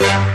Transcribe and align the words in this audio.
Well, 0.00 0.28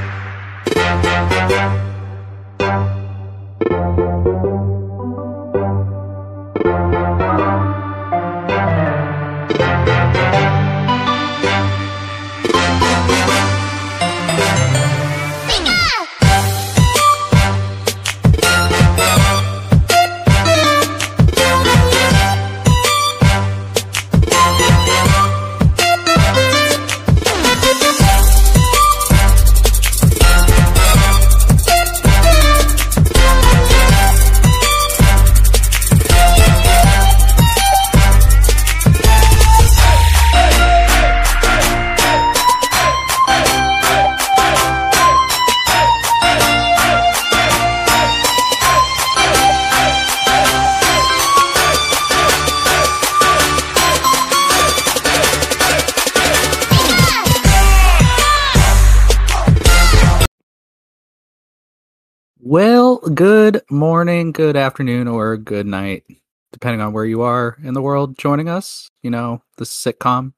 good 64.33 64.57
afternoon, 64.57 65.07
or 65.07 65.37
good 65.37 65.67
night, 65.67 66.03
depending 66.51 66.81
on 66.81 66.91
where 66.91 67.05
you 67.05 67.21
are 67.21 67.55
in 67.63 67.73
the 67.73 67.81
world 67.81 68.17
joining 68.17 68.49
us. 68.49 68.89
You 69.03 69.11
know, 69.11 69.41
the 69.57 69.65
sitcom, 69.65 70.33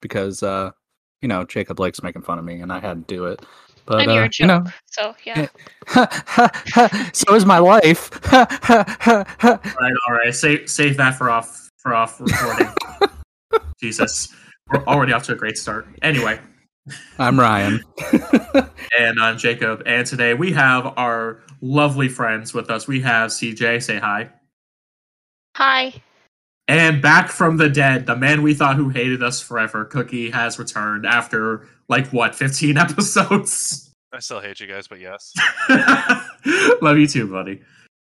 because, 0.00 0.42
uh, 0.42 0.70
you 1.20 1.28
know, 1.28 1.44
Jacob 1.44 1.78
likes 1.78 2.02
making 2.02 2.22
fun 2.22 2.38
of 2.38 2.44
me 2.44 2.60
and 2.60 2.72
I 2.72 2.80
had 2.80 3.06
to 3.06 3.14
do 3.14 3.26
it. 3.26 3.44
But, 3.86 4.00
and 4.00 4.10
uh, 4.10 4.14
you're 4.14 4.24
a 4.24 4.28
joke, 4.30 4.38
you 4.40 4.46
know, 4.46 4.64
so 4.86 5.14
yeah. 5.24 5.46
so 7.12 7.34
is 7.34 7.44
my 7.44 7.58
life. 7.58 8.10
All 8.32 8.46
right, 8.46 9.92
all 10.08 10.14
right. 10.14 10.34
Save 10.34 10.70
save 10.70 10.96
that 10.96 11.16
for 11.16 11.28
off 11.28 11.68
for 11.76 11.94
off 11.94 12.18
recording. 12.18 12.72
Jesus, 13.82 14.34
we're 14.72 14.82
already 14.86 15.12
off 15.12 15.24
to 15.24 15.32
a 15.32 15.36
great 15.36 15.58
start. 15.58 15.86
Anyway, 16.00 16.40
I'm 17.18 17.38
Ryan. 17.38 17.82
and 18.98 19.20
I'm 19.20 19.36
Jacob, 19.36 19.82
and 19.84 20.06
today 20.06 20.32
we 20.32 20.50
have 20.52 20.94
our 20.96 21.42
lovely 21.64 22.08
friends 22.08 22.52
with 22.52 22.70
us. 22.70 22.86
We 22.86 23.00
have 23.00 23.30
CJ. 23.30 23.82
Say 23.82 23.98
hi. 23.98 24.30
Hi. 25.56 25.94
And 26.68 27.02
back 27.02 27.28
from 27.28 27.56
the 27.56 27.68
dead, 27.68 28.06
the 28.06 28.16
man 28.16 28.42
we 28.42 28.54
thought 28.54 28.76
who 28.76 28.90
hated 28.90 29.22
us 29.22 29.40
forever, 29.40 29.84
Cookie, 29.84 30.30
has 30.30 30.58
returned 30.58 31.06
after 31.06 31.66
like 31.88 32.06
what, 32.08 32.34
15 32.34 32.76
episodes? 32.76 33.90
I 34.12 34.20
still 34.20 34.40
hate 34.40 34.60
you 34.60 34.66
guys, 34.66 34.86
but 34.86 35.00
yes. 35.00 35.32
Love 36.82 36.98
you 36.98 37.06
too, 37.06 37.30
buddy. 37.30 37.62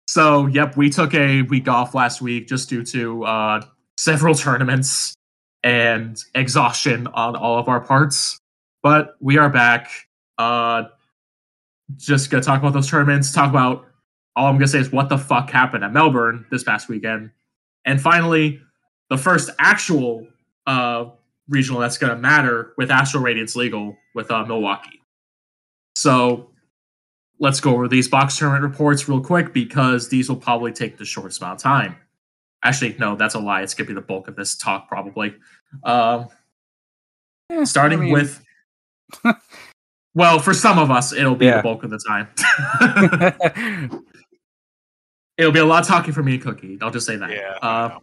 So, 0.07 0.47
yep, 0.47 0.75
we 0.77 0.89
took 0.89 1.13
a 1.13 1.43
week 1.43 1.67
off 1.67 1.95
last 1.95 2.21
week 2.21 2.47
just 2.47 2.69
due 2.69 2.83
to 2.85 3.25
uh, 3.25 3.61
several 3.97 4.35
tournaments 4.35 5.15
and 5.63 6.21
exhaustion 6.35 7.07
on 7.07 7.35
all 7.35 7.57
of 7.57 7.67
our 7.67 7.79
parts. 7.79 8.37
But 8.83 9.15
we 9.19 9.37
are 9.37 9.49
back. 9.49 9.89
Uh, 10.37 10.83
just 11.97 12.29
gonna 12.29 12.43
talk 12.43 12.59
about 12.59 12.73
those 12.73 12.89
tournaments. 12.89 13.31
Talk 13.31 13.49
about 13.49 13.85
all 14.35 14.47
I'm 14.47 14.55
gonna 14.55 14.67
say 14.67 14.79
is 14.79 14.91
what 14.91 15.09
the 15.09 15.17
fuck 15.17 15.49
happened 15.49 15.83
at 15.83 15.93
Melbourne 15.93 16.45
this 16.51 16.63
past 16.63 16.89
weekend, 16.89 17.31
and 17.85 18.01
finally, 18.01 18.59
the 19.09 19.17
first 19.17 19.49
actual 19.59 20.27
uh, 20.67 21.05
regional 21.47 21.79
that's 21.79 21.97
gonna 21.97 22.15
matter 22.15 22.73
with 22.77 22.89
Astral 22.91 23.23
Radiance 23.23 23.55
Legal 23.55 23.95
with 24.15 24.31
uh, 24.31 24.45
Milwaukee. 24.45 25.01
So 25.95 26.49
let's 27.39 27.59
go 27.59 27.73
over 27.73 27.87
these 27.87 28.07
box 28.07 28.37
tournament 28.37 28.63
reports 28.63 29.07
real 29.07 29.21
quick 29.21 29.53
because 29.53 30.09
these 30.09 30.27
will 30.29 30.37
probably 30.37 30.71
take 30.71 30.97
the 30.97 31.05
shortest 31.05 31.41
amount 31.41 31.59
of 31.59 31.63
time. 31.63 31.95
Actually, 32.63 32.95
no, 32.97 33.15
that's 33.15 33.35
a 33.35 33.39
lie. 33.39 33.61
It's 33.61 33.73
gonna 33.73 33.87
be 33.87 33.93
the 33.93 34.01
bulk 34.01 34.27
of 34.27 34.35
this 34.35 34.55
talk 34.55 34.87
probably. 34.87 35.35
Um, 35.83 36.27
starting 37.63 37.99
I 37.99 38.01
mean- 38.03 38.13
with, 38.13 38.43
well, 40.15 40.39
for 40.39 40.53
some 40.53 40.79
of 40.79 40.89
us, 40.89 41.13
it'll 41.13 41.35
be 41.35 41.45
Yeah. 41.45 41.57
the 41.57 41.63
bulk 41.63 41.83
of 41.83 41.91
the 41.91 41.99
time. 41.99 42.27
it'll 45.37 45.51
be 45.51 45.59
a 45.59 45.65
lot 45.65 45.81
of 45.83 45.87
talking 45.87 46.13
for 46.13 46.23
me 46.23 46.35
and 46.35 46.43
Cookie. 46.43 46.77
I'll 46.81 46.91
just 46.91 47.05
say 47.05 47.15
that. 47.17 47.29
Yeah. 47.29 47.57
Uh, 47.61 47.99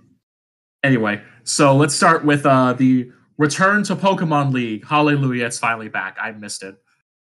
anyway, 0.85 1.23
so 1.45 1.75
let's 1.75 1.95
start 1.95 2.25
with 2.25 2.45
uh, 2.47 2.75
the 2.75 3.11
return 3.39 3.83
to 3.85 3.97
Pokemon 3.97 4.53
League. 4.53 4.87
Hallelujah, 4.87 5.47
it's 5.47 5.59
finally 5.59 5.89
back. 5.89 6.17
I 6.21 6.33
missed 6.33 6.63
it. 6.63 6.77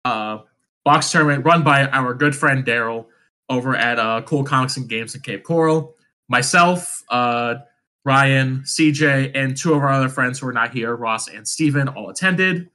Uh, 0.04 0.38
box 0.84 1.12
tournament 1.12 1.44
run 1.44 1.62
by 1.62 1.86
our 1.88 2.14
good 2.14 2.34
friend 2.34 2.64
Daryl 2.64 3.06
over 3.50 3.76
at 3.76 3.98
uh, 3.98 4.22
Cool 4.22 4.44
Comics 4.44 4.76
and 4.76 4.88
Games 4.88 5.14
in 5.14 5.20
Cape 5.20 5.44
Coral. 5.44 5.94
Myself, 6.28 7.02
uh, 7.10 7.56
Ryan, 8.04 8.60
CJ, 8.64 9.32
and 9.34 9.56
two 9.56 9.74
of 9.74 9.80
our 9.82 9.88
other 9.88 10.08
friends 10.08 10.38
who 10.38 10.46
are 10.48 10.52
not 10.52 10.72
here, 10.72 10.94
Ross 10.96 11.28
and 11.28 11.46
Steven, 11.46 11.88
all 11.88 12.08
attended. 12.10 12.70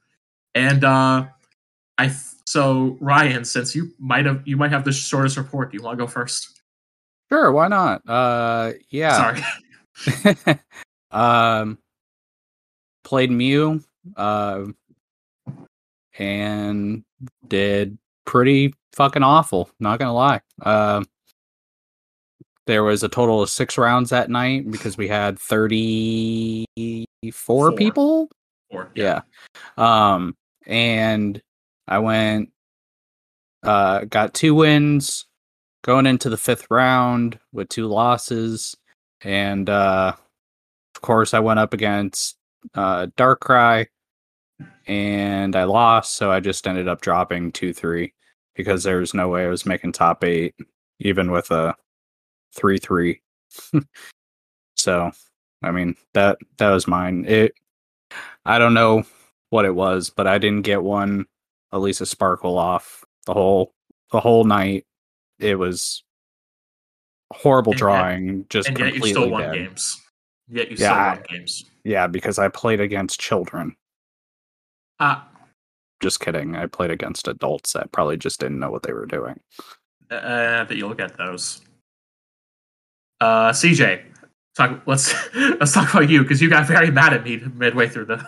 And 0.54 0.84
uh, 0.84 1.26
I 1.98 2.12
so 2.46 2.96
Ryan, 3.00 3.44
since 3.44 3.74
you 3.74 3.92
might 3.98 4.26
have 4.26 4.42
you 4.46 4.56
might 4.56 4.70
have 4.72 4.84
the 4.84 4.92
shortest 4.92 5.36
report, 5.36 5.70
do 5.70 5.76
you 5.76 5.82
want 5.82 5.98
to 5.98 6.04
go 6.04 6.08
first? 6.08 6.62
sure, 7.30 7.50
why 7.52 7.68
not? 7.68 8.02
Uh, 8.08 8.72
yeah. 8.90 9.42
Sorry. 9.96 10.58
um, 11.10 11.78
played 13.02 13.30
Mew, 13.30 13.82
uh, 14.16 14.66
and 16.18 17.04
did 17.48 17.98
pretty 18.24 18.74
fucking 18.92 19.22
awful. 19.22 19.70
Not 19.80 19.98
gonna 19.98 20.14
lie. 20.14 20.40
Um, 20.62 21.06
there 22.66 22.82
was 22.84 23.02
a 23.02 23.08
total 23.08 23.42
of 23.42 23.50
six 23.50 23.76
rounds 23.76 24.10
that 24.10 24.30
night 24.30 24.70
because 24.70 24.96
we 24.96 25.08
had 25.08 25.38
thirty-four 25.38 26.66
Four. 27.32 27.72
people. 27.72 28.28
Or, 28.70 28.90
Yeah. 28.94 29.20
Um, 29.76 30.36
and 30.66 31.40
I 31.86 31.98
went, 31.98 32.50
uh, 33.62 34.04
got 34.04 34.34
two 34.34 34.54
wins 34.54 35.26
going 35.82 36.06
into 36.06 36.30
the 36.30 36.36
fifth 36.36 36.66
round 36.70 37.38
with 37.52 37.68
two 37.68 37.86
losses. 37.86 38.76
And, 39.22 39.68
uh, 39.68 40.14
of 40.94 41.02
course, 41.02 41.34
I 41.34 41.40
went 41.40 41.60
up 41.60 41.74
against, 41.74 42.36
uh, 42.74 43.06
Darkrai 43.16 43.86
and 44.86 45.56
I 45.56 45.64
lost. 45.64 46.16
So 46.16 46.30
I 46.30 46.40
just 46.40 46.66
ended 46.66 46.88
up 46.88 47.00
dropping 47.00 47.52
2 47.52 47.72
3 47.72 48.12
because 48.54 48.84
there 48.84 48.98
was 48.98 49.14
no 49.14 49.28
way 49.28 49.44
I 49.44 49.48
was 49.48 49.66
making 49.66 49.92
top 49.92 50.24
eight, 50.24 50.54
even 51.00 51.30
with 51.30 51.50
a 51.50 51.74
3 52.54 52.78
3. 52.78 53.20
so, 54.76 55.10
I 55.62 55.70
mean, 55.70 55.96
that, 56.14 56.38
that 56.58 56.70
was 56.70 56.86
mine. 56.86 57.24
It, 57.26 57.54
I 58.44 58.58
don't 58.58 58.74
know 58.74 59.04
what 59.50 59.64
it 59.64 59.74
was, 59.74 60.10
but 60.10 60.26
I 60.26 60.38
didn't 60.38 60.62
get 60.62 60.82
one 60.82 61.26
Elesa's 61.74 62.08
Sparkle 62.10 62.56
off 62.56 63.04
the 63.26 63.34
whole 63.34 63.72
the 64.12 64.20
whole 64.20 64.44
night. 64.44 64.84
It 65.40 65.58
was 65.58 66.02
horrible 67.32 67.72
And 67.72 67.80
yet- 67.80 67.84
drawing, 67.84 68.46
just 68.48 68.68
and 68.68 68.78
yet 68.78 68.86
you 68.86 68.92
completely 68.92 69.10
still 69.10 69.30
won 69.30 69.42
dead. 69.42 69.54
games. 69.54 70.00
Yet 70.48 70.70
you 70.70 70.76
Yeah, 70.78 70.90
still 70.92 70.98
I- 71.02 71.14
won 71.14 71.22
games. 71.28 71.64
Yeah, 71.84 72.06
because 72.06 72.38
I 72.38 72.48
played 72.48 72.80
against 72.80 73.20
children. 73.20 73.76
Ah, 75.00 75.28
Just 76.00 76.20
kidding. 76.20 76.54
I 76.54 76.66
played 76.66 76.90
against 76.90 77.28
adults 77.28 77.72
that 77.72 77.90
probably 77.92 78.16
just 78.16 78.38
didn't 78.40 78.58
know 78.60 78.70
what 78.70 78.82
they 78.84 78.92
were 78.92 79.06
doing. 79.06 79.40
uh, 80.10 80.64
but 80.64 80.76
you'll 80.76 80.94
get 80.94 81.16
those. 81.16 81.62
Uh, 83.20 83.50
CJ, 83.52 84.04
talk. 84.56 84.82
Let's 84.86 85.12
let's 85.34 85.72
talk 85.72 85.92
about 85.92 86.08
you 86.10 86.22
because 86.22 86.40
you 86.42 86.50
got 86.50 86.66
very 86.66 86.90
mad 86.90 87.12
at 87.14 87.24
me 87.24 87.38
midway 87.54 87.88
through 87.88 88.04
the 88.06 88.18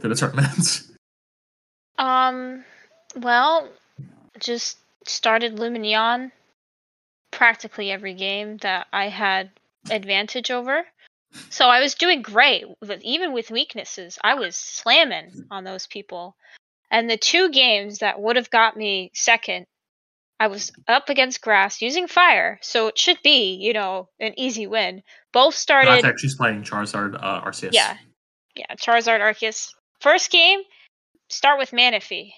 through 0.00 0.08
the 0.10 0.14
tournament. 0.16 0.82
Um, 2.00 2.64
well, 3.22 3.68
just 4.38 4.78
started 5.06 5.56
Lumineon 5.56 6.30
practically 7.30 7.90
every 7.90 8.14
game 8.14 8.56
that 8.58 8.86
I 8.92 9.08
had 9.08 9.50
advantage 9.90 10.50
over. 10.50 10.84
So 11.50 11.66
I 11.68 11.80
was 11.80 11.94
doing 11.94 12.22
great, 12.22 12.64
but 12.80 13.02
even 13.02 13.32
with 13.32 13.50
weaknesses, 13.50 14.18
I 14.22 14.34
was 14.34 14.56
slamming 14.56 15.46
on 15.50 15.64
those 15.64 15.86
people. 15.86 16.36
And 16.90 17.08
the 17.08 17.18
two 17.18 17.50
games 17.50 17.98
that 17.98 18.20
would 18.20 18.36
have 18.36 18.50
got 18.50 18.76
me 18.76 19.10
second, 19.14 19.66
I 20.40 20.46
was 20.46 20.72
up 20.86 21.10
against 21.10 21.42
grass 21.42 21.82
using 21.82 22.06
fire, 22.06 22.58
so 22.62 22.86
it 22.86 22.98
should 22.98 23.18
be, 23.22 23.54
you 23.54 23.72
know, 23.72 24.08
an 24.20 24.38
easy 24.38 24.66
win. 24.66 25.02
Both 25.32 25.54
started 25.54 25.90
she's 26.18 26.36
playing 26.36 26.62
Charizard 26.62 27.16
uh, 27.20 27.42
Arceus. 27.42 27.72
Yeah. 27.72 27.96
Yeah, 28.56 28.74
Charizard 28.76 29.20
Arceus. 29.20 29.74
First 30.00 30.30
game, 30.30 30.60
start 31.28 31.58
with 31.58 31.72
Manaphy. 31.72 32.32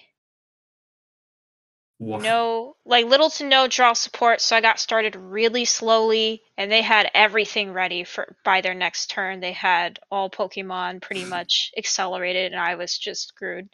Woof. 2.01 2.23
no 2.23 2.75
like 2.83 3.05
little 3.05 3.29
to 3.29 3.45
no 3.45 3.67
draw 3.67 3.93
support 3.93 4.41
so 4.41 4.55
i 4.55 4.61
got 4.61 4.79
started 4.79 5.15
really 5.15 5.65
slowly 5.65 6.41
and 6.57 6.71
they 6.71 6.81
had 6.81 7.11
everything 7.13 7.73
ready 7.73 8.03
for 8.03 8.35
by 8.43 8.61
their 8.61 8.73
next 8.73 9.11
turn. 9.11 9.39
They 9.39 9.51
had 9.51 9.99
all 10.09 10.27
pokemon 10.27 11.03
pretty 11.03 11.25
much 11.35 11.71
accelerated 11.77 12.53
and 12.53 12.59
i 12.59 12.73
was 12.73 12.97
just 12.97 13.27
screwed. 13.27 13.69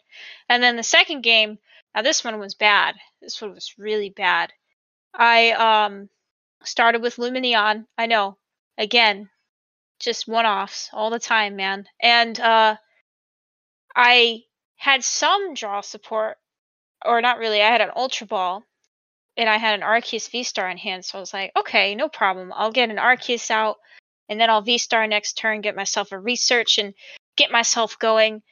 And 0.46 0.62
then 0.62 0.76
the 0.76 0.82
second 0.82 1.22
game 1.22 1.58
now 1.94 2.02
this 2.02 2.22
one 2.22 2.38
was 2.38 2.54
bad. 2.54 2.96
This 3.22 3.40
one 3.40 3.54
was 3.54 3.72
really 3.78 4.10
bad. 4.10 4.52
I 5.14 5.52
um 5.52 6.10
started 6.64 7.00
with 7.00 7.16
lumineon 7.16 7.86
i 7.96 8.04
know. 8.04 8.36
Again 8.76 9.30
just 10.00 10.28
one-offs 10.28 10.90
all 10.92 11.08
the 11.08 11.18
time 11.18 11.56
man. 11.56 11.86
And 11.98 12.38
uh 12.38 12.76
i 13.96 14.42
had 14.76 15.02
some 15.02 15.54
draw 15.54 15.80
support 15.80 16.36
or 17.04 17.20
not 17.20 17.38
really. 17.38 17.62
I 17.62 17.70
had 17.70 17.80
an 17.80 17.90
Ultra 17.94 18.26
Ball 18.26 18.64
and 19.36 19.48
I 19.48 19.56
had 19.56 19.74
an 19.74 19.86
Arceus 19.86 20.30
V 20.30 20.42
Star 20.42 20.68
in 20.68 20.78
hand. 20.78 21.04
So 21.04 21.18
I 21.18 21.20
was 21.20 21.32
like, 21.32 21.52
okay, 21.56 21.94
no 21.94 22.08
problem. 22.08 22.52
I'll 22.54 22.72
get 22.72 22.90
an 22.90 22.96
Arceus 22.96 23.50
out 23.50 23.76
and 24.28 24.40
then 24.40 24.50
I'll 24.50 24.62
V 24.62 24.78
Star 24.78 25.06
next 25.06 25.34
turn, 25.34 25.60
get 25.60 25.76
myself 25.76 26.12
a 26.12 26.18
research 26.18 26.78
and 26.78 26.94
get 27.36 27.50
myself 27.50 27.98
going. 27.98 28.42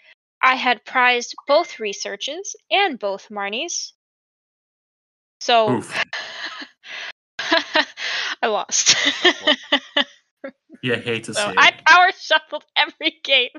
I 0.43 0.55
had 0.55 0.85
prized 0.85 1.35
both 1.49 1.81
researches 1.81 2.55
and 2.71 2.99
both 2.99 3.29
Marnies. 3.31 3.93
So 5.41 5.83
I 7.39 8.47
lost. 8.47 8.97
You 10.83 10.95
hate 10.95 11.25
to 11.25 11.35
see 11.35 11.41
so 11.41 11.51
it. 11.51 11.57
I 11.59 11.73
power 11.85 12.11
shuffled 12.17 12.65
every 12.77 13.19
game. 13.25 13.51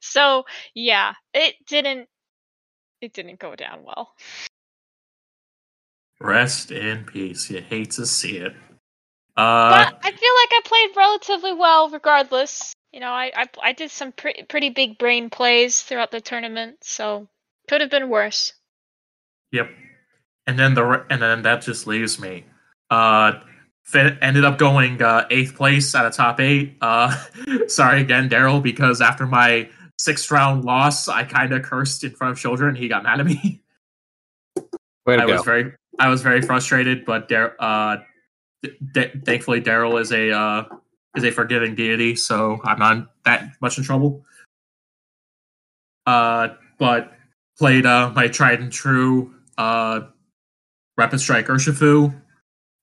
so 0.00 0.44
yeah, 0.74 1.14
it 1.34 1.54
didn't 1.66 2.08
it 3.00 3.12
didn't 3.12 3.38
go 3.38 3.54
down 3.54 3.84
well. 3.84 4.14
Rest 6.20 6.70
in 6.70 7.04
peace. 7.04 7.50
You 7.50 7.60
hate 7.60 7.92
to 7.92 8.06
see 8.06 8.38
it. 8.38 8.52
Uh, 9.36 9.70
but 9.70 10.00
I 10.02 10.10
feel 10.10 10.12
like 10.12 10.50
I 10.52 10.60
played 10.64 10.96
relatively 10.96 11.52
well, 11.52 11.88
regardless. 11.90 12.72
You 12.92 13.00
know, 13.00 13.10
I 13.10 13.30
I, 13.34 13.46
I 13.62 13.72
did 13.72 13.90
some 13.92 14.10
pre- 14.10 14.42
pretty 14.48 14.70
big 14.70 14.98
brain 14.98 15.30
plays 15.30 15.82
throughout 15.82 16.10
the 16.10 16.20
tournament, 16.20 16.78
so 16.82 17.28
could 17.68 17.80
have 17.80 17.90
been 17.90 18.08
worse. 18.08 18.52
Yep. 19.52 19.70
And 20.48 20.58
then 20.58 20.74
the 20.74 20.84
re- 20.84 21.04
and 21.08 21.22
then 21.22 21.42
that 21.42 21.62
just 21.62 21.86
leaves 21.86 22.18
me. 22.18 22.46
Uh, 22.90 23.34
fin- 23.84 24.18
ended 24.20 24.44
up 24.44 24.58
going 24.58 25.00
uh, 25.00 25.26
eighth 25.30 25.54
place 25.54 25.94
out 25.94 26.06
of 26.06 26.14
top 26.14 26.40
eight. 26.40 26.76
Uh, 26.80 27.14
sorry 27.68 28.00
again, 28.00 28.28
Daryl, 28.28 28.60
because 28.60 29.00
after 29.00 29.26
my 29.26 29.68
sixth 29.98 30.30
round 30.30 30.64
loss, 30.64 31.08
I 31.08 31.24
kind 31.24 31.52
of 31.52 31.62
cursed 31.62 32.04
in 32.04 32.12
front 32.12 32.32
of 32.32 32.38
children. 32.38 32.74
He 32.74 32.88
got 32.88 33.02
mad 33.02 33.20
at 33.20 33.26
me. 33.26 33.62
Way 35.06 35.16
to 35.16 35.22
I 35.22 35.26
go. 35.26 35.32
was 35.34 35.42
very 35.42 35.72
I 35.98 36.08
was 36.08 36.22
very 36.22 36.40
frustrated, 36.42 37.04
but 37.04 37.28
Dar- 37.28 37.56
uh, 37.58 37.98
d- 38.62 39.10
thankfully 39.24 39.60
Daryl 39.60 40.00
is 40.00 40.12
a 40.12 40.30
uh, 40.30 40.64
is 41.16 41.24
a 41.24 41.30
forgiving 41.30 41.74
deity, 41.74 42.14
so 42.14 42.60
I'm 42.64 42.78
not 42.78 43.10
that 43.24 43.50
much 43.60 43.78
in 43.78 43.84
trouble. 43.84 44.24
Uh, 46.06 46.48
but 46.78 47.12
played 47.58 47.84
uh, 47.84 48.10
my 48.14 48.28
tried 48.28 48.60
and 48.60 48.72
true 48.72 49.34
uh, 49.58 50.00
Rapid 50.96 51.20
Strike 51.20 51.46
Urshifu, 51.46 52.14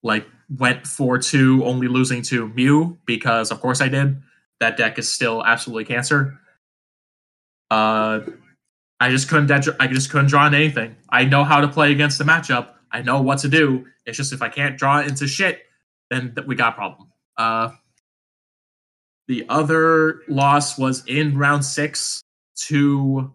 like 0.02 0.26
went 0.58 0.86
four 0.86 1.18
two, 1.18 1.64
only 1.64 1.88
losing 1.88 2.22
to 2.22 2.48
Mew 2.50 2.98
because 3.06 3.50
of 3.50 3.60
course 3.60 3.80
I 3.80 3.88
did. 3.88 4.20
That 4.60 4.76
deck 4.76 4.98
is 4.98 5.12
still 5.12 5.44
absolutely 5.44 5.84
cancer. 5.84 6.38
Uh, 7.70 8.20
I 9.00 9.10
just 9.10 9.28
couldn't. 9.28 9.50
I 9.80 9.86
just 9.88 10.10
couldn't 10.10 10.28
draw 10.28 10.46
in 10.46 10.54
anything. 10.54 10.96
I 11.10 11.24
know 11.24 11.44
how 11.44 11.60
to 11.60 11.68
play 11.68 11.92
against 11.92 12.18
the 12.18 12.24
matchup. 12.24 12.70
I 12.90 13.02
know 13.02 13.20
what 13.20 13.38
to 13.40 13.48
do. 13.48 13.84
It's 14.06 14.16
just 14.16 14.32
if 14.32 14.42
I 14.42 14.48
can't 14.48 14.78
draw 14.78 15.00
into 15.00 15.26
shit, 15.26 15.62
then 16.10 16.34
th- 16.34 16.46
we 16.46 16.54
got 16.54 16.72
a 16.72 16.76
problem. 16.76 17.08
Uh, 17.36 17.70
the 19.28 19.44
other 19.48 20.22
loss 20.28 20.78
was 20.78 21.04
in 21.06 21.36
round 21.36 21.64
six 21.64 22.22
to, 22.68 23.34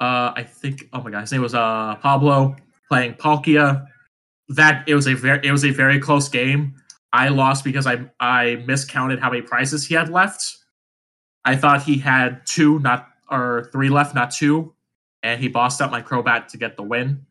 uh, 0.00 0.32
I 0.34 0.42
think. 0.42 0.88
Oh 0.92 1.02
my 1.02 1.10
god, 1.10 1.20
his 1.20 1.32
name 1.32 1.42
was 1.42 1.54
uh 1.54 1.96
Pablo 1.96 2.56
playing 2.88 3.14
Palkia. 3.14 3.86
That 4.48 4.88
it 4.88 4.94
was 4.94 5.06
a 5.06 5.14
very 5.14 5.46
it 5.46 5.52
was 5.52 5.64
a 5.64 5.70
very 5.70 6.00
close 6.00 6.28
game. 6.28 6.74
I 7.12 7.28
lost 7.28 7.64
because 7.64 7.86
I 7.86 8.10
I 8.18 8.64
miscounted 8.66 9.20
how 9.20 9.30
many 9.30 9.42
prizes 9.42 9.86
he 9.86 9.94
had 9.94 10.08
left. 10.08 10.56
I 11.44 11.54
thought 11.54 11.82
he 11.82 11.98
had 11.98 12.44
two, 12.46 12.80
not 12.80 13.08
or 13.30 13.68
three 13.72 13.88
left, 13.88 14.14
not 14.14 14.30
two 14.30 14.72
and 15.26 15.40
he 15.40 15.48
bossed 15.48 15.80
out 15.80 15.90
my 15.90 16.00
Crobat 16.00 16.46
to 16.48 16.56
get 16.56 16.76
the 16.76 16.84
win. 16.84 17.26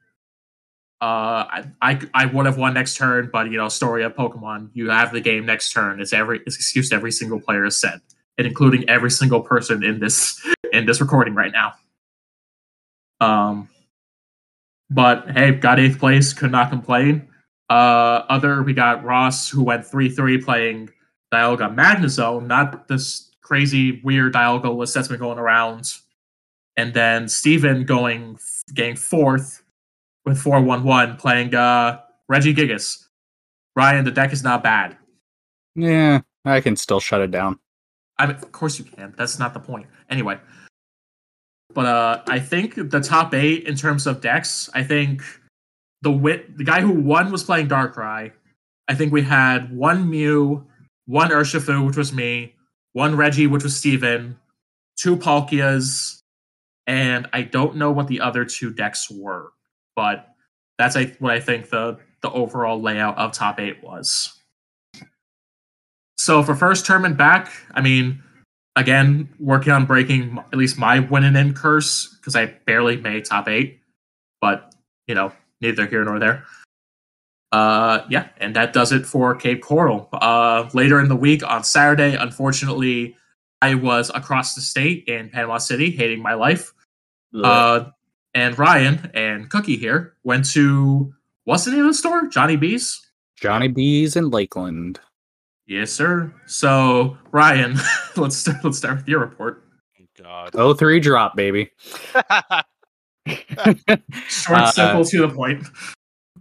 Uh, 1.02 1.46
I, 1.48 1.66
I 1.82 2.00
I 2.14 2.26
would 2.26 2.46
have 2.46 2.58
won 2.58 2.74
next 2.74 2.98
turn, 2.98 3.30
but 3.32 3.50
you 3.50 3.58
know, 3.58 3.70
story 3.70 4.04
of 4.04 4.16
Pokemon, 4.16 4.70
you 4.74 4.90
have 4.90 5.14
the 5.14 5.22
game 5.22 5.46
next 5.46 5.72
turn. 5.72 6.02
It's 6.02 6.14
every 6.14 6.42
it's 6.46 6.56
excuse 6.56 6.92
every 6.92 7.12
single 7.12 7.40
player 7.40 7.64
has 7.64 7.78
said, 7.78 8.02
and 8.38 8.46
including 8.48 8.90
every 8.90 9.12
single 9.12 9.42
person 9.42 9.84
in 9.84 10.00
this 10.00 10.42
in 10.74 10.86
this 10.86 11.00
recording 11.00 11.36
right 11.36 11.52
now. 11.52 11.74
Um, 13.22 13.70
but 14.90 15.30
hey, 15.32 15.52
got 15.52 15.80
eighth 15.80 16.00
place, 16.00 16.34
could 16.34 16.52
not 16.52 16.70
complain. 16.70 17.28
Uh, 17.70 18.24
other 18.30 18.62
we 18.62 18.74
got 18.74 19.04
Ross 19.04 19.50
who 19.50 19.64
went 19.64 19.86
three 19.86 20.10
three 20.10 20.38
playing 20.38 20.90
Dialga 21.34 21.74
Magnezone, 21.74 22.48
not 22.48 22.88
this 22.88 23.25
crazy 23.46 24.02
weird 24.04 24.34
Dialga 24.34 24.76
list 24.76 24.96
that's 24.96 25.08
been 25.08 25.20
going 25.20 25.38
around 25.38 25.94
and 26.78 26.96
then 26.96 27.30
Steven 27.30 27.86
going 27.86 28.40
getting 28.74 28.96
fourth 28.96 29.62
with 30.26 30.40
411 30.40 31.18
playing 31.18 31.54
uh 31.54 32.00
Regigigas. 32.30 33.06
Ryan, 33.76 34.04
the 34.04 34.10
deck 34.10 34.34
is 34.34 34.44
not 34.44 34.64
bad. 34.64 34.98
yeah, 35.76 36.22
I 36.44 36.60
can 36.60 36.76
still 36.76 37.00
shut 37.00 37.22
it 37.22 37.30
down. 37.30 37.60
I 38.18 38.26
mean, 38.26 38.38
of 38.38 38.52
course 38.52 38.80
you 38.80 38.86
can. 38.86 39.14
That's 39.16 39.38
not 39.38 39.54
the 39.54 39.60
point. 39.60 39.86
Anyway. 40.10 40.40
But 41.76 41.86
uh 41.86 42.24
I 42.28 42.40
think 42.40 42.74
the 42.90 43.00
top 43.00 43.36
eight 43.36 43.68
in 43.68 43.76
terms 43.76 44.08
of 44.08 44.22
decks, 44.22 44.72
I 44.74 44.84
think 44.84 45.22
the 46.02 46.12
wit 46.12 46.58
the 46.58 46.64
guy 46.64 46.82
who 46.82 46.94
won 46.94 47.32
was 47.32 47.44
playing 47.44 47.68
Darkrai. 47.68 48.32
I 48.88 48.96
think 48.96 49.14
we 49.14 49.22
had 49.22 49.72
one 49.72 50.10
Mew, 50.10 50.66
one 51.06 51.30
Urshifu, 51.30 51.86
which 51.86 51.98
was 51.98 52.12
me, 52.12 52.56
one 52.96 53.18
Reggie, 53.18 53.46
which 53.46 53.64
was 53.64 53.76
Steven, 53.76 54.38
two 54.96 55.18
Palkias, 55.18 56.22
and 56.88 57.28
I 57.34 57.42
don't 57.42 57.76
know 57.76 57.92
what 57.92 58.08
the 58.08 58.22
other 58.22 58.46
two 58.46 58.72
decks 58.72 59.12
were, 59.12 59.52
but 59.98 60.30
that's 60.78 60.96
what 61.20 61.34
I 61.34 61.42
think 61.42 61.70
the 61.70 62.00
the 62.22 62.32
overall 62.32 62.82
layout 62.82 63.18
of 63.18 63.34
top 63.34 63.60
eight 63.60 63.84
was. 63.84 64.40
So 66.18 66.42
for 66.42 66.56
first 66.56 66.86
tournament 66.86 67.18
back, 67.18 67.52
I 67.74 67.82
mean, 67.82 68.24
again, 68.78 69.28
working 69.40 69.74
on 69.74 69.86
breaking 69.86 70.40
at 70.54 70.58
least 70.58 70.78
my 70.78 71.00
win 71.00 71.26
and 71.26 71.36
in 71.36 71.54
curse 71.54 72.16
because 72.16 72.36
I 72.38 72.46
barely 72.66 72.96
made 72.96 73.26
top 73.26 73.50
eight, 73.50 73.82
but 74.40 74.74
you 75.08 75.16
know, 75.16 75.34
neither 75.60 75.86
here 75.86 76.06
nor 76.06 76.18
there. 76.18 76.46
Uh, 77.56 78.06
yeah, 78.10 78.28
and 78.38 78.54
that 78.54 78.74
does 78.74 78.92
it 78.92 79.06
for 79.06 79.34
Cape 79.34 79.62
Coral. 79.62 80.10
Uh, 80.12 80.70
later 80.74 81.00
in 81.00 81.08
the 81.08 81.16
week 81.16 81.42
on 81.42 81.64
Saturday, 81.64 82.14
unfortunately, 82.16 83.16
I 83.62 83.76
was 83.76 84.12
across 84.14 84.56
the 84.56 84.62
state 84.62 85.06
in 85.08 85.30
Panama 85.30 85.58
City, 85.60 85.90
hating 85.90 86.22
my 86.22 86.34
life. 86.34 86.74
Uh, 87.34 87.86
and 88.34 88.60
Ryan 88.60 89.10
and 89.14 89.50
Cookie 89.50 89.78
here 89.78 90.16
went 90.26 90.52
to 90.52 91.14
what's 91.46 91.64
the 91.64 91.72
name 91.72 91.82
of 91.82 91.88
the 91.88 91.94
store? 91.94 92.28
Johnny 92.28 92.58
B's. 92.58 93.02
Johnny 93.40 93.70
B's 93.70 94.18
in 94.18 94.30
Lakeland. 94.30 95.00
Yes, 95.66 95.92
sir. 95.92 96.34
So 96.48 97.18
Ryan, 97.32 97.78
let's 98.18 98.36
start. 98.36 98.64
Let's 98.66 98.78
start 98.80 98.98
with 98.98 99.08
your 99.08 99.22
report. 99.22 99.64
God. 100.22 100.52
Oh 100.54 100.74
three 100.74 101.00
drop, 101.00 101.36
baby. 101.36 101.72
Short, 104.28 104.60
Uh, 104.60 104.72
simple, 104.72 105.06
to 105.06 105.28
the 105.28 105.34
point. 105.34 105.66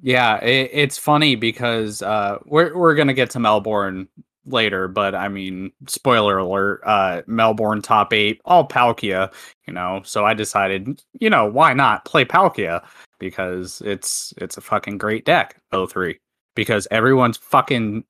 Yeah, 0.05 0.37
it, 0.45 0.71
it's 0.75 0.99
funny 0.99 1.35
because 1.35 2.03
uh, 2.03 2.37
we're 2.45 2.77
we're 2.77 2.95
gonna 2.95 3.15
get 3.15 3.31
to 3.31 3.39
Melbourne 3.41 4.07
later, 4.45 4.87
but 4.87 5.15
I 5.15 5.29
mean, 5.29 5.73
spoiler 5.87 6.37
alert: 6.37 6.83
uh, 6.85 7.23
Melbourne 7.27 7.81
top 7.81 8.13
eight, 8.13 8.43
all 8.45 8.69
Palkia. 8.69 9.33
You 9.67 9.73
know, 9.73 10.03
so 10.05 10.27
I 10.27 10.35
decided, 10.35 11.03
you 11.21 11.31
know, 11.31 11.47
why 11.47 11.73
not 11.73 12.05
play 12.05 12.27
Palkia 12.27 12.85
because 13.19 13.81
it's 13.83 14.35
it's 14.37 14.59
a 14.59 14.61
fucking 14.61 14.99
great 14.99 15.25
deck. 15.25 15.57
03 15.73 16.19
because 16.55 16.87
everyone's 16.91 17.39
fucking 17.39 18.05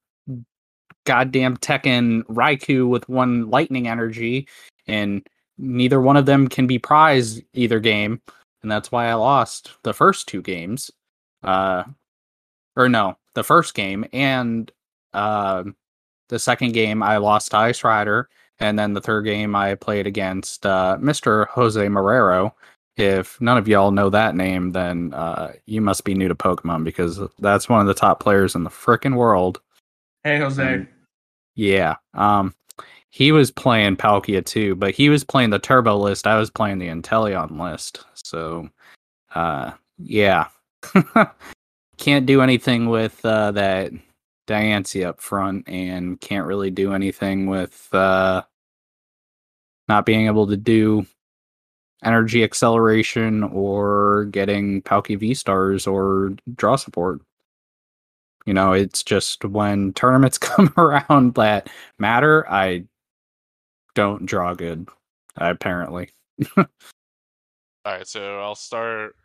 goddamn 1.06 1.56
teching 1.58 2.24
Raikou 2.24 2.88
with 2.88 3.08
one 3.08 3.50
lightning 3.50 3.86
energy, 3.86 4.48
and 4.88 5.24
neither 5.58 6.00
one 6.00 6.16
of 6.16 6.26
them 6.26 6.48
can 6.48 6.66
be 6.66 6.80
prized 6.80 7.40
either 7.52 7.78
game, 7.78 8.20
and 8.62 8.72
that's 8.72 8.90
why 8.90 9.06
I 9.06 9.14
lost 9.14 9.70
the 9.84 9.94
first 9.94 10.26
two 10.26 10.42
games 10.42 10.90
uh 11.44 11.84
or 12.76 12.88
no 12.88 13.16
the 13.34 13.44
first 13.44 13.74
game 13.74 14.04
and 14.12 14.72
um 15.12 15.74
the 16.28 16.38
second 16.38 16.72
game 16.72 17.02
i 17.02 17.16
lost 17.16 17.50
to 17.50 17.56
ice 17.56 17.84
rider 17.84 18.28
and 18.60 18.78
then 18.78 18.94
the 18.94 19.00
third 19.00 19.22
game 19.22 19.54
i 19.54 19.74
played 19.74 20.06
against 20.06 20.64
uh 20.66 20.96
mr 21.00 21.46
jose 21.48 21.86
marrero 21.86 22.52
if 22.96 23.40
none 23.40 23.58
of 23.58 23.66
y'all 23.66 23.90
know 23.90 24.08
that 24.10 24.36
name, 24.36 24.70
then 24.70 25.12
uh, 25.14 25.52
you 25.66 25.80
must 25.80 26.04
be 26.04 26.14
new 26.14 26.28
to 26.28 26.34
Pokemon 26.34 26.84
because 26.84 27.20
that's 27.40 27.68
one 27.68 27.80
of 27.80 27.86
the 27.86 27.94
top 27.94 28.20
players 28.20 28.54
in 28.54 28.62
the 28.62 28.70
frickin' 28.70 29.16
world. 29.16 29.60
Hey, 30.22 30.38
Jose. 30.38 30.62
And, 30.62 30.86
yeah. 31.56 31.96
Um, 32.14 32.54
he 33.10 33.32
was 33.32 33.50
playing 33.50 33.96
Palkia 33.96 34.44
too, 34.44 34.76
but 34.76 34.94
he 34.94 35.08
was 35.08 35.24
playing 35.24 35.50
the 35.50 35.58
Turbo 35.58 35.96
list. 35.96 36.26
I 36.26 36.38
was 36.38 36.50
playing 36.50 36.78
the 36.78 36.88
Inteleon 36.88 37.58
list. 37.60 38.04
So, 38.14 38.68
uh, 39.34 39.72
yeah. 39.98 40.46
can't 41.98 42.26
do 42.26 42.40
anything 42.40 42.88
with 42.88 43.24
uh, 43.24 43.52
that 43.52 43.92
Diancie 44.46 45.06
up 45.06 45.20
front, 45.20 45.68
and 45.68 46.20
can't 46.20 46.46
really 46.46 46.70
do 46.70 46.92
anything 46.92 47.46
with 47.46 47.88
uh, 47.92 48.42
not 49.88 50.06
being 50.06 50.26
able 50.26 50.46
to 50.46 50.56
do 50.56 51.06
energy 52.02 52.44
acceleration 52.44 53.42
or 53.42 54.26
getting 54.26 54.82
Palkia 54.82 55.18
V 55.18 55.34
stars 55.34 55.86
or 55.86 56.34
draw 56.54 56.76
support. 56.76 57.20
You 58.46 58.52
know, 58.52 58.72
it's 58.72 59.02
just 59.02 59.44
when 59.44 59.94
tournaments 59.94 60.38
come 60.38 60.72
around 60.76 61.34
that 61.34 61.70
matter, 61.98 62.48
I 62.50 62.84
don't 63.94 64.26
draw 64.26 64.54
good, 64.54 64.88
apparently. 65.36 66.10
All 66.56 66.66
right, 67.86 68.06
so 68.06 68.40
I'll 68.40 68.54
start. 68.54 69.16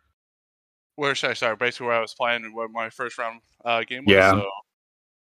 Where 1.00 1.14
should 1.14 1.30
I 1.30 1.32
start? 1.32 1.58
Basically, 1.58 1.86
where 1.86 1.96
I 1.96 2.00
was 2.00 2.12
playing 2.12 2.54
what 2.54 2.70
my 2.72 2.90
first 2.90 3.16
round 3.16 3.40
uh, 3.64 3.84
game 3.84 4.04
was. 4.04 4.12
Yeah. 4.12 4.32
So, 4.32 4.50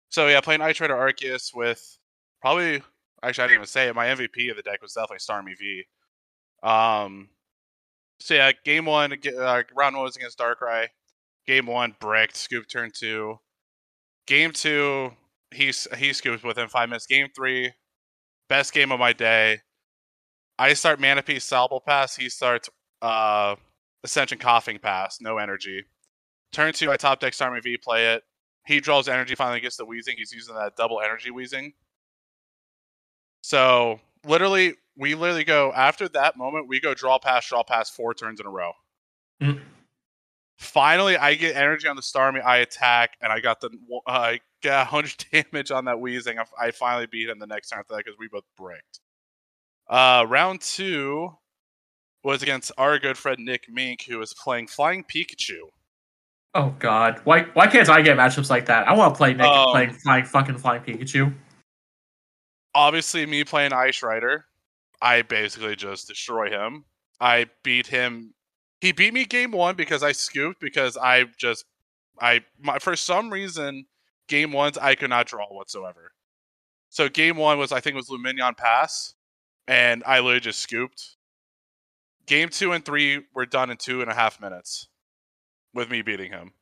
so 0.09 0.29
yeah, 0.29 0.41
playing 0.41 0.63
Ice 0.63 0.81
Rider 0.81 0.95
Arceus 0.95 1.55
with 1.55 1.99
probably 2.41 2.83
actually 3.23 3.45
I 3.45 3.47
didn't 3.49 3.57
even 3.57 3.67
say 3.67 3.89
it. 3.89 3.95
My 3.95 4.07
MVP 4.07 4.51
of 4.51 4.57
the 4.57 4.63
deck 4.63 4.81
was 4.81 4.95
definitely 4.95 5.19
Starmie 5.19 5.59
V. 5.59 5.85
Um, 6.63 7.29
so 8.21 8.33
yeah, 8.33 8.53
game 8.65 8.87
one, 8.87 9.13
uh, 9.13 9.63
round 9.77 9.97
one 9.97 10.05
was 10.05 10.17
against 10.17 10.39
Darkrai. 10.39 10.87
Game 11.47 11.67
one, 11.67 11.95
bricked. 12.01 12.39
Scoop 12.39 12.67
turn 12.67 12.91
two. 12.91 13.39
Game 14.27 14.53
two, 14.53 15.13
he's 15.51 15.87
he 15.99 16.15
scoops 16.15 16.43
within 16.43 16.69
five 16.69 16.89
minutes. 16.89 17.07
Game 17.07 17.29
three, 17.37 17.71
best 18.49 18.73
game 18.73 18.93
of 18.93 18.99
my 18.99 19.13
day. 19.13 19.59
I 20.59 20.73
start 20.73 21.01
Manaphy 21.01 21.37
Sobble 21.37 21.85
Pass. 21.85 22.17
He 22.17 22.31
starts 22.31 22.71
uh, 23.03 23.57
Ascension 24.05 24.39
Koffing 24.39 24.81
Pass. 24.81 25.21
No 25.21 25.39
energy. 25.39 25.85
Turn 26.53 26.73
two, 26.73 26.91
I 26.91 26.97
top 26.97 27.21
deck 27.21 27.33
Starmie 27.33 27.63
V, 27.63 27.77
play 27.77 28.15
it. 28.15 28.25
He 28.67 28.81
draws 28.81 29.09
energy, 29.09 29.35
finally 29.35 29.61
gets 29.61 29.77
the 29.77 29.87
Weezing. 29.87 30.15
He's 30.17 30.33
using 30.33 30.55
that 30.55 30.77
double 30.77 31.01
energy 31.01 31.31
Weezing. 31.31 31.73
So 33.43 34.01
literally, 34.27 34.75
we 34.97 35.15
literally 35.15 35.45
go 35.45 35.73
after 35.73 36.09
that 36.11 36.37
moment. 36.37 36.69
We 36.69 36.81
go 36.81 36.95
draw 36.95 37.19
pass, 37.19 37.49
draw 37.49 37.63
pass 37.63 37.89
four 37.91 38.15
turns 38.15 38.41
in 38.41 38.47
a 38.47 38.51
row. 38.51 38.73
Mhm. 39.41 39.63
Finally, 40.59 41.17
I 41.17 41.35
get 41.35 41.57
energy 41.57 41.89
on 41.89 41.97
the 41.97 42.03
Starmie. 42.03 42.45
I 42.45 42.59
attack, 42.59 43.17
and 43.23 43.33
I 43.33 43.41
got 43.41 43.61
the 43.61 43.71
uh, 44.07 44.11
I 44.11 44.41
got 44.63 44.93
100 44.93 45.25
damage 45.33 45.71
on 45.71 45.87
that 45.87 45.97
Weezing. 45.97 46.39
I, 46.39 46.67
I 46.67 46.71
finally 46.71 47.07
beat 47.07 47.31
him 47.31 47.39
the 47.39 47.47
next 47.47 47.71
turn 47.71 47.79
after 47.81 47.95
that 47.95 48.05
because 48.05 48.19
we 48.19 48.29
both 48.29 48.45
bricked. 48.59 49.01
Uh, 49.89 50.27
round 50.29 50.61
two 50.61 51.35
was 52.23 52.43
against 52.43 52.73
our 52.79 52.99
good 52.99 53.17
friend 53.17 53.39
Nick 53.45 53.67
Mink, 53.71 54.03
who 54.09 54.19
was 54.19 54.35
playing 54.35 54.67
Flying 54.67 55.05
Pikachu. 55.05 55.61
Oh 56.55 56.75
God, 56.79 57.21
why 57.25 57.43
why 57.55 57.67
can't 57.69 57.89
I 57.89 58.03
get 58.03 58.17
matchups 58.17 58.51
like 58.51 58.67
that? 58.67 58.89
I 58.89 58.93
want 58.95 59.15
to 59.15 59.19
play 59.19 59.35
Nick 59.35 59.47
Um, 59.47 59.71
playing 59.71 59.93
flying 59.93 60.25
fucking 60.25 60.59
flying 60.59 60.83
Pikachu. 60.83 61.33
obviously 62.75 63.27
me 63.27 63.45
playing 63.45 63.73
Ice 63.73 64.03
Rider, 64.03 64.47
I 65.03 65.23
basically 65.23 65.77
just 65.77 66.09
destroy 66.09 66.51
him. 66.51 66.85
I 67.21 67.47
beat 67.63 67.87
him. 67.87 68.35
He 68.81 68.93
beat 68.93 69.13
me 69.15 69.25
game 69.25 69.53
one 69.53 69.77
because 69.77 70.03
I 70.03 70.13
scooped 70.13 70.61
because 70.61 70.97
I 70.97 71.25
just 71.39 71.65
I 72.21 72.41
my, 72.59 72.79
for 72.79 72.97
some 72.97 73.31
reason 73.31 73.87
game 74.29 74.53
ones 74.53 74.77
I 74.79 74.95
could 74.95 75.11
not 75.11 75.27
draw 75.27 75.47
whatsoever. 75.47 76.13
So 76.89 77.09
game 77.09 77.37
one 77.37 77.59
was 77.59 77.73
I 77.73 77.81
think 77.81 77.95
it 77.95 77.97
was 77.97 78.09
Lumineon 78.09 78.57
pass, 78.57 79.15
and 79.69 80.03
I 80.07 80.19
literally 80.19 80.41
just 80.41 80.61
scooped. 80.61 81.17
Game 82.31 82.49
two 82.49 82.71
and 82.71 82.85
three 82.85 83.25
were 83.35 83.45
done 83.45 83.71
in 83.71 83.77
two 83.77 84.03
and 84.03 84.09
a 84.09 84.15
half 84.15 84.41
minutes, 84.41 84.87
with 85.75 85.91
me 85.91 86.01
beating 86.01 86.31
him. 86.31 86.53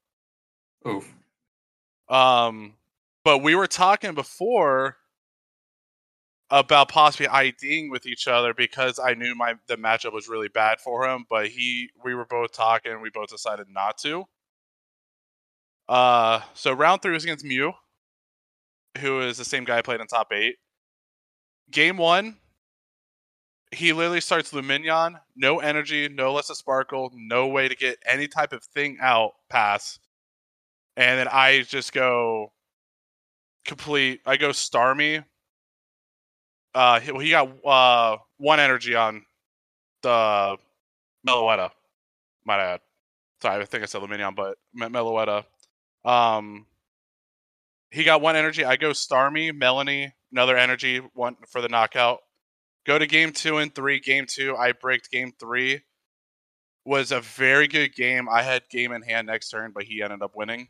Oof. 0.89 1.15
Um, 2.09 2.77
but 3.23 3.43
we 3.43 3.55
were 3.55 3.67
talking 3.67 4.15
before 4.15 4.97
about 6.49 6.89
possibly 6.89 7.29
IDing 7.29 7.91
with 7.91 8.07
each 8.07 8.27
other 8.27 8.55
because 8.55 8.99
I 8.99 9.13
knew 9.13 9.35
my 9.35 9.57
the 9.67 9.77
matchup 9.77 10.15
was 10.15 10.27
really 10.27 10.49
bad 10.49 10.81
for 10.81 11.07
him. 11.07 11.27
But 11.29 11.49
he, 11.49 11.91
we 12.03 12.15
were 12.15 12.25
both 12.25 12.53
talking, 12.53 13.03
we 13.03 13.11
both 13.11 13.29
decided 13.29 13.67
not 13.69 13.99
to. 13.99 14.25
Uh, 15.87 16.41
so 16.55 16.73
round 16.73 17.03
three 17.03 17.13
was 17.13 17.25
against 17.25 17.45
Mew, 17.45 17.75
who 18.97 19.21
is 19.21 19.37
the 19.37 19.45
same 19.45 19.65
guy 19.65 19.77
I 19.77 19.83
played 19.83 20.01
in 20.01 20.07
top 20.07 20.33
eight. 20.33 20.57
Game 21.71 21.99
one, 21.99 22.39
he 23.79 23.93
literally 23.93 24.21
starts 24.21 24.53
Lumineon, 24.53 25.21
no 25.37 25.61
energy, 25.61 26.09
no 26.09 26.27
Elesa's 26.29 26.59
Sparkle, 26.59 27.13
no 27.15 27.47
way 27.47 27.69
to 27.69 27.77
get 27.77 27.99
any 28.05 28.27
type 28.29 28.53
of 28.53 28.65
thing 28.65 28.99
out 29.01 29.33
pass. 29.49 29.99
And 30.97 31.19
then 31.19 31.29
I 31.29 31.63
just 31.63 31.93
go 31.93 32.53
complete 33.65 34.21
I 34.27 34.37
go 34.37 34.51
Starmie. 34.51 35.25
Uh 36.75 37.01
he, 37.01 37.13
well, 37.13 37.21
he 37.21 37.31
got 37.31 37.65
uh 37.65 38.17
one 38.37 38.61
energy 38.61 38.95
on 38.95 39.25
the 40.03 40.57
Meloetta. 41.27 41.71
Might 42.47 42.61
add. 42.61 42.81
Sorry, 43.43 43.63
I 43.63 43.67
think 43.67 43.83
I 43.83 43.87
said 43.87 44.03
Lumineon, 44.03 44.35
but 44.37 44.59
Me- 44.75 44.89
Meloetta. 44.89 45.45
Um 46.05 46.67
he 47.91 48.05
got 48.05 48.21
one 48.21 48.37
energy. 48.37 48.65
I 48.65 48.77
go 48.77 48.91
Starmie, 48.91 49.55
Melanie, 49.55 50.13
another 50.33 50.57
energy, 50.57 50.99
one 51.15 51.37
for 51.49 51.61
the 51.61 51.69
knockout. 51.69 52.21
Go 52.88 52.99
to 52.99 53.07
game 53.07 53.33
two 53.33 53.59
and 53.59 53.73
three. 53.75 54.00
Game 54.00 54.25
two, 54.26 54.57
I 54.57 54.73
breaked 54.73 55.11
game 55.11 55.35
three. 55.38 55.83
Was 56.87 57.12
a 57.12 57.21
very 57.21 57.68
good 57.68 57.95
game. 57.95 58.30
I 58.30 58.42
had 58.42 58.62
game 58.71 58.92
in 58.92 59.02
hand 59.02 59.26
next 59.26 59.50
turn, 59.50 59.73
but 59.75 59.83
he 59.83 60.02
ended 60.02 60.23
up 60.23 60.35
winning. 60.35 60.68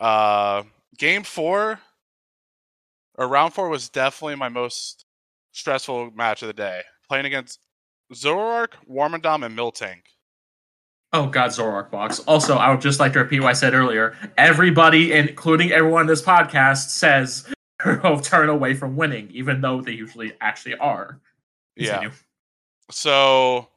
Uh, 0.00 0.62
game 0.96 1.22
four 1.22 1.78
or 3.18 3.28
round 3.28 3.52
four 3.52 3.68
was 3.68 3.90
definitely 3.90 4.36
my 4.36 4.48
most 4.48 5.04
stressful 5.52 6.10
match 6.12 6.40
of 6.40 6.46
the 6.46 6.54
day. 6.54 6.80
Playing 7.06 7.26
against 7.26 7.58
Zoroark, 8.14 8.70
Wormadam, 8.90 9.44
and 9.44 9.54
Miltank. 9.58 10.04
Oh 11.12 11.26
God, 11.26 11.50
Zoroark 11.50 11.90
box. 11.90 12.20
Also, 12.20 12.56
I 12.56 12.70
would 12.70 12.80
just 12.80 12.98
like 12.98 13.12
to 13.12 13.18
repeat 13.18 13.40
what 13.40 13.50
I 13.50 13.52
said 13.52 13.74
earlier. 13.74 14.16
Everybody, 14.38 15.12
including 15.12 15.70
everyone 15.70 16.02
in 16.02 16.06
this 16.06 16.22
podcast, 16.22 16.88
says 16.88 17.46
Hero 17.84 18.18
turn 18.20 18.48
away 18.48 18.74
from 18.74 18.96
winning, 18.96 19.28
even 19.32 19.60
though 19.60 19.80
they 19.80 19.92
usually 19.92 20.32
actually 20.40 20.76
are. 20.76 21.20
Yeah. 21.76 22.10
So 22.90 23.68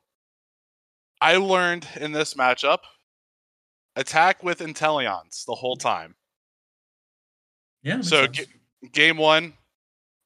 I 1.21 1.37
learned 1.37 1.87
in 1.99 2.11
this 2.11 2.33
matchup 2.33 2.79
attack 3.95 4.43
with 4.43 4.59
Inteleons 4.59 5.45
the 5.45 5.55
whole 5.55 5.77
time. 5.77 6.15
Yeah. 7.83 8.01
So 8.01 8.27
ga- 8.27 8.47
game 8.91 9.17
one, 9.17 9.53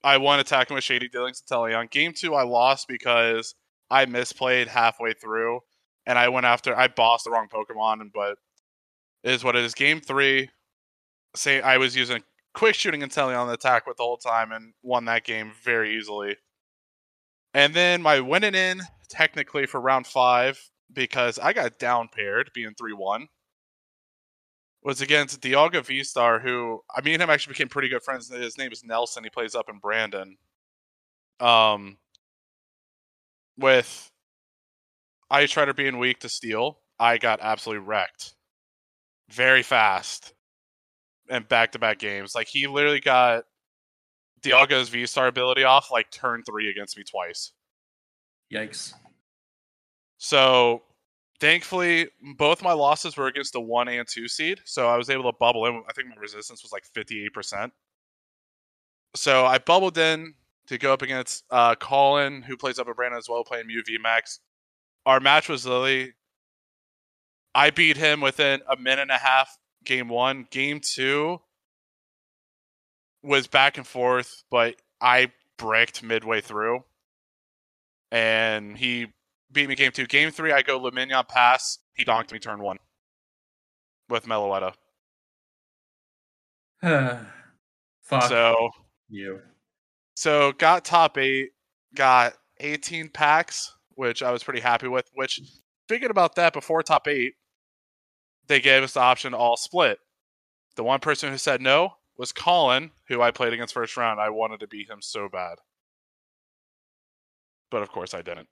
I 0.04 0.18
won 0.18 0.40
attacking 0.40 0.76
with 0.76 0.84
Shady 0.84 1.10
Dealings 1.10 1.42
Inteleon. 1.42 1.92
Game 1.92 2.14
two, 2.14 2.34
I 2.34 2.44
lost 2.44 2.88
because 2.88 3.56
I 3.90 4.06
misplayed 4.06 4.68
halfway 4.68 5.14
through, 5.14 5.60
and 6.06 6.18
I 6.18 6.30
went 6.30 6.46
after 6.46 6.76
I 6.76 6.88
bossed 6.88 7.26
the 7.26 7.32
wrong 7.32 7.48
Pokemon. 7.52 8.12
But 8.14 8.38
it 9.24 9.32
is 9.34 9.44
what 9.44 9.56
it 9.56 9.64
is. 9.64 9.74
Game 9.74 10.00
three, 10.00 10.50
say 11.36 11.62
I 11.62 11.78
was 11.78 11.96
using 11.96 12.24
quick 12.58 12.74
shooting 12.74 13.02
Inteleon 13.02 13.38
on 13.38 13.48
the 13.48 13.54
attack 13.54 13.86
with 13.86 13.98
the 13.98 14.04
whole 14.04 14.18
time 14.18 14.52
and 14.52 14.74
won 14.82 15.06
that 15.06 15.24
game 15.24 15.52
very 15.64 15.96
easily. 15.96 16.38
And 17.54 17.72
then 17.76 18.02
my 18.02 18.20
winning 18.20 18.56
in 18.56 18.82
technically 19.10 19.68
for 19.68 19.80
round 19.80 20.08
five 20.08 20.60
because 20.92 21.38
I 21.38 21.54
got 21.54 21.78
down 21.78 22.10
paired 22.12 22.50
being 22.56 22.74
three 22.76 22.94
one 22.94 23.28
was 24.82 25.02
against 25.02 25.40
Dialga 25.40 25.86
V 25.86 26.04
Star, 26.04 26.40
who 26.40 26.82
I 26.96 27.02
mean 27.02 27.22
him 27.22 27.30
actually 27.30 27.54
became 27.54 27.70
pretty 27.70 27.90
good 27.90 28.02
friends. 28.02 28.28
His 28.28 28.58
name 28.58 28.72
is 28.72 28.84
Nelson. 28.84 29.24
He 29.24 29.30
plays 29.30 29.54
up 29.54 29.70
in 29.70 29.78
Brandon. 29.78 30.36
Um, 31.40 32.00
with 33.56 34.12
Ice 35.30 35.56
Rider 35.56 35.76
being 35.76 36.00
weak 36.00 36.22
to 36.22 36.30
steel, 36.30 36.80
I 36.98 37.20
got 37.20 37.40
absolutely 37.40 37.86
wrecked. 37.86 38.34
Very 39.30 39.62
fast. 39.62 40.34
And 41.30 41.48
back 41.48 41.74
to 41.74 41.80
back 41.80 42.00
games. 42.00 42.36
Like 42.36 42.48
he 42.48 42.68
literally 42.68 43.02
got 43.02 43.44
Dialga's 44.42 44.90
V 44.90 45.06
Star 45.06 45.28
ability 45.28 45.64
off 45.64 45.92
like 45.92 46.10
turn 46.12 46.44
three 46.44 46.70
against 46.70 46.98
me 46.98 47.04
twice. 47.04 47.52
Yikes. 48.54 48.94
So 50.18 50.84
thankfully, 51.40 52.08
both 52.38 52.64
my 52.64 52.74
losses 52.74 53.18
were 53.18 53.28
against 53.28 53.54
the 53.54 53.62
one 53.62 53.88
and 53.88 54.08
two 54.08 54.28
seed, 54.28 54.62
so 54.64 54.88
I 54.88 54.98
was 54.98 55.10
able 55.10 55.32
to 55.32 55.38
bubble 55.38 55.66
in. 55.66 55.84
I 55.88 55.94
think 55.94 56.08
my 56.08 56.16
resistance 56.16 56.64
was 56.64 56.72
like 56.72 56.86
fifty 56.86 57.26
eight 57.26 57.34
percent. 57.34 57.74
So 59.16 59.46
I 59.46 59.58
bubbled 59.58 59.98
in 59.98 60.34
to 60.68 60.78
go 60.78 60.94
up 60.94 61.02
against 61.02 61.44
uh, 61.50 61.76
Colin, 61.76 62.42
who 62.42 62.56
plays 62.58 62.78
up 62.80 62.88
at 62.88 62.96
Brandon 62.96 63.18
as 63.18 63.28
well, 63.30 63.44
playing 63.44 63.68
Mew 63.68 63.82
Max. 64.02 64.40
our 65.06 65.20
match 65.20 65.50
was 65.50 65.66
literally 65.66 66.14
I 67.56 67.72
beat 67.72 67.98
him 67.98 68.22
within 68.22 68.62
a 68.70 68.78
minute 68.78 69.02
and 69.02 69.12
a 69.12 69.18
half 69.18 69.58
game 69.88 70.10
one. 70.10 70.46
Game 70.52 70.80
two 70.80 71.40
was 73.24 73.48
back 73.48 73.78
and 73.78 73.88
forth, 73.88 74.44
but 74.52 74.76
I 75.02 75.32
bricked 75.58 76.04
midway 76.04 76.42
through. 76.42 76.84
And 78.12 78.78
he 78.78 79.08
beat 79.52 79.68
me 79.68 79.76
game 79.76 79.92
two. 79.92 80.06
Game 80.06 80.30
three, 80.30 80.52
I 80.52 80.62
go 80.62 80.80
Lumineon 80.80 81.28
pass. 81.28 81.80
He 81.94 82.04
donked 82.04 82.32
me 82.32 82.40
turn 82.40 82.62
one 82.62 82.78
with 84.10 84.26
Meloetta. 84.26 84.74
Fuck 88.04 88.24
So 88.24 88.70
you. 89.10 89.42
so 90.16 90.52
got 90.54 90.86
top 90.86 91.18
eight, 91.18 91.50
got 91.96 92.34
18 92.60 93.10
packs, 93.10 93.74
which 93.96 94.22
I 94.22 94.32
was 94.32 94.44
pretty 94.44 94.62
happy 94.62 94.88
with. 94.88 95.10
Which 95.14 95.42
thinking 95.90 96.12
about 96.12 96.36
that 96.36 96.54
before 96.54 96.84
top 96.84 97.08
eight, 97.08 97.34
they 98.48 98.60
gave 98.60 98.84
us 98.84 98.94
the 98.94 99.00
option 99.02 99.32
to 99.32 99.38
all 99.38 99.58
split. 99.58 100.00
The 100.76 100.84
one 100.84 101.00
person 101.00 101.32
who 101.32 101.38
said 101.38 101.62
no 101.62 101.94
was 102.18 102.32
Colin, 102.32 102.92
who 103.08 103.22
I 103.22 103.32
played 103.32 103.54
against 103.54 103.74
first 103.74 103.98
round. 103.98 104.20
I 104.20 104.30
wanted 104.30 104.60
to 104.62 104.68
beat 104.68 104.90
him 104.90 105.02
so 105.02 105.28
bad. 105.30 105.58
But 107.72 107.82
of 107.82 107.92
course 107.92 108.14
I 108.14 108.22
didn't. 108.22 108.48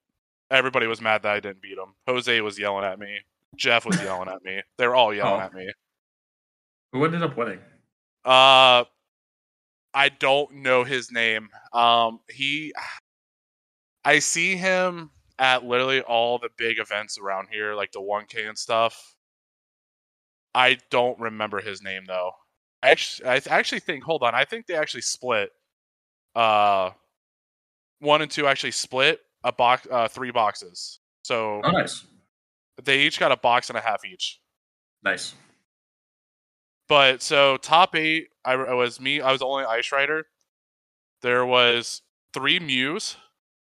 Everybody 0.52 0.88
was 0.88 1.02
mad 1.02 1.24
that 1.24 1.32
I 1.34 1.40
didn't 1.40 1.62
beat 1.62 1.78
him. 1.78 1.96
Jose 2.08 2.42
was 2.42 2.60
yelling 2.60 2.86
at 2.86 3.00
me. 3.00 3.20
Jeff 3.56 3.86
was 3.86 4.00
yelling 4.02 4.30
at 4.30 4.44
me. 4.44 4.62
They 4.78 4.88
were 4.88 4.96
all 4.96 5.14
yelling 5.14 5.42
Oh. 5.42 5.46
at 5.46 5.54
me. 5.54 5.72
Who 6.92 7.04
ended 7.06 7.24
up 7.24 7.36
winning? 7.38 7.60
Uh, 8.24 8.84
I 9.94 10.10
don't 10.20 10.56
know 10.56 10.84
his 10.84 11.12
name. 11.12 11.50
Um, 11.74 12.20
he, 12.30 12.74
I 14.04 14.20
see 14.20 14.56
him 14.56 15.12
at 15.40 15.64
literally 15.66 16.02
all 16.02 16.38
the 16.38 16.50
big 16.58 16.80
events 16.80 17.18
around 17.18 17.48
here, 17.52 17.74
like 17.76 17.92
the 17.92 18.02
1K 18.02 18.48
and 18.48 18.58
stuff. 18.58 19.15
I 20.56 20.78
don't 20.90 21.20
remember 21.20 21.60
his 21.60 21.84
name 21.84 22.06
though. 22.08 22.32
I 22.82 22.92
actually, 22.92 23.28
I 23.28 23.42
actually 23.50 23.80
think. 23.82 24.04
Hold 24.04 24.24
on, 24.24 24.34
I 24.34 24.46
think 24.46 24.66
they 24.68 24.76
actually 24.76 25.02
split. 25.02 25.52
Uh, 26.34 26.92
one 28.00 28.22
and 28.22 28.32
two 28.32 28.48
actually 28.48 28.72
split 28.72 29.20
a 29.44 29.52
box, 29.52 29.88
uh, 29.92 30.08
three 30.08 30.32
boxes. 30.32 31.00
So 31.24 31.62
Oh, 31.64 31.72
nice, 31.72 32.06
they 32.84 33.02
each 33.02 33.20
got 33.20 33.32
a 33.32 33.38
box 33.38 33.70
and 33.70 33.78
a 33.78 33.82
half 33.82 34.06
each. 34.06 34.40
nice. 35.04 35.36
But 36.88 37.22
so 37.22 37.58
top 37.58 37.96
eight, 37.96 38.28
I, 38.46 38.54
I 38.54 38.74
was 38.74 39.00
me. 39.02 39.20
I 39.20 39.32
was 39.32 39.40
the 39.40 39.48
only 39.48 39.66
Ice 39.66 39.92
Rider. 39.92 40.26
There 41.24 41.46
was 41.46 42.04
three 42.34 42.60
Mews 42.60 43.18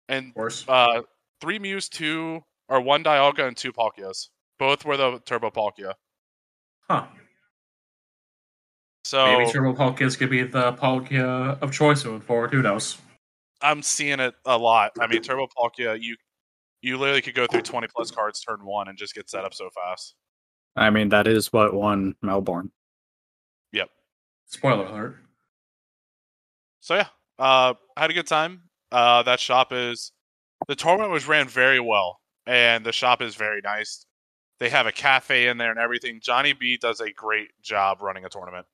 and 0.07 0.31
uh, 0.67 1.01
three 1.41 1.57
Mews, 1.57 1.89
two 1.89 2.43
or 2.69 2.81
one 2.81 3.03
Dialga 3.03 3.47
and 3.47 3.57
two 3.57 3.73
Palkias. 3.73 4.29
Both 4.59 4.85
were 4.85 4.95
the 4.95 5.19
Turbo 5.25 5.49
Palkia. 5.49 5.93
Huh. 6.89 7.05
So 9.05 9.25
Maybe 9.37 9.51
Turbo 9.51 9.73
Palkias 9.73 10.17
could 10.17 10.29
be 10.29 10.43
the 10.43 10.73
Palkia 10.73 11.61
of 11.61 11.71
choice 11.71 12.03
moving 12.03 12.21
forward. 12.21 12.51
Who 12.51 12.61
knows? 12.61 12.97
I'm 13.61 13.81
seeing 13.81 14.19
it 14.19 14.33
a 14.45 14.57
lot. 14.57 14.91
I 14.99 15.07
mean, 15.07 15.21
Turbo 15.21 15.47
Palkia, 15.57 15.99
you 16.01 16.15
you 16.81 16.97
literally 16.97 17.21
could 17.21 17.35
go 17.35 17.47
through 17.47 17.61
20 17.61 17.87
plus 17.95 18.11
cards 18.11 18.41
turn 18.41 18.63
one 18.63 18.87
and 18.87 18.97
just 18.97 19.15
get 19.15 19.29
set 19.29 19.43
up 19.43 19.53
so 19.53 19.69
fast. 19.73 20.15
I 20.75 20.89
mean, 20.89 21.09
that 21.09 21.27
is 21.27 21.51
what 21.51 21.73
won 21.73 22.15
Melbourne. 22.21 22.71
Yep. 23.71 23.89
Spoiler 24.47 24.85
alert. 24.85 25.15
So 26.81 26.95
yeah, 26.95 27.07
uh, 27.39 27.73
had 27.97 28.11
a 28.11 28.13
good 28.13 28.27
time. 28.27 28.61
Uh, 28.91 29.23
that 29.23 29.39
shop 29.39 29.71
is 29.71 30.11
the 30.67 30.75
tournament 30.75 31.11
was 31.11 31.27
ran 31.27 31.47
very 31.47 31.79
well, 31.79 32.19
and 32.45 32.85
the 32.85 32.91
shop 32.91 33.21
is 33.21 33.35
very 33.35 33.61
nice. 33.63 34.05
They 34.59 34.69
have 34.69 34.87
a 34.87 34.91
cafe 34.91 35.47
in 35.47 35.57
there 35.57 35.69
and 35.69 35.79
everything. 35.79 36.19
Johnny 36.21 36.53
B 36.53 36.77
does 36.77 37.01
a 37.01 37.11
great 37.11 37.49
job 37.61 38.01
running 38.01 38.23
a 38.25 38.29
tournament. 38.29 38.65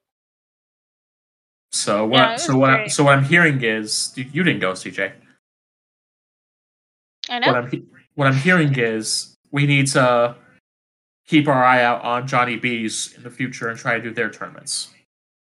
So 1.71 2.05
what? 2.05 2.17
Yeah, 2.19 2.35
so 2.35 2.57
what? 2.57 2.75
great. 2.75 2.91
So 2.91 3.03
what 3.03 3.17
I'm 3.17 3.23
hearing 3.23 3.63
is 3.63 4.13
you 4.15 4.25
you 4.31 4.43
didn't 4.43 4.59
go, 4.59 4.73
CJ. 4.73 5.11
I 7.29 7.39
What 7.39 7.45
know. 7.45 7.53
I'm 7.53 7.87
what 8.15 8.27
I'm 8.27 8.35
hearing 8.35 8.77
is 8.77 9.37
we 9.51 9.65
need 9.65 9.87
to 9.87 10.35
keep 11.25 11.47
our 11.47 11.63
eye 11.63 11.83
out 11.83 12.03
on 12.03 12.27
Johnny 12.27 12.57
B's 12.57 13.13
in 13.15 13.23
the 13.23 13.29
future 13.29 13.69
and 13.69 13.79
try 13.79 13.95
to 13.95 14.03
do 14.03 14.13
their 14.13 14.29
tournaments. 14.29 14.89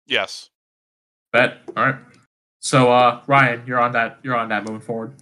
Yes, 0.06 0.50
Bet. 1.32 1.58
All 1.76 1.86
right. 1.86 1.96
So 2.60 2.92
uh, 2.92 3.22
Ryan, 3.26 3.62
you're 3.66 3.80
on 3.80 3.92
that. 3.92 4.18
You're 4.22 4.36
on 4.36 4.48
that 4.50 4.64
moving 4.64 4.82
forward. 4.82 5.14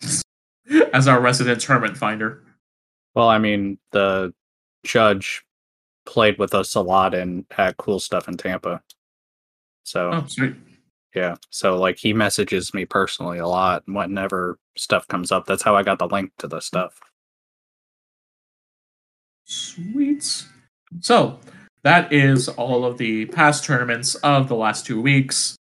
As 0.94 1.08
our 1.08 1.20
resident 1.20 1.60
tournament 1.60 1.96
finder. 1.96 2.42
Well, 3.14 3.28
I 3.28 3.38
mean, 3.38 3.78
the 3.90 4.32
judge 4.84 5.44
played 6.06 6.38
with 6.38 6.54
us 6.54 6.74
a 6.74 6.80
lot 6.80 7.14
and 7.14 7.44
had 7.50 7.76
cool 7.76 8.00
stuff 8.00 8.28
in 8.28 8.36
Tampa. 8.36 8.82
So, 9.84 10.10
Oh, 10.12 10.24
sweet. 10.26 10.54
yeah. 11.14 11.36
So, 11.50 11.78
like, 11.78 11.98
he 11.98 12.12
messages 12.12 12.72
me 12.74 12.84
personally 12.84 13.38
a 13.38 13.46
lot 13.46 13.82
whenever 13.86 14.58
stuff 14.76 15.06
comes 15.08 15.30
up. 15.30 15.46
That's 15.46 15.62
how 15.62 15.76
I 15.76 15.82
got 15.82 15.98
the 15.98 16.06
link 16.08 16.32
to 16.38 16.48
the 16.48 16.60
stuff. 16.60 16.98
Sweet. 19.44 20.44
So 21.00 21.38
that 21.82 22.12
is 22.12 22.48
all 22.48 22.84
of 22.84 22.98
the 22.98 23.26
past 23.26 23.64
tournaments 23.64 24.14
of 24.16 24.48
the 24.48 24.54
last 24.54 24.86
two 24.86 25.00
weeks. 25.00 25.56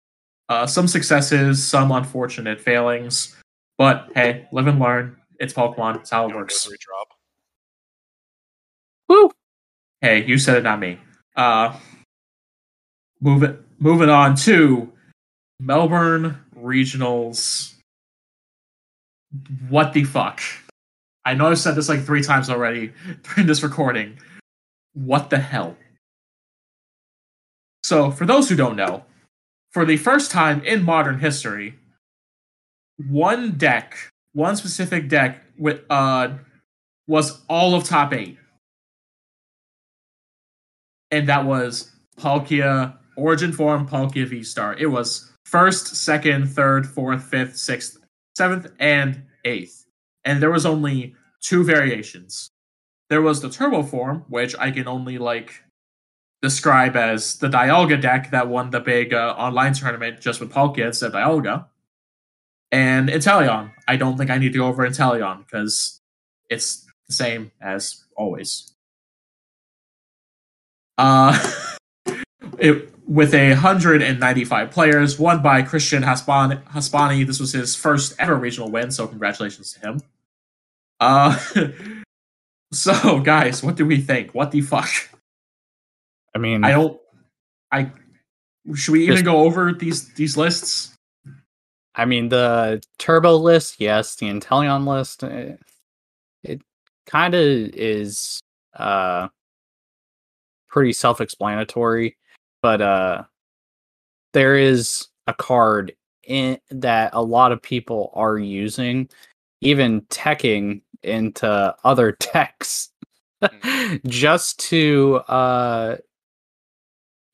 Uh, 0.49 0.67
some 0.67 0.87
successes, 0.89 1.63
some 1.67 1.91
unfortunate 1.93 2.61
failings, 2.61 3.37
but 3.79 4.09
hey, 4.15 4.47
live 4.53 4.67
and 4.69 4.79
learn. 4.79 5.17
It's 5.41 5.53
Pokemon. 5.53 5.97
It's 6.01 6.11
how 6.11 6.25
it 6.25 6.29
You 6.29 6.35
wanna 6.35 6.47
go 6.47 6.55
works. 6.55 6.65
three 6.65 6.77
drop. 6.81 7.09
Woo! 9.09 9.31
Hey, 10.01 10.25
you 10.25 10.39
said 10.39 10.59
it, 10.59 10.63
not 10.63 10.81
me. 10.81 10.99
Uh, 11.37 11.77
move 13.21 13.43
it. 13.43 13.61
Moving 13.79 14.09
on 14.09 14.37
to 14.37 14.91
Melbourne 15.61 16.39
Regionals. 16.59 17.75
What 19.69 19.93
the 19.93 20.05
fuck? 20.05 20.41
I 21.25 21.35
know 21.35 21.49
I've 21.49 21.59
said 21.59 21.75
this 21.75 21.89
like 21.89 22.05
three 22.05 22.23
times 22.23 22.49
already 22.49 22.93
during 23.23 23.47
this 23.47 23.63
recording. 23.63 24.19
What 24.95 25.31
the 25.31 25.39
hell? 25.39 25.77
So, 27.85 28.11
for 28.11 28.25
those 28.25 28.49
who 28.49 28.57
don't 28.57 28.77
know, 28.77 29.05
for 29.73 29.85
the 29.85 29.97
first 29.97 30.31
time 30.31 30.65
in 30.65 30.83
modern 30.83 31.19
history, 31.19 31.75
one 32.97 33.53
deck, 33.53 33.97
one 34.33 34.57
specific 34.57 35.09
deck 35.09 35.43
with 35.59 35.81
uh 35.91 36.31
was 37.07 37.43
all 37.49 37.75
of 37.75 37.85
top 37.85 38.13
eight 38.13 38.39
and 41.11 41.29
that 41.29 41.45
was 41.45 41.93
Palkia 42.19 42.97
Origin 43.17 43.53
Form 43.53 43.89
Palkia 43.89 44.27
V 44.27 44.43
Star. 44.43 44.75
It 44.75 44.87
was 44.87 45.33
first, 45.45 45.97
second, 45.97 46.49
third, 46.49 46.87
fourth, 46.87 47.23
fifth, 47.23 47.57
sixth, 47.57 47.99
seventh, 48.37 48.71
and 48.79 49.23
eighth. 49.45 49.87
And 50.25 50.43
there 50.43 50.51
was 50.51 50.67
only 50.67 51.15
two 51.41 51.65
variations. 51.65 52.51
There 53.09 53.23
was 53.23 53.41
the 53.41 53.51
Turbo 53.51 53.83
Form, 53.83 54.25
which 54.29 54.57
I 54.59 54.71
can 54.71 54.89
only 54.89 55.19
like 55.19 55.63
describe 56.43 56.97
as 56.97 57.39
the 57.39 57.49
Dialga 57.49 58.01
deck 58.01 58.31
that 58.31 58.49
won 58.49 58.71
the 58.71 58.81
big 58.81 59.15
uh, 59.15 59.35
online 59.39 59.73
tournament 59.73 60.21
just 60.21 60.41
with 60.41 60.53
Palkia 60.53 60.87
instead 60.87 61.09
of 61.09 61.15
Dialga. 61.15 61.67
And 62.73 63.09
Inteleon. 63.09 63.73
I 63.87 63.97
don't 63.97 64.19
think 64.19 64.31
I 64.31 64.39
need 64.39 64.53
to 64.53 64.59
go 64.59 64.67
over 64.67 64.87
Inteleon 64.87 65.47
because 65.47 66.01
it's 66.51 66.85
the 67.09 67.15
same 67.15 67.53
as 67.61 68.05
always. 68.17 68.76
Uh, 70.99 71.39
it, 72.59 72.93
with 73.07 73.35
a 73.35 73.51
195 73.51 74.71
players, 74.71 75.19
won 75.19 75.43
by 75.43 75.63
Christian 75.63 76.03
Haspan- 76.03 76.63
Haspani. 76.65 77.27
This 77.27 77.39
was 77.39 77.53
his 77.53 77.75
first 77.75 78.15
ever 78.19 78.35
regional 78.35 78.71
win, 78.71 78.91
so 78.91 79.07
congratulations 79.07 79.73
to 79.75 79.81
him. 79.81 80.03
Uh, 80.99 81.39
so 82.73 83.21
guys, 83.21 83.63
what 83.63 83.77
do 83.77 83.87
we 83.87 84.01
think? 84.01 84.35
What 84.35 84.51
the 84.51 84.61
fuck? 84.61 84.89
I 86.35 86.39
mean, 86.39 86.65
I 86.65 86.73
don't. 86.73 87.01
I 87.71 87.91
should 88.75 88.93
we 88.93 89.05
even 89.05 89.25
go 89.25 89.39
over 89.39 89.73
these 89.73 90.13
these 90.15 90.37
lists? 90.37 90.95
I 91.95 92.05
mean, 92.05 92.29
the 92.29 92.83
turbo 92.99 93.37
list, 93.37 93.81
yes. 93.81 94.17
The 94.17 94.27
Inteleon 94.27 94.87
list, 94.87 95.25
eh, 95.25 95.57
it 96.43 96.61
kind 97.07 97.35
of 97.35 97.41
is 97.43 98.41
uh 98.75 99.29
pretty 100.77 100.93
self-explanatory, 100.93 102.19
but 102.61 102.83
uh 102.83 103.25
there 104.35 104.59
is 104.59 105.09
a 105.27 105.33
card 105.33 105.97
in 106.25 106.59
that 106.71 107.09
a 107.15 107.23
lot 107.23 107.51
of 107.51 107.63
people 107.63 108.11
are 108.13 108.37
using, 108.37 109.09
even 109.63 110.03
teching 110.03 110.83
into 111.03 111.75
other 111.83 112.13
techs 112.21 112.91
just 114.07 114.59
to 114.59 115.17
uh 115.29 115.97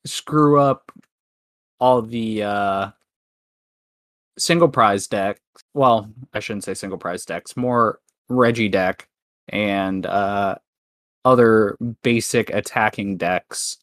screw 0.05 0.57
up 0.57 0.89
all 1.81 2.01
the 2.01 2.43
uh 2.43 2.91
single 4.37 4.69
prize 4.69 5.07
deck. 5.07 5.41
Well, 5.73 6.09
I 6.33 6.39
shouldn't 6.39 6.63
say 6.63 6.75
single 6.75 6.97
prize 6.97 7.25
decks, 7.25 7.57
more 7.57 7.99
Reggie 8.29 8.69
deck 8.69 9.09
and 9.49 10.05
uh, 10.05 10.55
other 11.25 11.77
basic 12.01 12.49
attacking 12.49 13.17
decks 13.17 13.77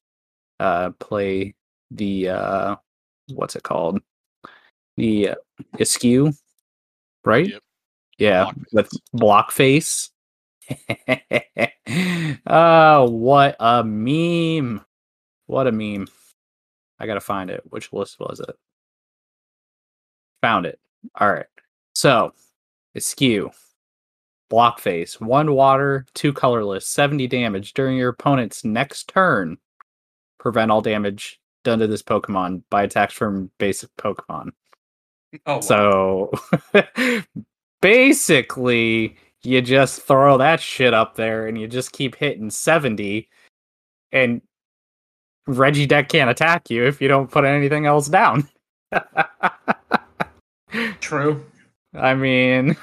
uh, 0.58 0.90
play 0.98 1.54
the 1.90 2.28
uh, 2.28 2.76
what's 3.32 3.56
it 3.56 3.62
called? 3.62 4.00
The 4.96 5.30
uh, 5.30 5.34
Eiscue, 5.78 6.32
right? 7.24 7.48
Yep. 7.48 7.62
Yeah, 8.18 8.42
Block 8.44 8.56
with 8.72 8.90
block 9.12 9.50
face. 9.50 10.10
oh, 12.46 13.10
what 13.10 13.56
a 13.58 13.82
meme! 13.82 14.84
What 15.46 15.66
a 15.66 15.72
meme! 15.72 16.06
I 16.98 17.06
gotta 17.06 17.20
find 17.20 17.48
it. 17.48 17.62
Which 17.70 17.92
list 17.92 18.20
was 18.20 18.40
it? 18.40 18.54
Found 20.42 20.66
it. 20.66 20.78
All 21.18 21.32
right. 21.32 21.46
So, 21.94 22.32
Eiscue, 22.94 23.50
block 24.50 24.78
face, 24.78 25.18
one 25.18 25.54
water, 25.54 26.04
two 26.12 26.34
colorless, 26.34 26.86
70 26.86 27.26
damage 27.28 27.72
during 27.72 27.96
your 27.96 28.10
opponent's 28.10 28.64
next 28.64 29.08
turn. 29.08 29.56
Prevent 30.38 30.70
all 30.70 30.82
damage 30.82 31.40
done 31.64 31.78
to 31.78 31.86
this 31.86 32.02
Pokemon 32.02 32.62
by 32.68 32.82
attacks 32.82 33.14
from 33.14 33.50
basic 33.58 33.88
Pokemon. 33.96 34.50
Oh, 35.46 35.54
wow. 35.54 35.60
So 35.60 36.30
basically, 37.80 39.16
you 39.42 39.62
just 39.62 40.02
throw 40.02 40.38
that 40.38 40.60
shit 40.60 40.92
up 40.92 41.14
there 41.14 41.46
and 41.46 41.58
you 41.58 41.66
just 41.66 41.92
keep 41.92 42.16
hitting 42.16 42.50
70 42.50 43.28
and 44.12 44.42
Reggie 45.46 45.86
deck 45.86 46.08
can't 46.08 46.30
attack 46.30 46.70
you 46.70 46.84
if 46.84 47.00
you 47.00 47.08
don't 47.08 47.30
put 47.30 47.44
anything 47.44 47.86
else 47.86 48.08
down. 48.08 48.48
true. 51.00 51.44
I 51.94 52.14
mean, 52.14 52.76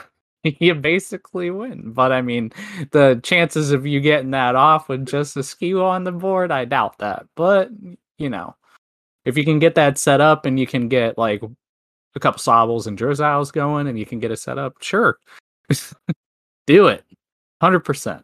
you 0.59 0.75
basically 0.75 1.49
win. 1.49 1.91
But 1.91 2.11
I 2.11 2.21
mean, 2.21 2.51
the 2.91 3.19
chances 3.23 3.71
of 3.71 3.85
you 3.85 3.99
getting 3.99 4.31
that 4.31 4.55
off 4.55 4.89
with 4.89 5.05
just 5.05 5.37
a 5.37 5.43
skew 5.43 5.83
on 5.83 6.03
the 6.03 6.11
board, 6.11 6.51
I 6.51 6.65
doubt 6.65 6.99
that. 6.99 7.25
But, 7.35 7.69
you 8.17 8.29
know, 8.29 8.55
if 9.25 9.37
you 9.37 9.43
can 9.43 9.59
get 9.59 9.75
that 9.75 9.97
set 9.97 10.21
up 10.21 10.45
and 10.45 10.59
you 10.59 10.67
can 10.67 10.87
get 10.87 11.17
like 11.17 11.41
a 12.15 12.19
couple 12.19 12.39
Sobbles 12.39 12.87
and 12.87 12.97
Drizziles 12.97 13.51
going 13.51 13.87
and 13.87 13.97
you 13.99 14.05
can 14.05 14.19
get 14.19 14.31
it 14.31 14.37
set 14.37 14.57
up, 14.57 14.75
sure. 14.81 15.19
Do 16.67 16.87
it. 16.87 17.03
100%. 17.61 18.23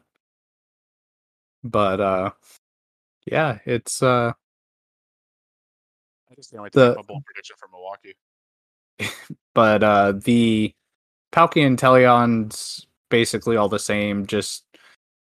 But, 1.63 2.01
uh, 2.01 2.31
yeah, 3.25 3.59
it's, 3.65 4.03
uh, 4.03 4.33
I 6.29 6.35
just 6.35 6.51
the 6.51 6.57
only 6.57 6.69
The- 6.73 6.95
prediction 7.25 7.55
for 7.57 7.69
Milwaukee. 7.69 8.15
but 9.55 9.83
uh 9.83 10.13
the 10.23 10.73
Palkia 11.33 11.65
Inteleon's 11.65 12.85
basically 13.09 13.57
all 13.57 13.69
the 13.69 13.79
same. 13.79 14.25
Just 14.25 14.63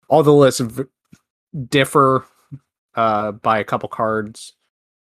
all 0.07 0.23
the 0.23 0.33
lists 0.33 0.61
v- 0.61 0.83
differ 1.69 2.25
uh 2.95 3.31
by 3.33 3.59
a 3.59 3.63
couple 3.63 3.89
cards, 3.89 4.53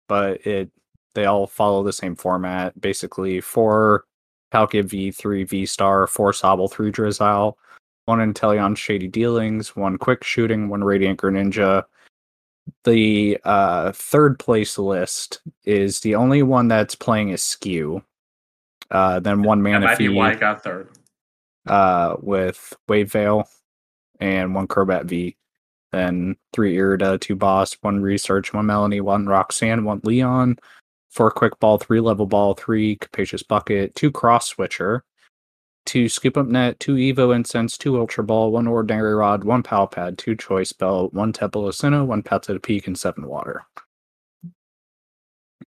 but 0.08 0.46
it 0.46 0.70
they 1.14 1.24
all 1.26 1.46
follow 1.46 1.82
the 1.82 1.92
same 1.92 2.16
format. 2.16 2.78
Basically, 2.80 3.40
four 3.40 4.04
Palkia 4.52 4.84
V, 4.84 5.10
three 5.10 5.44
V 5.44 5.66
Star, 5.66 6.06
four 6.06 6.32
Sobble, 6.32 6.70
three 6.70 6.92
Drizzile, 6.92 7.54
one 8.04 8.18
Inteleon 8.18 8.76
Shady 8.76 9.08
Dealings, 9.08 9.74
one 9.74 9.96
Quick 9.98 10.24
Shooting, 10.24 10.68
one 10.68 10.84
Radiant 10.84 11.18
Greninja. 11.20 11.84
The 12.84 13.38
uh, 13.44 13.92
third 13.92 14.38
place 14.38 14.78
list 14.78 15.40
is 15.64 16.00
the 16.00 16.14
only 16.14 16.42
one 16.42 16.68
that's 16.68 16.94
playing 16.94 17.30
Eiscue. 17.30 18.02
Uh, 18.92 19.18
then 19.20 19.42
one 19.42 19.62
That 19.62 19.70
mana 19.70 19.86
might 19.86 19.98
be 19.98 20.06
fee 20.08 20.14
why 20.14 20.32
I 20.32 20.34
got 20.34 20.62
third. 20.62 20.88
uh, 21.66 22.16
with 22.20 22.74
Wave 22.88 23.10
Veil 23.10 23.48
and 24.20 24.54
one 24.54 24.68
Crobat 24.68 25.06
V. 25.06 25.36
Then 25.92 26.36
three 26.52 26.76
Irida, 26.76 27.20
two 27.20 27.34
Boss, 27.34 27.76
one 27.80 28.00
Research, 28.00 28.52
one 28.52 28.66
Melanie, 28.66 29.00
one 29.00 29.26
Roxanne, 29.26 29.84
one 29.84 30.00
Leon, 30.04 30.58
four 31.10 31.30
Quick 31.30 31.58
Ball, 31.58 31.78
three 31.78 32.00
Level 32.00 32.26
Ball, 32.26 32.54
three 32.54 32.96
Capacious 32.96 33.42
Bucket, 33.42 33.94
two 33.94 34.10
Cross 34.10 34.48
Switcher, 34.48 35.04
two 35.86 36.08
Scoop 36.08 36.36
Up 36.36 36.46
Net, 36.46 36.78
two 36.78 36.94
Evo 36.96 37.34
Incense, 37.34 37.76
two 37.78 37.98
Ultra 37.98 38.24
Ball, 38.24 38.52
one 38.52 38.66
Ordinary 38.66 39.14
Rod, 39.14 39.44
one 39.44 39.62
Pal 39.62 39.86
Pad, 39.86 40.18
two 40.18 40.36
Choice 40.36 40.72
Belt, 40.72 41.12
one 41.14 41.32
Temple 41.32 41.66
of 41.68 41.74
Sinnoh, 41.74 42.06
one 42.06 42.22
Path 42.22 42.42
to 42.42 42.52
the 42.54 42.60
Peak, 42.60 42.86
and 42.86 42.98
seven 42.98 43.26
Water. 43.26 43.64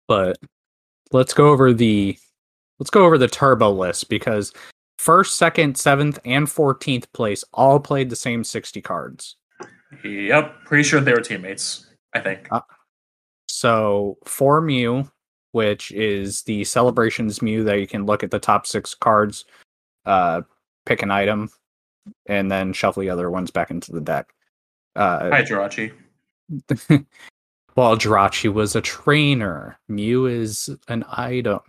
But 0.08 0.38
let's 1.12 1.34
go 1.34 1.50
over 1.50 1.74
the 1.74 2.18
let's 2.80 2.90
go 2.90 3.06
over 3.06 3.18
the 3.18 3.28
turbo 3.28 3.72
list 3.72 4.10
because 4.10 4.54
first, 4.98 5.38
second, 5.38 5.78
seventh, 5.78 6.20
and 6.26 6.50
fourteenth 6.50 7.12
place 7.14 7.44
all 7.54 7.80
played 7.80 8.10
the 8.10 8.16
same 8.16 8.44
sixty 8.44 8.82
cards. 8.82 9.36
Yep, 10.04 10.66
pretty 10.66 10.84
sure 10.84 11.00
they 11.02 11.14
were 11.14 11.22
teammates. 11.22 11.88
I 12.14 12.20
think. 12.20 12.48
Uh, 12.52 12.62
So 13.48 14.18
for 14.26 14.62
Mew, 14.62 15.10
which 15.52 15.92
is 15.92 16.44
the 16.44 16.64
celebrations 16.64 17.42
Mew 17.42 17.64
that 17.64 17.80
you 17.80 17.88
can 17.88 18.06
look 18.06 18.24
at 18.24 18.32
the 18.32 18.40
top 18.40 18.66
six 18.68 18.94
cards, 18.96 19.46
uh, 20.06 20.42
pick 20.86 21.02
an 21.02 21.12
item, 21.12 21.50
and 22.28 22.52
then 22.52 22.74
shuffle 22.74 23.02
the 23.02 23.10
other 23.10 23.30
ones 23.30 23.52
back 23.52 23.72
into 23.72 23.92
the 23.92 24.02
deck. 24.02 24.34
Uh, 24.96 25.30
Hi, 25.30 25.44
Jirachi. 25.44 25.92
while 27.74 27.98
Jirachi 27.98 28.52
was 28.52 28.76
a 28.76 28.82
trainer, 28.82 29.80
Mew 29.88 30.26
is 30.26 30.70
an 30.88 31.04
item. 31.12 31.62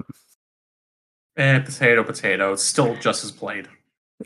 Eh, 1.37 1.61
potato, 1.61 2.03
potato. 2.05 2.53
It's 2.53 2.63
still 2.65 2.97
just 2.97 3.25
as 3.25 3.31
played. 3.33 3.69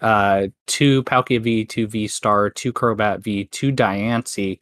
uh, 0.01 0.49
two 0.67 1.03
Palkia 1.05 1.41
V, 1.41 1.65
two 1.65 1.87
V 1.87 2.09
Star, 2.09 2.51
two 2.51 2.73
Crobat 2.73 3.21
V, 3.21 3.45
two 3.47 3.71
Diancie. 3.73 4.59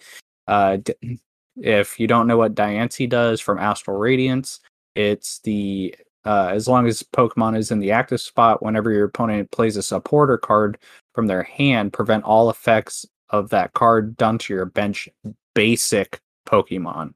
Uh, 0.46 0.76
d- 0.76 1.18
if 1.57 1.98
you 2.00 2.07
don't 2.07 2.26
know 2.26 2.37
what 2.37 2.55
Diancie 2.55 3.09
does 3.09 3.40
from 3.40 3.59
Astral 3.59 3.96
Radiance, 3.96 4.61
it's 4.94 5.38
the 5.40 5.94
uh, 6.24 6.48
as 6.52 6.68
long 6.68 6.87
as 6.87 7.02
Pokemon 7.02 7.57
is 7.57 7.70
in 7.70 7.78
the 7.81 7.90
active 7.92 8.20
spot, 8.20 8.62
whenever 8.62 8.90
your 8.92 9.05
opponent 9.07 9.50
plays 9.50 9.76
a 9.76 9.83
supporter 9.83 10.38
card 10.38 10.78
from 11.14 11.26
their 11.26 11.42
hand, 11.42 11.92
prevent 11.92 12.24
all 12.24 12.48
effects 12.50 13.05
of 13.31 13.48
that 13.50 13.72
card 13.72 14.16
done 14.16 14.38
to 14.38 14.52
your 14.55 14.66
bench 14.66 15.09
basic 15.55 16.20
Pokemon. 16.46 17.14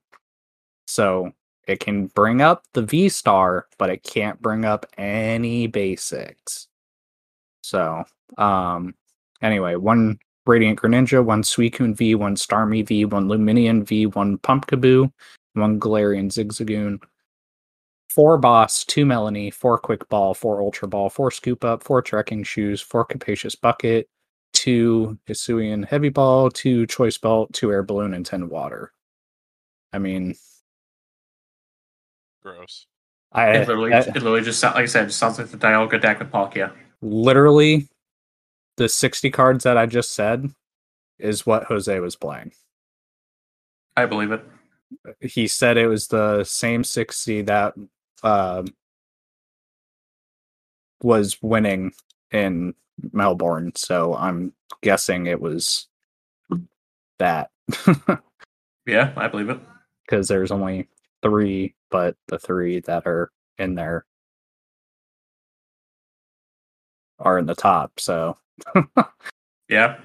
So 0.88 1.32
it 1.66 1.80
can 1.80 2.06
bring 2.06 2.40
up 2.40 2.64
the 2.72 2.82
V 2.82 3.08
Star, 3.08 3.66
but 3.78 3.90
it 3.90 4.02
can't 4.02 4.40
bring 4.40 4.64
up 4.64 4.86
any 4.96 5.66
basics. 5.66 6.68
So, 7.62 8.04
um, 8.38 8.94
anyway, 9.42 9.74
one 9.74 10.18
Radiant 10.46 10.78
Greninja, 10.78 11.24
one 11.24 11.42
Suicune 11.42 11.96
V, 11.96 12.14
one 12.14 12.36
Starmie 12.36 12.86
V, 12.86 13.04
one 13.06 13.26
Lumineon 13.26 13.84
V, 13.84 14.06
one 14.06 14.38
Pumpkaboo, 14.38 15.10
one 15.54 15.80
Galarian 15.80 16.30
Zigzagoon, 16.30 17.02
four 18.08 18.38
Boss, 18.38 18.84
two 18.84 19.04
Melanie, 19.04 19.50
four 19.50 19.76
Quick 19.76 20.08
Ball, 20.08 20.34
four 20.34 20.62
Ultra 20.62 20.86
Ball, 20.86 21.10
four 21.10 21.32
Scoop 21.32 21.64
Up, 21.64 21.82
four 21.82 22.00
Trekking 22.00 22.44
Shoes, 22.44 22.80
four 22.80 23.04
Capacious 23.04 23.56
Bucket, 23.56 24.08
two 24.52 25.18
Hisuian 25.28 25.84
Heavy 25.84 26.10
Ball, 26.10 26.50
two 26.50 26.86
Choice 26.86 27.18
Belt, 27.18 27.52
two 27.52 27.72
Air 27.72 27.82
Balloon, 27.82 28.14
and 28.14 28.24
ten 28.24 28.48
Water. 28.48 28.92
I 29.92 29.98
mean, 29.98 30.36
Gross. 32.46 32.86
I 33.32 33.50
It 33.56 33.58
literally, 33.68 33.92
I- 33.92 33.98
it 33.98 34.14
literally 34.14 34.42
just 34.42 34.60
sounds 34.60 34.76
like 34.76 34.84
I 34.84 34.86
said, 34.86 35.08
it 35.08 35.12
sounds 35.12 35.36
like 35.38 35.48
the 35.48 35.56
Dialga 35.56 36.00
deck 36.00 36.20
with 36.20 36.30
Palkia. 36.30 36.72
literally 37.02 37.88
the 38.76 38.88
60 38.88 39.30
cards 39.30 39.64
that 39.64 39.76
I 39.76 39.86
just 39.86 40.12
said 40.12 40.48
is 41.18 41.44
what 41.46 41.64
Jose 41.64 41.98
was 41.98 42.14
playing. 42.14 42.52
I 43.96 44.06
believe 44.06 44.30
it. 44.30 44.44
He 45.20 45.48
said 45.48 45.76
it 45.76 45.88
was 45.88 46.06
the 46.08 46.44
same 46.44 46.84
60 46.84 47.42
that 47.42 47.74
um, 48.22 48.66
was 51.02 51.38
winning 51.42 51.92
in 52.30 52.74
Melbourne. 53.12 53.72
So 53.74 54.14
I'm 54.14 54.52
guessing 54.82 55.26
it 55.26 55.40
was 55.40 55.88
that 57.18 57.50
Yeah, 58.86 59.12
I 59.16 59.26
believe 59.28 59.48
it. 59.48 59.58
because 60.04 60.28
there's 60.28 60.52
only 60.52 60.88
three, 61.22 61.74
but 61.90 62.16
the 62.28 62.38
three 62.38 62.80
that 62.80 63.06
are 63.06 63.30
in 63.58 63.74
there 63.74 64.04
are 67.18 67.38
in 67.38 67.46
the 67.46 67.54
top. 67.54 67.92
So 67.98 68.36
Yeah. 69.68 69.98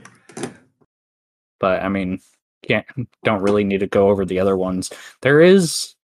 but 1.60 1.84
I 1.84 1.90
mean, 1.90 2.20
can't 2.68 2.86
don't 3.24 3.42
really 3.42 3.64
need 3.64 3.80
to 3.82 3.88
go 3.88 4.10
over 4.10 4.26
the 4.26 4.40
other 4.40 4.56
ones. 4.58 4.92
There 5.22 5.42
is, 5.42 5.96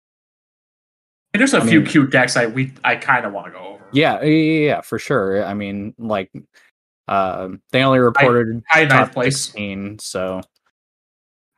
And 1.33 1.41
there's 1.41 1.55
a 1.55 1.59
I 1.59 1.67
few 1.67 1.81
mean- 1.81 1.89
cute 1.89 2.11
decks 2.11 2.37
I 2.37 2.47
we 2.47 2.73
I 2.85 2.97
kind 2.97 3.25
of 3.27 3.33
want 3.33 3.47
to 3.47 3.53
go 3.53 3.59
over. 3.67 3.85
yeah, 3.93 4.23
yeah, 4.23 4.81
for 4.81 4.99
sure. 4.99 5.45
I 5.45 5.55
mean, 5.55 5.95
like, 5.99 6.31
um, 7.09 7.63
they 7.71 7.83
only 7.83 8.01
reported 8.01 8.63
High 8.69 8.81
ninth 8.85 8.91
top 9.09 9.13
place. 9.13 9.45
16, 9.45 9.99
so 10.01 10.41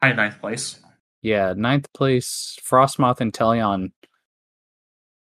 High 0.03 0.13
ninth 0.13 0.41
place. 0.41 0.79
Yeah, 1.23 1.55
ninth 1.57 1.93
place, 1.93 2.57
Frostmoth 2.63 3.19
Inteleon 3.19 3.93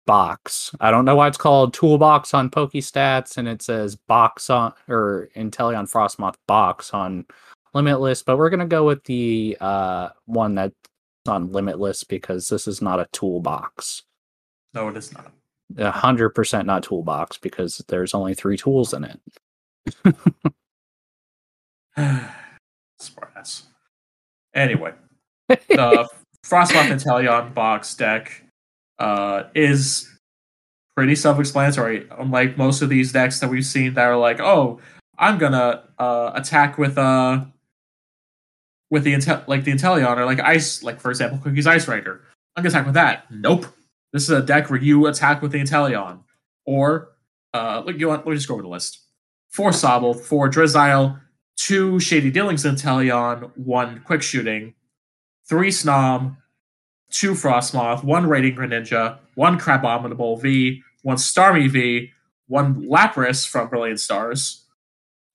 box. 0.07 0.75
I 0.81 0.91
don't 0.91 1.05
know 1.05 1.17
why 1.17 1.29
it's 1.29 1.37
called 1.37 1.75
Toolbox 1.75 2.33
on 2.33 2.51
PokeStats, 2.51 3.37
and 3.37 3.47
it 3.47 3.61
says 3.63 3.97
box 3.97 4.49
on 4.49 4.73
or 4.89 5.29
Inteleon 5.37 5.91
Frostmoth 5.91 6.37
box 6.47 6.93
on 6.95 7.27
Limitless, 7.75 8.23
but 8.23 8.39
we're 8.39 8.51
gonna 8.51 8.67
go 8.67 8.87
with 8.87 9.05
the 9.05 9.57
uh 9.61 10.09
one 10.25 10.55
that's 10.55 10.75
on 11.29 11.53
Limitless 11.53 12.05
because 12.05 12.49
this 12.49 12.67
is 12.67 12.81
not 12.81 13.01
a 13.01 13.09
toolbox. 13.13 14.03
No, 14.73 14.89
it 14.89 14.97
is 14.97 15.13
not. 15.13 15.33
A 15.77 15.91
hundred 15.91 16.31
percent 16.31 16.67
not 16.67 16.85
toolbox 16.85 17.39
because 17.39 17.85
there's 17.89 18.15
only 18.15 18.35
three 18.35 18.57
tools 18.57 18.95
in 18.95 19.05
it. 19.05 19.21
Smartass. 23.01 23.65
Anyway, 24.55 24.93
the 25.49 26.09
Frostmoth 26.45 26.91
Inteleon 26.91 27.55
box 27.55 27.95
deck 27.95 28.43
uh, 28.99 29.45
is 29.55 30.09
pretty 30.97 31.15
self-explanatory. 31.15 32.09
Unlike 32.19 32.57
most 32.57 32.83
of 32.83 32.89
these 32.89 33.13
decks 33.13 33.41
that 33.41 33.51
we've 33.51 33.67
seen 33.67 33.95
that 33.95 34.05
are 34.05 34.17
like, 34.17 34.41
oh, 34.41 34.81
I'm 35.19 35.39
gonna 35.39 35.85
uh, 35.99 36.33
attack 36.35 36.79
with 36.79 36.99
uh 36.99 37.45
with 38.91 39.05
the 39.05 39.15
intel 39.15 39.47
like 39.49 39.65
the 39.65 39.73
Inteleon 39.73 40.17
or 40.17 40.25
like 40.25 40.41
ice, 40.41 40.83
like 40.83 41.01
for 41.01 41.11
example, 41.11 41.39
Cookie's 41.39 41.67
Ice 41.67 41.89
Rider. 41.89 42.23
I'm 42.55 42.63
gonna 42.63 42.71
attack 42.71 42.87
with 42.87 42.95
that. 42.95 43.25
Nope. 43.31 43.67
This 44.13 44.23
is 44.25 44.31
a 44.31 44.43
deck 44.43 44.71
where 44.71 44.81
you 44.81 45.07
attack 45.07 45.43
with 45.43 45.53
the 45.53 45.59
Inteleon. 45.59 46.21
Or 46.65 47.13
uh 47.55 47.83
look 47.85 47.99
you 47.99 48.09
want 48.09 48.27
let 48.27 48.31
me 48.31 48.37
just 48.37 48.49
go 48.49 48.55
over 48.55 48.63
the 48.63 48.69
list. 48.69 49.01
Four 49.51 49.71
Sobble, 49.71 50.19
four 50.19 50.51
Drizzile, 50.51 51.19
two 51.57 51.99
Shady 51.99 52.31
Dealings 52.31 52.65
Inteleon, 52.65 53.51
one 53.57 54.03
Quick 54.05 54.23
Shooting, 54.23 54.75
three 55.49 55.71
Snom, 55.71 56.37
two 57.11 57.33
Frostmoth, 57.33 58.05
one 58.05 58.29
Radiant 58.29 58.59
Greninja, 58.59 59.19
one 59.35 59.59
Crabominable 59.59 60.41
V, 60.41 60.83
one 61.03 61.17
Starmie 61.17 61.71
V, 61.71 62.11
one 62.49 62.83
Lapras 62.83 63.47
from 63.49 63.69
Brilliant 63.69 64.01
Stars, 64.01 64.65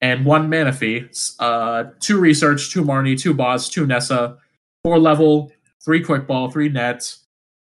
and 0.02 0.26
one 0.26 0.50
Manaphy. 0.50 1.08
Uh, 1.40 1.92
two 2.00 2.20
Research, 2.20 2.72
two 2.72 2.84
Marnie, 2.84 3.20
two 3.20 3.34
Boss, 3.34 3.70
two 3.70 3.86
Nessa, 3.86 4.38
four 4.84 5.00
Level, 5.00 5.52
three 5.84 6.04
Quick 6.04 6.28
Ball, 6.28 6.50
three 6.50 6.70
Net, 6.70 7.16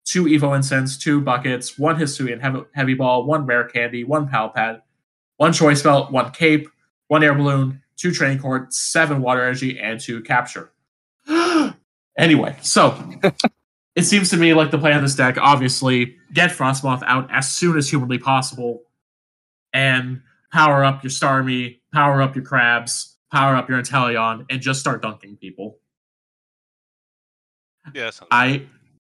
two 0.04 0.24
Evo 0.24 0.56
Incense, 0.56 0.98
two 0.98 1.20
Buckets, 1.20 1.78
one 1.78 1.96
Hisuian 1.96 2.40
heavy, 2.40 2.60
heavy 2.74 2.94
Ball, 2.94 3.24
one 3.24 3.46
Rare 3.46 3.64
Candy, 3.64 4.04
one 4.04 4.28
Pal 4.28 4.50
Pad, 4.50 4.82
one 5.36 5.52
Choice 5.52 5.82
Belt, 5.82 6.10
one 6.10 6.30
Cape, 6.32 6.68
one 7.08 7.22
Air 7.22 7.34
Balloon, 7.34 7.82
two 7.96 8.12
Training 8.12 8.38
Court, 8.38 8.72
seven 8.72 9.20
Water 9.20 9.42
Energy, 9.42 9.78
and 9.78 10.00
two 10.00 10.22
Capture. 10.22 10.72
Anyway, 12.20 12.54
so 12.60 12.94
it 13.96 14.02
seems 14.04 14.28
to 14.28 14.36
me 14.36 14.52
like 14.52 14.70
the 14.70 14.78
plan 14.78 14.96
of 14.96 15.02
this 15.02 15.14
deck, 15.14 15.38
obviously, 15.38 16.16
get 16.34 16.50
Frostmoth 16.50 17.02
out 17.06 17.26
as 17.32 17.50
soon 17.50 17.78
as 17.78 17.88
humanly 17.88 18.18
possible, 18.18 18.82
and 19.72 20.20
power 20.52 20.84
up 20.84 21.02
your 21.02 21.10
Starmie, 21.10 21.80
power 21.94 22.20
up 22.20 22.36
your 22.36 22.44
Crabs, 22.44 23.16
power 23.32 23.56
up 23.56 23.70
your 23.70 23.80
Inteleon, 23.80 24.44
and 24.50 24.60
just 24.60 24.80
start 24.80 25.00
dunking 25.00 25.38
people. 25.38 25.78
Yeah, 27.94 28.10
I 28.30 28.66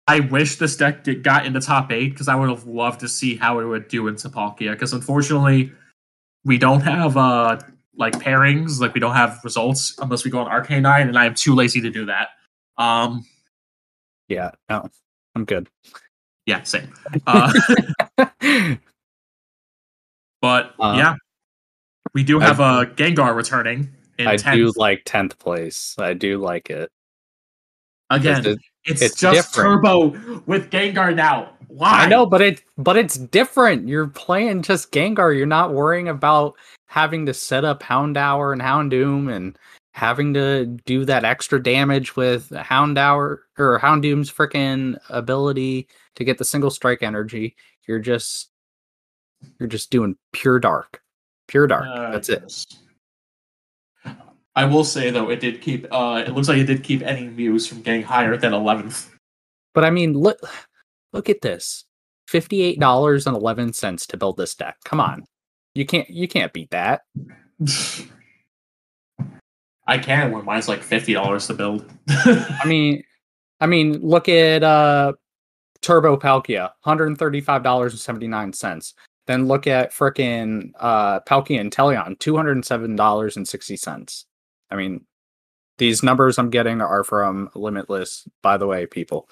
I 0.07 0.21
wish 0.21 0.57
this 0.57 0.75
deck 0.75 1.05
did, 1.05 1.23
got 1.23 1.45
in 1.45 1.53
the 1.53 1.61
top 1.61 1.93
eight 1.93 2.11
because 2.11 2.29
I 2.29 2.35
would 2.35 2.49
have 2.49 2.67
loved 2.67 3.01
to 3.01 3.09
see 3.09 3.37
how 3.37 3.61
it 3.61 3.67
would 3.67 3.89
do 3.89 4.09
in 4.09 4.15
Sepalkia. 4.15 4.73
Because 4.73 4.95
unfortunately, 4.95 5.71
we 6.45 6.57
don't 6.57 6.81
have 6.81 7.19
uh 7.19 7.61
like 7.97 8.15
pairings, 8.15 8.81
like 8.81 8.95
we 8.95 9.01
don't 9.01 9.15
have 9.15 9.41
results 9.45 9.95
unless 10.01 10.25
we 10.25 10.31
go 10.31 10.39
on 10.39 10.65
RK9, 10.65 11.03
and 11.03 11.19
I 11.19 11.27
am 11.27 11.35
too 11.35 11.55
lazy 11.55 11.83
to 11.83 11.91
do 11.91 12.07
that. 12.07 12.29
Um, 12.77 13.25
Yeah, 14.29 14.51
no, 14.69 14.89
I'm 15.35 15.45
good. 15.45 15.69
yeah, 16.47 16.63
same. 16.63 16.93
Uh, 17.27 17.53
but 20.41 20.75
Uh, 20.79 20.95
yeah, 20.97 21.15
we 22.13 22.23
do 22.23 22.39
have 22.39 22.61
a 22.61 22.87
Gengar 22.97 23.35
returning 23.35 23.89
in 24.19 24.29
I 24.29 24.37
10th. 24.37 24.55
do 24.55 24.73
like 24.77 25.03
tenth 25.05 25.39
place. 25.39 25.95
I 25.99 26.15
do 26.15 26.39
like 26.39 26.71
it. 26.71 26.91
Again, 28.11 28.45
it- 28.47 28.59
it's, 28.87 29.01
it's 29.01 29.19
just 29.19 29.55
different. 29.55 29.83
Turbo 29.83 30.41
with 30.45 30.71
Gengar 30.71 31.15
now. 31.15 31.55
Why? 31.69 32.03
I 32.05 32.07
know, 32.07 32.27
but 32.27 32.43
it 32.43 32.63
but 32.77 32.99
it's 32.99 33.17
different. 33.17 33.89
You're 33.89 34.09
playing 34.09 34.61
just 34.63 34.93
Gengar. 34.93 35.35
You're 35.35 35.47
not 35.47 35.73
worrying 35.73 36.09
about 36.09 36.55
having 36.87 37.25
to 37.27 37.33
set 37.33 37.65
up 37.65 37.83
Houndour 37.83 38.53
and 38.53 38.61
Houndoom 38.61 39.35
and 39.35 39.59
having 39.95 40.35
to 40.35 40.67
do 40.67 41.05
that 41.05 41.25
extra 41.25 41.63
damage 41.63 42.17
with 42.17 42.51
Houndour 42.51 43.39
or 43.57 43.79
Houndoom's 43.81 44.31
freaking 44.31 44.99
ability 45.09 45.87
to 46.17 46.25
get 46.25 46.37
the 46.37 46.45
single 46.45 46.71
strike 46.71 47.03
energy. 47.03 47.55
You're 47.87 48.01
just 48.01 48.51
you're 49.61 49.69
just 49.69 49.91
doing 49.91 50.17
pure 50.33 50.59
dark. 50.59 51.01
Pure 51.47 51.69
dark. 51.69 51.87
Uh, 51.87 52.11
That's 52.11 52.29
it. 52.29 52.67
I 54.57 54.65
will 54.65 54.85
say 54.85 55.11
though, 55.11 55.31
it 55.31 55.39
did 55.41 55.61
keep. 55.61 55.87
Uh, 55.93 56.25
it 56.27 56.33
looks 56.33 56.49
like 56.49 56.59
it 56.59 56.65
did 56.65 56.83
keep 56.83 57.03
any 57.03 57.29
Mews 57.29 57.67
from 57.67 57.83
getting 57.83 58.03
higher 58.03 58.37
than 58.37 58.53
eleventh. 58.53 59.11
But 59.75 59.85
I 59.85 59.91
mean, 59.91 60.15
look 60.15 60.39
look 61.13 61.29
at 61.29 61.41
this. 61.41 61.85
$58.11 62.33 64.07
to 64.07 64.17
build 64.17 64.39
this 64.39 64.55
deck. 64.55 64.79
Come 64.87 64.99
on. 64.99 65.25
You 65.75 65.85
can't 65.85 66.09
you 66.09 66.27
can't 66.27 66.53
beat 66.53 66.71
that. 66.71 67.03
I 69.87 69.99
can 69.99 70.33
when 70.33 70.45
mine's 70.45 70.69
like 70.69 70.83
fifty 70.83 71.13
dollars 71.13 71.47
to 71.49 71.55
build. 71.55 71.91
I 72.09 72.63
mean, 72.67 73.03
I 73.61 73.67
mean, 73.67 74.01
look 74.01 74.29
at 74.29 74.63
uh 74.63 75.13
Turbo 75.83 76.17
Palkia, 76.17 76.71
hundred 76.81 77.09
and 77.09 77.19
thirty-five 77.19 77.63
dollars 77.63 77.93
and 77.93 78.01
seventy-nine 78.01 78.53
cents. 78.53 78.95
Then 79.27 79.47
look 79.47 79.67
at 79.67 79.93
frickin' 79.93 80.71
uh 80.81 81.21
Palkia 81.21 81.61
Inteleon, 81.61 82.19
two 82.19 82.37
hundred 82.37 82.53
and 82.53 82.65
seven 82.65 82.97
dollars 82.97 83.37
and 83.37 83.47
sixty 83.47 83.77
cents. 83.77 84.27
I 84.71 84.77
mean, 84.77 85.05
these 85.79 86.03
numbers 86.03 86.39
I'm 86.39 86.51
getting 86.51 86.81
are 86.81 87.05
from 87.05 87.51
Limitless, 87.55 88.27
by 88.43 88.57
the 88.57 88.67
way, 88.67 88.87
people. 88.87 89.29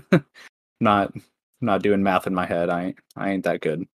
not 0.80 1.12
not 1.60 1.82
doing 1.82 2.02
math 2.02 2.26
in 2.26 2.34
my 2.34 2.46
head. 2.46 2.70
I 2.70 2.84
ain't 2.86 2.98
I 3.16 3.30
ain't 3.30 3.44
that 3.44 3.60
good. 3.60 3.86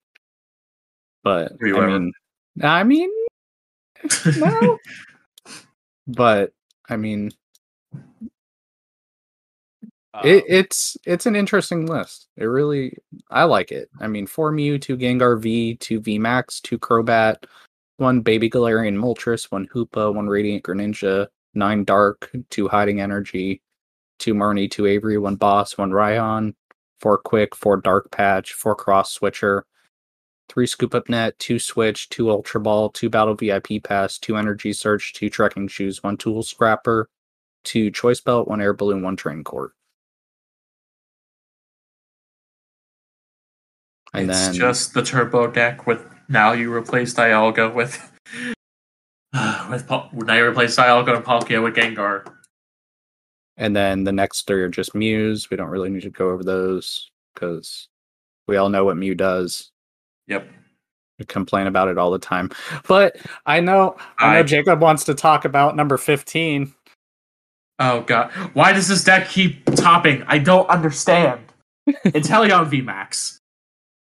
But 1.23 1.53
I 1.61 1.87
mean 1.87 2.13
I 2.63 2.85
mean 2.85 3.11
no. 4.37 4.79
But 6.07 6.53
I 6.89 6.97
mean 6.97 7.31
it, 10.25 10.39
um 10.39 10.45
it's 10.49 10.97
it's 11.05 11.27
an 11.27 11.37
interesting 11.37 11.87
list. 11.87 12.29
It 12.37 12.45
really 12.45 12.97
I 13.31 13.45
like 13.45 13.73
it. 13.73 13.91
I 14.01 14.09
mean, 14.09 14.27
four 14.27 14.53
Mew, 14.53 14.79
two 14.79 14.97
Gengar 14.97 15.41
V, 15.41 15.77
two 15.77 16.01
VMAX, 16.01 16.63
two 16.63 16.79
Crobat, 16.79 17.45
one 17.99 18.21
Baby 18.21 18.49
Galarian 18.51 18.97
Moltres, 18.97 19.51
one 19.51 19.69
Hoopa, 19.75 20.15
one 20.15 20.29
Radiant 20.29 20.63
Greninja, 20.65 21.29
nine 21.55 21.85
Dark, 21.85 22.31
two 22.51 22.69
Hiding 22.69 23.01
Energy, 23.01 23.63
two 24.19 24.35
Marnie, 24.35 24.71
two 24.71 24.87
Avery, 24.87 25.19
one 25.19 25.37
Boss, 25.37 25.77
one 25.79 25.91
Raihan, 25.91 26.55
four 27.01 27.19
Quick, 27.19 27.55
four 27.55 27.79
Dark 27.81 28.11
Patch, 28.11 28.53
four 28.55 28.75
Cross 28.75 29.13
Switcher, 29.13 29.65
three 30.49 30.67
Scoop 30.67 30.95
Up 30.95 31.09
Net, 31.09 31.39
two 31.39 31.59
Switch, 31.59 32.09
two 32.09 32.31
Ultra 32.31 32.61
Ball, 32.61 32.91
two 32.91 33.11
Battle 33.11 33.35
VIP 33.35 33.83
Pass, 33.83 34.19
two 34.19 34.37
Energy 34.37 34.73
Search, 34.73 35.13
two 35.15 35.29
Trekking 35.31 35.69
Shoes, 35.69 36.03
one 36.03 36.17
Tool 36.17 36.43
Scrapper, 36.43 37.09
two 37.65 37.91
Choice 37.91 38.21
Belt, 38.21 38.49
one 38.49 38.61
Air 38.61 38.73
Balloon, 38.73 39.03
one 39.03 39.17
Train 39.17 39.45
Court. 39.45 39.73
And 44.15 44.31
it's 44.31 44.47
then 44.47 44.55
just 44.55 44.95
the 44.95 45.03
turbo 45.03 45.47
deck 45.47 45.87
with 45.87 46.03
now 46.29 46.53
you 46.53 46.73
replace 46.73 47.13
Dialga 47.15 47.73
with 47.75 48.01
with 49.71 49.87
Pal- 49.87 50.09
now 50.13 50.35
you 50.35 50.47
replace 50.47 50.77
Dialga 50.77 51.17
and 51.17 51.25
Palkia 51.25 51.63
with 51.63 51.75
Gengar. 51.75 52.27
and 53.59 53.77
then 53.77 54.05
the 54.05 54.13
next 54.13 54.47
three 54.47 54.63
are 54.63 54.69
just 54.69 54.95
Mews. 54.95 55.51
We 55.51 55.57
don't 55.57 55.69
really 55.69 55.91
need 55.91 56.03
to 56.03 56.11
go 56.11 56.31
over 56.31 56.45
those 56.45 57.11
because 57.35 57.89
we 58.49 58.57
all 58.57 58.69
know 58.71 58.85
what 58.85 58.97
Mew 58.97 59.15
does. 59.15 59.71
Yep. 60.29 60.49
We 61.19 61.25
complain 61.25 61.67
about 61.67 61.89
it 61.89 61.97
all 61.99 62.11
the 62.11 62.19
time. 62.19 62.51
But 62.87 63.17
I 63.47 63.61
know 63.61 63.97
I 64.19 64.35
know 64.35 64.39
I- 64.41 64.43
Jacob 64.43 64.81
wants 64.81 65.05
to 65.05 65.15
talk 65.15 65.45
about 65.45 65.77
number 65.77 65.97
15. 65.97 66.73
Oh 67.79 68.01
god, 68.03 68.31
why 68.55 68.73
does 68.73 68.89
this 68.89 69.05
deck 69.05 69.29
keep 69.29 69.65
topping? 69.77 70.23
I 70.27 70.39
don't 70.39 70.69
understand. 70.69 71.41
Inteleon 72.07 72.71
VMAX. 72.71 73.39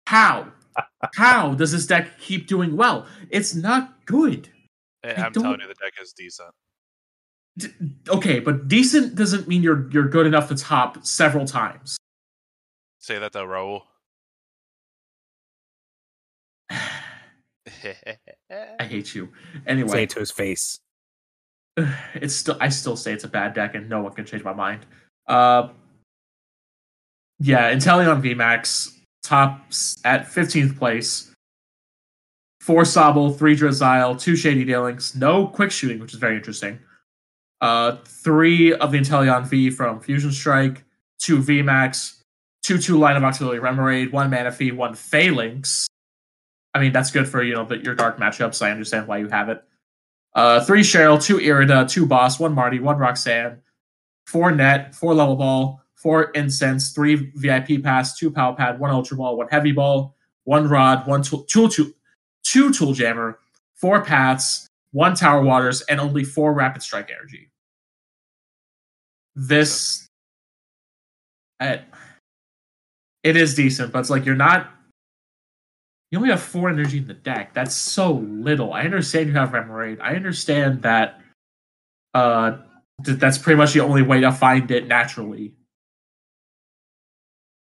How? 0.08 0.48
How 1.16 1.54
does 1.56 1.72
this 1.72 1.86
deck 1.86 2.18
keep 2.20 2.48
doing 2.48 2.76
well? 2.78 3.06
It's 3.30 3.54
not 3.56 4.06
good. 4.06 4.50
hey, 5.04 5.16
I 5.16 5.26
I'm 5.26 5.34
telling 5.34 5.60
you, 5.62 5.68
the 5.68 5.74
deck 5.76 5.94
is 6.02 6.14
decent. 6.14 6.50
D- 7.58 7.68
okay, 8.10 8.40
but 8.40 8.68
decent 8.68 9.16
doesn't 9.16 9.48
mean 9.48 9.62
you're 9.64 9.90
you're 9.92 10.08
good 10.10 10.26
enough 10.28 10.48
to 10.50 10.56
top 10.56 11.06
several 11.06 11.46
times. 11.46 11.98
Say 13.00 13.20
that 13.20 13.32
though, 13.34 13.46
Raul. 13.46 13.82
I 18.80 18.84
hate 18.84 19.14
you. 19.16 19.30
Anyway, 19.68 19.90
Say 19.90 20.04
it 20.04 20.10
to 20.12 20.20
his 20.20 20.32
face. 20.32 20.80
it's 22.16 22.36
still 22.36 22.58
I 22.60 22.70
still 22.70 22.96
say 22.96 23.14
it's 23.14 23.24
a 23.24 23.28
bad 23.28 23.54
deck 23.54 23.76
and 23.76 23.90
no 23.90 24.02
one 24.02 24.14
can 24.14 24.26
change 24.26 24.44
my 24.44 24.54
mind. 24.54 24.86
Uh 25.28 25.70
yeah, 27.40 27.74
Inteleon 27.74 28.22
VMAX 28.22 28.94
tops 29.24 29.98
at 30.06 30.26
15th 30.28 30.78
place. 30.78 31.32
Four 32.62 32.84
Sobble, 32.84 33.38
three 33.38 33.56
Drizzile, 33.56 34.20
two 34.20 34.36
Shady 34.36 34.64
Dealings, 34.66 35.16
no 35.16 35.46
quick 35.48 35.70
shooting, 35.72 36.00
which 36.00 36.14
is 36.14 36.20
very 36.20 36.36
interesting. 36.38 36.80
uh, 37.62 37.98
three 38.06 38.74
of 38.74 38.92
the 38.92 38.98
Inteleon 38.98 39.46
V 39.48 39.70
from 39.70 40.00
Fusion 40.00 40.32
Strike, 40.32 40.84
two 41.20 41.40
VMAX, 41.42 42.22
two 42.64 42.78
two 42.78 42.98
line 42.98 43.16
of 43.18 43.24
auxiliary 43.24 43.60
Remoraid, 43.60 44.12
one 44.12 44.32
Manaphy, 44.32 44.76
one 44.76 44.94
Phalanx. 44.96 45.88
I 46.76 46.80
mean, 46.80 46.92
that's 46.92 47.10
good 47.10 47.28
for 47.28 47.42
you 47.42 47.54
know 47.54 47.64
the, 47.64 47.78
your 47.78 47.96
dark 47.96 48.20
matchups. 48.20 48.62
I 48.62 48.70
understand 48.70 49.08
why 49.08 49.18
you 49.20 49.30
have 49.30 49.48
it. 49.48 49.64
Uh, 50.36 50.60
three 50.60 50.82
Cheryl, 50.82 51.24
two 51.24 51.38
Irida, 51.38 51.90
two 51.90 52.06
Boss, 52.06 52.38
one 52.38 52.54
Marnie, 52.54 52.82
one 52.82 52.98
Roxanne, 52.98 53.62
four 54.28 54.52
Net, 54.52 54.94
four 54.94 55.14
Level 55.14 55.38
Ball, 55.38 55.82
four 55.96 56.26
Incense, 56.32 56.92
three 56.92 57.32
VIP 57.36 57.82
Pass, 57.82 58.18
two 58.18 58.30
Power 58.30 58.54
Pad, 58.54 58.78
one 58.78 58.92
Ultra 58.92 59.16
Ball, 59.16 59.38
one 59.38 59.48
Heavy 59.48 59.72
Ball, 59.72 60.14
one 60.44 60.68
Rod, 60.68 61.08
one 61.08 61.24
tool, 61.24 61.46
tool, 61.46 61.70
two 61.70 62.74
Tool 62.74 62.92
Jammer, 62.92 63.40
four 63.76 64.04
Pats, 64.04 64.68
one 64.92 65.16
Tower 65.16 65.42
Waters, 65.42 65.82
and 65.84 66.02
only 66.02 66.26
four 66.26 66.54
Rapid 66.54 66.84
Strike 66.84 67.10
Energy. 67.10 67.50
This, 69.34 70.10
uh, 71.62 71.78
it 73.24 73.38
is 73.38 73.56
decent, 73.56 73.94
but 73.94 74.00
it's 74.00 74.10
like 74.10 74.26
you're 74.26 74.36
not. 74.36 74.75
You 76.16 76.20
only 76.20 76.32
have 76.32 76.42
four 76.42 76.70
energy 76.70 77.00
in 77.00 77.08
the 77.08 77.14
deck. 77.14 77.54
That's 77.54 77.76
so 77.76 78.14
little. 78.14 78.72
I 78.72 78.84
understand 78.84 79.28
you 79.28 79.34
have 79.34 79.50
Remoraid. 79.50 80.00
I 80.00 80.16
understand 80.16 80.82
that. 80.84 81.20
Uh, 82.14 82.60
th- 83.04 83.20
that's 83.20 83.38
pretty 83.38 83.58
much 83.58 83.74
the 83.74 83.82
only 83.82 84.02
way 84.02 84.22
to 84.22 84.32
find 84.32 84.72
it 84.72 84.88
naturally. 84.88 85.56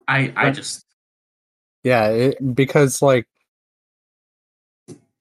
I 0.07 0.31
I 0.37 0.51
just 0.51 0.85
Yeah, 1.83 2.07
it, 2.07 2.55
because 2.55 3.01
like 3.01 3.27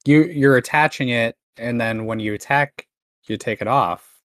you 0.05 0.23
you're 0.23 0.55
attaching 0.55 1.09
it, 1.09 1.35
and 1.57 1.81
then 1.81 2.05
when 2.05 2.21
you 2.21 2.33
attack, 2.33 2.87
you 3.25 3.35
take 3.35 3.59
it 3.59 3.67
off. 3.67 4.17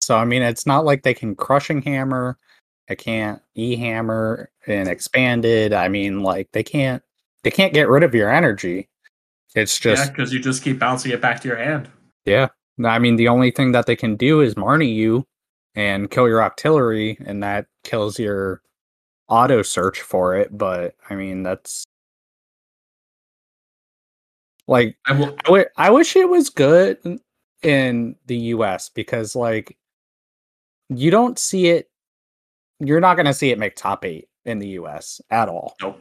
So 0.00 0.16
I 0.16 0.24
mean, 0.24 0.42
it's 0.42 0.66
not 0.66 0.84
like 0.84 1.02
they 1.02 1.14
can 1.14 1.34
crushing 1.34 1.82
hammer. 1.82 2.38
It 2.86 2.98
can't 2.98 3.42
e 3.56 3.74
hammer 3.74 4.50
and 4.68 4.88
expanded. 4.88 5.72
I 5.72 5.88
mean, 5.88 6.20
like 6.20 6.52
they 6.52 6.62
can't 6.62 7.02
they 7.46 7.50
can't 7.52 7.72
get 7.72 7.88
rid 7.88 8.02
of 8.02 8.12
your 8.12 8.28
energy. 8.28 8.88
It's 9.54 9.84
yeah, 9.84 9.94
just 9.94 10.12
because 10.12 10.32
you 10.32 10.40
just 10.40 10.64
keep 10.64 10.80
bouncing 10.80 11.12
it 11.12 11.20
back 11.20 11.40
to 11.42 11.48
your 11.48 11.56
hand. 11.56 11.88
yeah. 12.24 12.48
I 12.84 12.98
mean, 12.98 13.14
the 13.14 13.28
only 13.28 13.52
thing 13.52 13.70
that 13.70 13.86
they 13.86 13.94
can 13.94 14.16
do 14.16 14.40
is 14.40 14.56
Marnie 14.56 14.92
you 14.92 15.28
and 15.76 16.10
kill 16.10 16.26
your 16.26 16.40
Octillery, 16.40 17.16
and 17.24 17.40
that 17.44 17.66
kills 17.84 18.18
your 18.18 18.62
auto 19.28 19.62
search 19.62 20.00
for 20.00 20.34
it. 20.34 20.58
But 20.58 20.96
I 21.08 21.14
mean, 21.14 21.44
that's 21.44 21.84
like 24.66 24.98
I 25.06 25.12
will. 25.12 25.36
I 25.44 25.44
wi- 25.44 25.68
I 25.76 25.90
wish 25.90 26.16
it 26.16 26.28
was 26.28 26.50
good 26.50 26.98
in- 27.62 28.16
the 28.26 28.36
US 28.36 28.88
because 28.88 29.36
like 29.36 29.78
you 30.88 31.12
don't 31.12 31.38
see 31.38 31.68
it 31.68 31.88
you're 32.80 33.00
not 33.00 33.14
going 33.14 33.26
to 33.26 33.34
see 33.34 33.50
it 33.50 33.58
make 33.58 33.76
top 33.76 34.04
8 34.04 34.28
in 34.44 34.58
the 34.58 34.68
US 34.80 35.20
at 35.30 35.48
all. 35.48 35.76
Nope. 35.80 36.00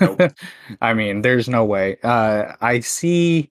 Nope. 0.00 0.32
I 0.80 0.94
mean, 0.94 1.22
there's 1.22 1.48
no 1.48 1.64
way. 1.64 1.98
Uh 2.02 2.54
I 2.60 2.80
see 2.80 3.50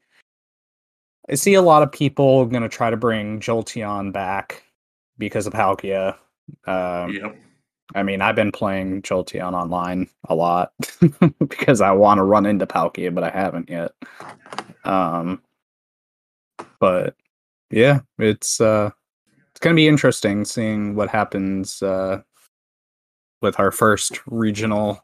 I 1.30 1.36
see 1.36 1.56
a 1.56 1.62
lot 1.62 1.84
of 1.84 1.92
people 1.92 2.46
going 2.46 2.63
to 2.63 2.70
try 2.70 2.90
to 2.90 2.96
bring 2.96 3.42
Jolteon 3.42 4.13
back 4.13 4.63
because 5.18 5.46
of 5.46 5.54
Palkia. 5.54 6.16
Um 6.66 7.13
Yep. 7.13 7.38
I 7.96 8.04
mean, 8.04 8.22
I've 8.22 8.36
been 8.36 8.52
playing 8.52 9.02
Jolteon 9.02 9.54
online 9.54 10.10
a 10.28 10.36
lot 10.36 10.74
because 11.40 11.82
I 11.82 11.92
want 11.92 12.18
to 12.18 12.24
run 12.24 12.46
into 12.46 12.68
Palkia, 12.68 13.13
but 13.13 13.24
I 13.24 13.30
haven't 13.30 13.70
yet. 13.70 13.92
Um, 14.84 15.42
but 16.80 17.16
yeah, 17.70 18.02
it's 18.20 18.60
uh, 18.60 18.90
it's 19.52 19.60
gonna 19.60 19.76
be 19.76 19.88
interesting 19.88 20.44
seeing 20.44 20.96
what 20.96 21.10
happens 21.10 21.82
uh, 21.82 22.22
with 23.42 23.60
our 23.60 23.72
first 23.72 24.20
regional 24.28 25.04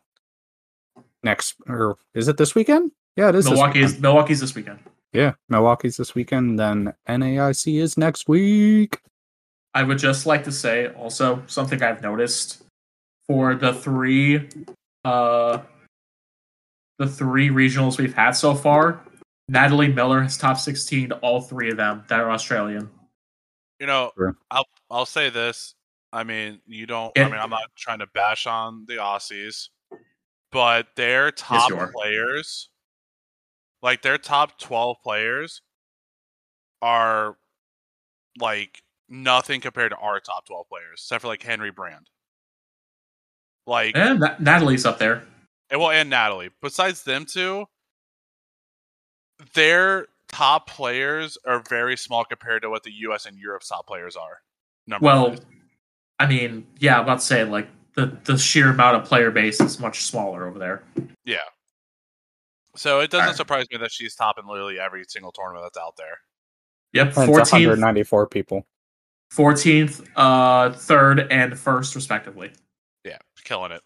next, 1.24 1.56
or 1.68 1.98
is 2.14 2.28
it 2.28 2.38
this 2.38 2.56
weekend? 2.56 2.92
Yeah, 3.16 3.30
it 3.30 3.36
is. 3.36 3.50
Milwaukee's. 3.50 4.00
Milwaukee's 4.00 4.40
this 4.42 4.56
weekend. 4.56 4.80
yeah, 5.14 5.34
Milwaukee's 5.50 5.98
this 5.98 6.16
weekend. 6.16 6.60
Then 6.60 6.94
NAIC 7.08 7.80
is 7.82 7.98
next 7.98 8.28
week. 8.28 9.00
I 9.76 9.84
would 9.84 9.98
just 9.98 10.26
like 10.26 10.44
to 10.46 10.52
say 10.52 10.88
also 10.90 11.44
something 11.48 11.82
I've 11.82 12.02
noticed 12.02 12.64
for 13.28 13.56
the 13.56 13.74
three 13.74 14.50
uh 15.06 15.60
the 17.00 17.08
three 17.08 17.50
regionals 17.50 17.98
we've 17.98 18.14
had 18.14 18.32
so 18.32 18.54
far. 18.54 19.02
Natalie 19.50 19.88
Miller 19.92 20.22
has 20.22 20.38
top 20.38 20.58
16 20.58 21.12
all 21.14 21.42
three 21.42 21.70
of 21.72 21.78
them 21.78 22.04
that 22.08 22.20
are 22.20 22.30
Australian. 22.32 22.90
You 23.80 23.88
know, 23.88 24.12
Sure. 24.16 24.36
I'll 24.52 24.66
I'll 24.92 25.06
say 25.06 25.30
this. 25.30 25.76
I 26.12 26.24
mean, 26.24 26.62
you 26.68 26.86
don't. 26.86 27.12
I 27.18 27.24
mean, 27.26 27.34
I'm 27.34 27.50
not 27.50 27.72
trying 27.76 28.00
to 28.00 28.08
bash 28.14 28.46
on 28.46 28.86
the 28.88 28.98
Aussies, 28.98 29.70
but 30.54 30.88
their 30.96 31.32
top 31.32 31.72
are. 31.72 31.92
players, 31.92 32.70
like 33.82 34.02
their 34.02 34.18
top 34.18 34.60
12 34.60 34.98
players, 35.04 35.62
are 36.82 37.36
like 38.39 38.82
nothing 39.10 39.60
compared 39.62 39.92
to 39.92 39.98
our 39.98 40.20
top 40.20 40.46
12 40.46 40.68
players, 40.70 40.94
except 41.00 41.22
for 41.24 41.28
like 41.28 41.44
Henry 41.44 41.72
Brand. 41.72 42.10
Like, 43.66 43.96
And 43.98 44.20
Na- 44.20 44.36
Natalie's 44.39 44.86
up 44.86 45.00
there. 45.00 45.24
and 45.70 45.80
well, 45.80 45.92
and 45.92 46.10
Natalie. 46.10 46.50
Besides 46.62 47.04
them 47.04 47.26
two, 47.26 47.66
their 49.54 50.08
top 50.28 50.68
players 50.70 51.38
are 51.46 51.63
very 51.70 51.96
small 51.98 52.26
compared 52.26 52.62
to 52.63 52.70
what 52.70 52.84
the 52.84 52.92
U.S. 52.92 53.26
and 53.26 53.38
Europe's 53.38 53.70
top 53.70 53.88
players 53.88 54.16
are. 54.16 54.39
Number 54.88 55.06
Well, 55.06 55.36
I 56.20 56.26
mean, 56.28 56.68
yeah, 56.80 56.98
I'm 56.98 57.04
about 57.04 57.20
to 57.20 57.26
say 57.26 57.44
like 57.44 57.68
the 57.95 58.17
the 58.23 58.38
sheer 58.38 58.69
amount 58.69 58.97
of 58.97 59.06
player 59.06 59.32
base 59.32 59.60
is 59.62 59.79
much 59.79 60.03
smaller 60.03 60.47
over 60.47 60.60
there. 60.60 60.84
yeah. 61.25 61.38
So 62.75 63.01
it 63.01 63.12
doesn't 63.12 63.25
Alright. 63.25 63.38
surprise 63.38 63.65
me 63.71 63.77
that 63.77 63.91
she's 63.91 64.15
topping 64.15 64.47
literally 64.47 64.79
every 64.79 65.03
single 65.08 65.32
tournament 65.32 65.63
that's 65.63 65.77
out 65.77 65.95
there. 65.95 66.17
Yep, 66.93 67.17
And 67.17 67.29
It's 67.29 67.51
14th, 67.51 67.67
194 67.67 68.27
people. 68.27 68.65
14th, 69.32 70.03
uh, 70.15 70.71
third, 70.73 71.27
and 71.32 71.58
first, 71.58 71.93
respectively. 71.95 72.51
Yeah, 73.03 73.17
killing 73.43 73.71
it. 73.71 73.82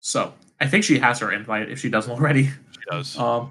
So 0.00 0.34
I 0.60 0.66
think 0.66 0.84
she 0.84 0.98
has 0.98 1.18
her 1.20 1.32
invite 1.32 1.70
if 1.70 1.78
she 1.80 1.88
doesn't 1.88 2.12
already. 2.12 2.44
She 2.46 2.80
does. 2.90 3.16
Um, 3.18 3.50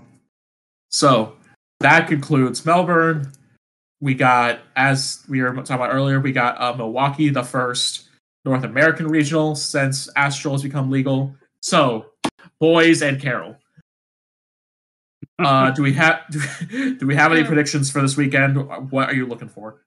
so 0.90 1.34
that 1.80 2.08
concludes 2.08 2.64
Melbourne. 2.64 3.32
We 4.02 4.14
got, 4.14 4.60
as 4.76 5.24
we 5.28 5.42
were 5.42 5.52
talking 5.54 5.76
about 5.76 5.92
earlier, 5.94 6.20
we 6.20 6.32
got 6.32 6.62
uh, 6.62 6.76
Milwaukee, 6.78 7.30
the 7.30 7.42
first 7.44 8.04
North 8.46 8.64
American 8.64 9.08
regional 9.08 9.56
since 9.56 10.10
Astral 10.16 10.54
has 10.54 10.64
become 10.64 10.90
legal. 10.90 11.34
So, 11.62 12.08
boys 12.60 13.02
and 13.02 13.22
Carol, 13.22 13.56
uh, 15.40 15.72
do 15.72 15.82
we 15.82 15.94
have 15.94 16.22
do, 16.32 16.96
do 16.96 17.08
we 17.08 17.16
have 17.16 17.32
any 17.32 17.44
predictions 17.44 17.90
for 17.90 18.02
this 18.02 18.18
weekend? 18.18 18.58
What 18.92 19.10
are 19.10 19.16
you 19.16 19.26
looking 19.26 19.50
for? 19.50 19.82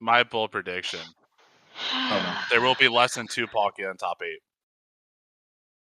My 0.00 0.22
bold 0.22 0.52
prediction: 0.52 1.00
no. 1.92 2.34
there 2.50 2.60
will 2.60 2.76
be 2.76 2.88
less 2.88 3.14
than 3.14 3.26
two 3.26 3.46
Palkia 3.46 3.90
in 3.90 3.96
top 3.96 4.22
eight. 4.22 4.40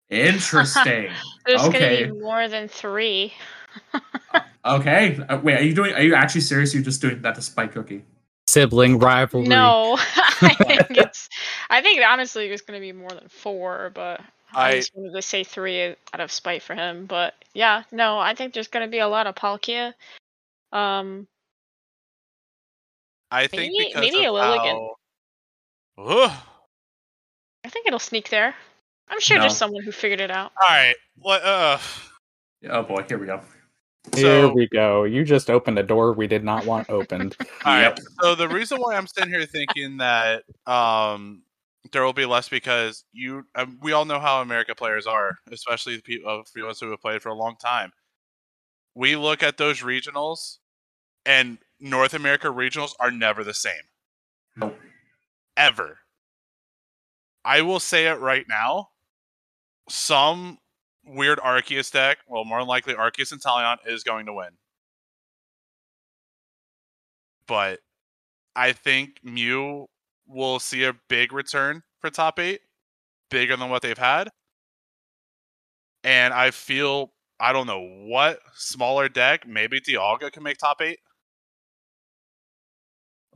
Interesting. 0.09 1.11
There's 1.46 1.62
Okay. 1.62 2.02
gonna 2.05 2.14
be 2.14 2.20
more 2.20 2.48
than 2.48 2.68
three. 2.68 3.33
okay, 4.64 5.18
uh, 5.29 5.38
wait, 5.42 5.59
are 5.59 5.62
you 5.62 5.74
doing? 5.74 5.92
Are 5.94 6.02
you 6.02 6.14
actually 6.14 6.42
serious? 6.42 6.72
You're 6.72 6.83
just 6.85 7.00
doing 7.00 7.22
that 7.22 7.35
to 7.35 7.42
spite 7.42 7.72
Cookie? 7.72 8.05
Sibling 8.57 8.99
rivalry. 8.99 9.47
No, 9.49 9.97
I 10.16 10.55
think 10.59 10.90
it's. 10.99 11.29
I 11.69 11.83
think 11.83 12.03
honestly, 12.07 12.47
it's 12.47 12.62
gonna 12.62 12.81
be 12.81 12.92
more 12.92 13.11
than 13.11 13.29
four, 13.29 13.90
but 13.95 14.21
I, 14.53 14.69
I- 14.71 14.75
just 14.77 14.92
wanted 14.95 15.14
to 15.14 15.23
say 15.23 15.45
three 15.45 15.88
out 16.12 16.21
of 16.21 16.33
spite 16.33 16.62
for 16.62 16.75
him. 16.75 17.05
But 17.07 17.35
yeah, 17.55 17.83
no, 17.92 18.19
I 18.19 18.35
think 18.35 18.55
there's 18.55 18.69
gonna 18.69 18.88
be 18.88 18.99
a 19.01 19.09
lot 19.09 19.27
of 19.27 19.35
Palkia. 19.35 19.93
Um, 20.72 21.26
I 23.30 23.47
think 23.47 23.72
Maybe- 23.72 23.89
because 23.89 24.01
maybe 24.01 24.24
of 24.24 24.35
a 24.35 24.39
Lilligant. 24.39 24.89
how. 25.99 26.33
I 27.64 27.68
think 27.68 27.87
it'll 27.87 27.99
sneak 27.99 28.30
there. 28.30 28.55
I'm 29.09 29.20
sure 29.20 29.37
No. 29.37 29.43
there's 29.43 29.57
someone 29.57 29.83
who 29.83 29.93
figured 29.93 30.20
it 30.20 30.30
out. 30.30 30.53
All 30.62 30.68
right. 30.68 30.95
What? 31.18 31.43
Uh. 31.45 31.78
Oh 32.70 32.83
boy, 32.85 33.05
here 33.09 33.18
we 33.18 33.26
go. 33.26 33.41
Here 34.14 34.42
So- 34.42 34.52
we 34.52 34.68
go. 34.68 35.04
You 35.04 35.24
just 35.24 35.50
opened 35.50 35.78
a 35.78 35.82
door 35.82 36.12
we 36.12 36.26
did 36.26 36.44
not 36.44 36.64
want 36.64 36.88
opened. 36.90 37.36
All 37.64 37.74
right. 37.74 37.82
Yep. 37.82 37.98
So 38.22 38.34
the 38.34 38.48
reason 38.48 38.78
why 38.78 38.94
I'm 38.96 39.07
sitting 39.07 39.30
here 39.32 39.44
thinking 39.46 39.98
that 39.98 40.44
um 40.66 41.42
there 41.92 42.02
will 42.04 42.12
be 42.12 42.26
less 42.26 42.48
because 42.48 43.04
you 43.12 43.44
um, 43.54 43.78
we 43.82 43.92
all 43.92 44.04
know 44.04 44.18
how 44.18 44.40
America 44.42 44.74
players 44.74 45.07
are, 45.07 45.38
especially 45.52 45.96
the 45.96 46.02
people 46.02 46.30
of 46.30 46.46
the 46.54 46.62
ones 46.62 46.80
who 46.80 46.90
have 46.90 47.00
played 47.00 47.22
for 47.22 47.28
a 47.28 47.34
long 47.34 47.57
time. 47.62 47.92
We 48.94 49.14
look 49.16 49.42
at 49.42 49.57
those 49.57 49.80
regionals, 49.82 50.57
and 51.24 51.59
North 51.78 52.14
America 52.14 52.48
regionals 52.48 52.92
are 52.98 53.11
never 53.11 53.44
the 53.44 53.54
same. 53.54 53.82
Nope. 54.57 54.78
Ever. 55.57 55.98
I 57.44 57.62
will 57.62 57.78
say 57.80 58.07
it 58.09 58.18
right 58.18 58.46
now. 58.48 58.88
Some 59.88 60.59
weird 61.07 61.38
Arceus 61.38 61.90
deck, 61.90 62.18
well, 62.28 62.44
more 62.44 62.59
than 62.59 62.68
likely 62.68 62.94
Arceus 62.94 63.32
Inteleon 63.32 63.76
is 63.86 64.02
going 64.02 64.26
to 64.26 64.32
win. 64.32 64.50
But 67.46 67.80
I 68.54 68.72
think 68.72 69.20
Mew 69.22 69.86
will 70.26 70.59
see 70.59 70.84
a 70.84 70.94
big 71.09 71.32
return 71.32 71.82
for 72.00 72.11
top 72.11 72.38
eight, 72.38 72.61
bigger 73.30 73.57
than 73.57 73.70
what 73.70 73.82
they've 73.82 73.96
had. 73.96 74.30
And 76.02 76.34
I 76.34 76.50
feel 76.50 77.12
I 77.38 77.52
don't 77.52 77.66
know 77.66 77.82
what 78.07 78.40
smaller 78.54 79.09
deck, 79.09 79.46
maybe 79.46 79.80
Dialga 79.80 80.32
can 80.32 80.42
make 80.42 80.59
top 80.59 80.80
eight. 80.80 80.98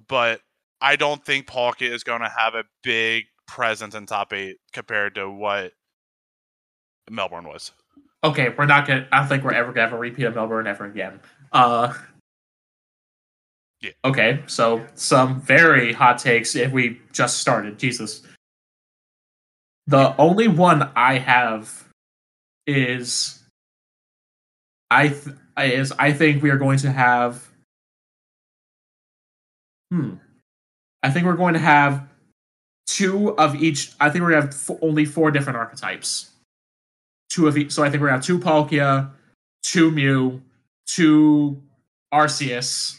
But 0.09 0.41
I 0.81 0.97
don't 0.97 1.25
think 1.25 1.47
Palkia 1.47 1.91
is 1.93 2.05
going 2.05 2.23
to 2.23 2.29
have 2.29 2.55
a 2.55 2.65
big 2.83 3.27
presence 3.47 3.95
in 3.95 4.07
top 4.07 4.33
eight 4.33 4.57
compared 4.73 5.15
to 5.17 5.31
what 5.31 5.73
Melbourne 7.11 7.47
was. 7.47 7.73
Okay, 8.23 8.49
we're 8.57 8.67
not 8.67 8.87
gonna. 8.87 9.07
I 9.13 9.19
don't 9.21 9.29
think 9.29 9.45
we're 9.45 9.53
ever 9.53 9.73
gonna 9.73 9.87
have 9.89 9.93
a 9.93 9.99
repeat 9.99 10.25
of 10.25 10.35
Melbourne 10.35 10.67
ever 10.67 10.85
again. 10.85 11.21
Uh, 11.53 11.93
Yeah. 13.83 13.93
Okay, 14.05 14.43
so 14.47 14.87
some 14.95 15.41
very 15.41 15.93
hot 15.93 16.19
takes. 16.19 16.55
If 16.55 16.71
we 16.71 17.01
just 17.13 17.39
started, 17.39 17.79
Jesus. 17.79 18.23
The 19.87 20.15
only 20.19 20.49
one 20.49 20.91
I 20.95 21.19
have 21.19 21.89
is 22.67 23.43
I 24.91 25.09
th- 25.09 25.37
is 25.59 25.93
I 25.99 26.13
think 26.13 26.43
we 26.43 26.51
are 26.51 26.59
going 26.59 26.79
to 26.81 26.93
have. 26.93 27.49
Hmm. 29.91 30.15
I 31.03 31.11
think 31.11 31.25
we're 31.27 31.35
going 31.37 31.55
to 31.55 31.61
have 31.61 32.07
two 32.87 33.35
of 33.39 33.55
each. 33.57 33.93
I 33.99 34.11
think 34.11 34.23
we're 34.23 34.31
going 34.33 34.43
to 34.43 34.47
have 34.49 34.71
f- 34.71 34.79
only 34.83 35.05
four 35.07 35.31
different 35.31 35.57
archetypes. 35.57 36.30
Two 37.31 37.47
of 37.47 37.57
each. 37.57 37.73
So 37.73 37.83
I 37.83 37.91
think 37.91 38.01
we're 38.01 38.09
to 38.09 38.15
have 38.15 38.25
two 38.25 38.39
Palkia, 38.39 39.11
two 39.63 39.91
Mew, 39.91 40.43
two 40.87 41.63
Arceus, 42.13 42.99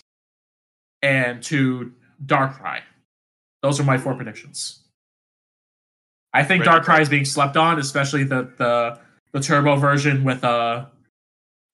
and 1.02 1.44
two 1.44 1.94
Darkrai. 2.26 2.80
Those 3.62 3.80
are 3.80 3.84
my 3.84 3.98
four 3.98 4.16
predictions. 4.16 4.80
I 6.34 6.44
think 6.44 6.66
Ready, 6.66 6.80
Darkrai 6.80 7.02
is 7.02 7.10
being 7.10 7.26
slept 7.26 7.58
on, 7.58 7.80
especially 7.80 8.24
the 8.24 8.52
the 8.58 9.00
the 9.34 9.40
turbo 9.40 9.76
version 9.76 10.24
with 10.24 10.44
uh 10.44 10.86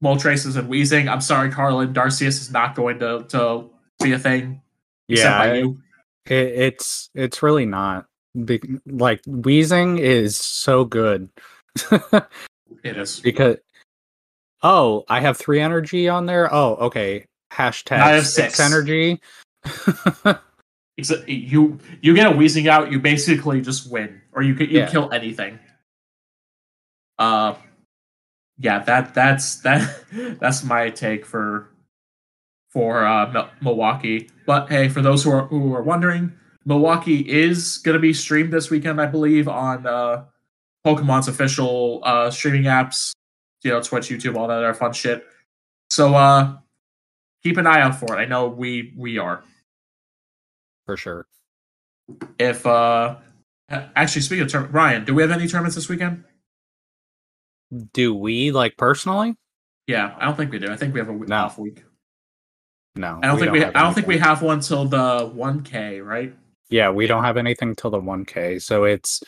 Moltres 0.04 0.58
and 0.58 0.70
Weezing. 0.70 1.12
I'm 1.12 1.22
sorry, 1.22 1.52
Carlin. 1.52 1.94
Darcius 1.94 2.40
is 2.42 2.52
not 2.52 2.76
going 2.76 3.00
to 3.00 3.26
to 3.30 3.70
be 4.02 4.14
a 4.14 4.20
thing. 4.20 4.62
Yeah, 5.08 5.38
by 5.38 5.48
it, 5.58 5.74
it's 6.26 7.10
it's 7.14 7.42
really 7.42 7.66
not. 7.66 8.06
Like 8.36 9.22
Weezing 9.24 10.00
is 10.00 10.36
so 10.38 10.86
good 10.86 11.30
It 12.84 12.98
is. 12.98 13.20
because 13.20 13.58
oh, 14.64 15.04
I 15.10 15.20
have 15.22 15.38
three 15.38 15.60
energy 15.60 16.08
on 16.10 16.26
there. 16.26 16.54
Oh, 16.54 16.76
okay. 16.76 17.26
Hashtag 17.52 18.00
I 18.00 18.10
have 18.12 18.28
six 18.28 18.56
six. 18.56 18.60
energy. 18.60 19.20
Except 20.98 21.30
you 21.30 21.78
you 22.02 22.16
get 22.16 22.28
a 22.28 22.36
Weezing 22.36 22.68
out, 22.68 22.92
you 22.92 23.00
basically 23.00 23.62
just 23.62 23.92
win, 23.92 24.22
or 24.34 24.42
you 24.42 24.56
could 24.56 24.72
you 24.72 24.80
Yeah. 24.80 24.90
kill 24.90 25.12
anything. 25.12 25.60
Uh, 27.20 27.56
yeah, 28.58 28.80
that 28.84 29.14
that's 29.14 29.58
that 29.62 30.04
that's 30.40 30.64
my 30.64 30.90
take 30.90 31.26
for 31.26 31.70
for 32.72 33.06
uh, 33.06 33.32
Mil- 33.32 33.50
Milwaukee. 33.62 34.30
But 34.46 34.70
hey, 34.70 34.90
for 34.90 35.02
those 35.02 35.24
who 35.24 35.32
are 35.32 35.46
who 35.48 35.74
are 35.76 35.84
wondering, 35.84 36.34
Milwaukee 36.66 37.20
is 37.30 37.78
going 37.78 37.94
to 37.94 38.00
be 38.00 38.14
streamed 38.14 38.52
this 38.52 38.70
weekend, 38.72 39.00
I 39.00 39.06
believe, 39.06 39.48
on 39.48 39.86
uh, 39.86 40.26
Pokemon's 40.88 41.28
official 41.28 42.02
uh, 42.04 42.32
streaming 42.32 42.64
apps. 42.64 43.12
You 43.64 43.72
know, 43.72 43.82
Twitch, 43.82 44.08
YouTube, 44.10 44.38
all 44.38 44.48
that 44.48 44.58
other 44.60 44.74
fun 44.74 44.94
shit. 44.94 45.26
So 45.90 46.14
uh, 46.16 46.58
keep 47.44 47.58
an 47.58 47.68
eye 47.68 47.82
out 47.82 47.96
for 47.96 48.18
it. 48.18 48.22
I 48.22 48.26
know 48.26 48.48
we 48.48 48.94
we 48.98 49.18
are. 49.18 49.44
for 50.86 50.96
sure. 50.96 51.26
if 52.40 52.66
uh 52.66 53.18
actually 53.98 54.22
speaking 54.22 54.44
of 54.46 54.50
tournament 54.50 54.74
ryan 54.74 55.04
do 55.04 55.14
we 55.14 55.22
have 55.22 55.30
any 55.32 55.46
tournaments 55.46 55.76
this 55.76 55.90
weekend 55.90 56.24
Do 57.94 58.16
we 58.16 58.52
like 58.52 58.78
personally? 58.78 59.36
yeah 59.88 60.16
i 60.18 60.24
don't 60.26 60.38
think 60.38 60.52
we 60.54 60.60
do 60.60 60.72
i 60.72 60.78
think 60.78 60.94
we 60.94 61.02
have 61.02 61.10
a 61.10 61.14
week 61.14 61.28
No. 61.28 61.36
off 61.36 61.58
week 61.58 61.84
No. 62.96 63.20
i 63.22 63.28
don't 63.28 63.38
think 63.40 63.52
we 63.52 63.60
have 63.60 63.76
i 63.76 63.82
don't 63.82 63.94
think 63.94 64.08
we 64.08 64.18
have 64.20 64.42
one 64.42 64.62
till 64.62 64.86
the 64.86 65.30
1k 65.36 66.02
right 66.06 66.34
Yeah, 66.70 66.90
we 66.92 67.08
don't 67.08 67.26
have 67.26 67.36
anything 67.38 67.76
till 67.76 67.90
the 67.92 68.02
1K. 68.02 68.62
So 68.62 68.84
it's 68.86 69.22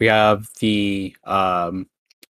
we 0.00 0.06
have 0.06 0.48
the 0.60 1.16
um 1.24 1.86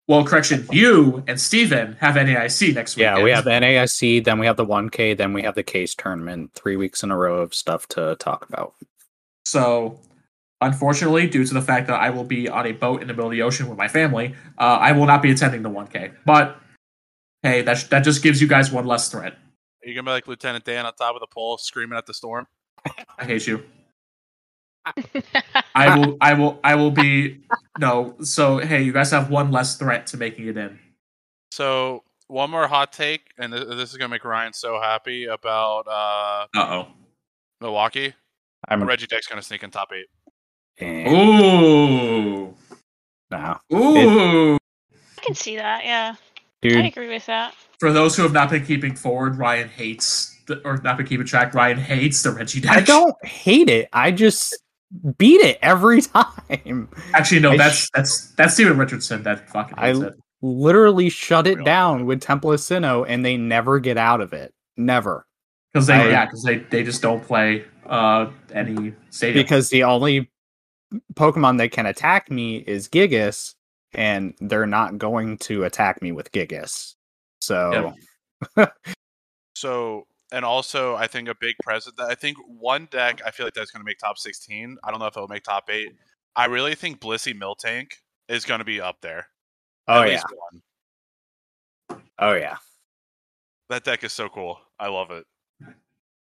well 0.06 0.24
correction 0.24 0.66
you 0.72 1.22
and 1.26 1.40
steven 1.40 1.96
have 2.00 2.14
naic 2.14 2.74
next 2.74 2.96
week 2.96 3.02
yeah, 3.02 3.22
we 3.22 3.30
have 3.30 3.44
NAIC, 3.44 4.24
then 4.24 4.38
we 4.38 4.46
have 4.46 4.56
the 4.56 4.64
1K, 4.66 5.16
then 5.16 5.32
we 5.32 5.42
have 5.42 5.54
the 5.54 5.62
case 5.62 5.94
tournament. 5.94 6.50
3 6.54 6.76
weeks 6.76 7.02
in 7.02 7.10
a 7.10 7.16
row 7.16 7.40
of 7.40 7.54
stuff 7.54 7.86
to 7.88 8.16
talk 8.16 8.48
about. 8.48 8.74
so 9.44 10.00
unfortunately 10.60 11.26
due 11.28 11.44
to 11.44 11.54
the 11.54 11.62
fact 11.62 11.86
that 11.86 12.00
i 12.00 12.10
will 12.10 12.24
be 12.24 12.48
on 12.48 12.66
a 12.66 12.72
boat 12.72 13.00
in 13.02 13.06
the 13.08 13.14
middle 13.14 13.26
of 13.26 13.32
the 13.32 13.42
ocean 13.42 13.68
with 13.68 13.78
my 13.78 13.86
family 13.88 14.34
uh, 14.58 14.78
i 14.80 14.90
will 14.92 15.06
not 15.06 15.22
be 15.22 15.30
attending 15.30 15.62
the 15.62 15.70
1k 15.70 16.12
but 16.24 16.56
hey 17.42 17.62
that, 17.62 17.78
that 17.90 18.00
just 18.00 18.22
gives 18.22 18.40
you 18.40 18.48
guys 18.48 18.72
one 18.72 18.86
less 18.86 19.08
threat 19.10 19.34
Are 19.34 19.88
you 19.88 19.94
gonna 19.94 20.04
be 20.04 20.10
like 20.10 20.26
Lieutenant 20.26 20.64
Dan 20.64 20.84
on 20.86 20.92
top 20.94 21.14
of 21.14 21.20
the 21.20 21.28
pole 21.28 21.58
screaming 21.58 21.96
at 21.96 22.06
the 22.06 22.14
storm? 22.14 22.46
i 23.18 23.24
hate 23.24 23.46
you 23.46 23.62
I 25.74 25.98
will 25.98 26.16
I 26.20 26.34
will 26.34 26.60
I 26.64 26.74
will 26.74 26.90
be 26.90 27.40
no. 27.78 28.16
So 28.22 28.58
hey, 28.58 28.82
you 28.82 28.92
guys 28.92 29.10
have 29.10 29.30
one 29.30 29.50
less 29.50 29.76
threat 29.76 30.06
to 30.08 30.16
making 30.16 30.46
it 30.48 30.56
in. 30.56 30.78
So 31.52 32.04
one 32.28 32.50
more 32.50 32.66
hot 32.68 32.92
take, 32.92 33.22
and 33.38 33.52
th- 33.52 33.66
this 33.68 33.90
is 33.90 33.96
gonna 33.96 34.10
make 34.10 34.24
Ryan 34.24 34.52
so 34.52 34.80
happy 34.80 35.26
about 35.26 35.86
uh, 35.88 36.46
Uh 36.58 36.84
Milwaukee. 37.60 38.14
I'm 38.68 38.82
Regi 38.84 39.06
Deck's 39.06 39.26
gonna 39.26 39.42
sneak 39.42 39.62
in 39.62 39.70
top 39.70 39.90
eight. 39.92 40.06
oh. 40.80 41.14
Ooh. 41.14 42.54
no. 43.30 43.58
Ooh. 43.72 44.54
I 44.54 45.20
can 45.22 45.34
see 45.34 45.56
that. 45.56 45.84
Yeah, 45.84 46.14
Dude. 46.62 46.76
I 46.76 46.86
agree 46.86 47.08
with 47.08 47.26
that. 47.26 47.54
For 47.80 47.92
those 47.92 48.16
who 48.16 48.22
have 48.22 48.32
not 48.32 48.50
been 48.50 48.64
keeping 48.64 48.94
forward, 48.94 49.38
Ryan 49.38 49.68
hates 49.68 50.36
the, 50.46 50.60
or 50.66 50.78
not 50.78 50.96
been 50.96 51.06
keeping 51.06 51.26
track. 51.26 51.54
Ryan 51.54 51.78
hates 51.78 52.22
the 52.22 52.30
Regi 52.32 52.60
deck. 52.60 52.76
I 52.76 52.80
don't 52.80 53.14
hate 53.24 53.68
it. 53.68 53.88
I 53.92 54.10
just 54.10 54.56
beat 55.16 55.40
it 55.40 55.58
every 55.62 56.00
time. 56.02 56.88
actually. 57.14 57.40
No, 57.40 57.52
I 57.52 57.56
that's 57.56 57.76
sh- 57.76 57.88
that's 57.94 58.28
that's 58.32 58.54
Steven 58.54 58.78
Richardson 58.78 59.22
that 59.24 59.48
fucking 59.50 59.74
I- 59.78 59.90
it. 59.90 60.14
Literally 60.40 61.08
shut 61.10 61.48
it 61.48 61.56
Real. 61.56 61.64
down 61.64 62.06
with 62.06 62.20
Temple 62.20 62.52
of 62.52 62.60
Sinnoh 62.60 63.04
and 63.08 63.24
they 63.24 63.36
never 63.36 63.80
get 63.80 63.96
out 63.98 64.20
of 64.20 64.32
it. 64.32 64.54
Never. 64.76 65.26
Because 65.72 65.88
they 65.88 65.94
I- 65.94 66.08
yeah, 66.10 66.24
because 66.26 66.42
they 66.44 66.58
they 66.58 66.84
just 66.84 67.02
don't 67.02 67.22
play 67.24 67.64
uh 67.86 68.30
any 68.52 68.94
stadium. 69.10 69.42
Because 69.44 69.70
the 69.70 69.82
only 69.84 70.30
Pokemon 71.14 71.58
that 71.58 71.72
can 71.72 71.86
attack 71.86 72.30
me 72.30 72.56
is 72.58 72.88
Gigas, 72.88 73.54
and 73.92 74.32
they're 74.40 74.64
not 74.66 74.96
going 74.96 75.38
to 75.38 75.64
attack 75.64 76.00
me 76.00 76.12
with 76.12 76.30
Gigas. 76.32 76.94
So 77.40 77.92
So 79.56 80.06
and 80.32 80.44
also 80.44 80.94
I 80.96 81.06
think 81.06 81.28
a 81.28 81.34
big 81.34 81.56
present 81.62 81.96
that 81.96 82.10
I 82.10 82.14
think 82.14 82.36
one 82.46 82.88
deck 82.90 83.20
I 83.24 83.30
feel 83.30 83.46
like 83.46 83.54
that's 83.54 83.70
gonna 83.70 83.84
make 83.84 83.98
top 83.98 84.18
sixteen. 84.18 84.76
I 84.84 84.90
don't 84.90 85.00
know 85.00 85.06
if 85.06 85.16
it'll 85.16 85.28
make 85.28 85.44
top 85.44 85.70
eight. 85.70 85.94
I 86.36 86.46
really 86.46 86.74
think 86.74 87.00
Blissey 87.00 87.38
Miltank 87.38 87.92
is 88.28 88.44
gonna 88.44 88.64
be 88.64 88.80
up 88.80 88.96
there. 89.00 89.26
Oh 89.86 90.04
yeah. 90.04 90.22
one. 91.90 92.00
Oh 92.18 92.34
yeah. 92.34 92.56
That 93.68 93.84
deck 93.84 94.04
is 94.04 94.12
so 94.12 94.28
cool. 94.28 94.58
I 94.78 94.88
love 94.88 95.10
it. 95.10 95.24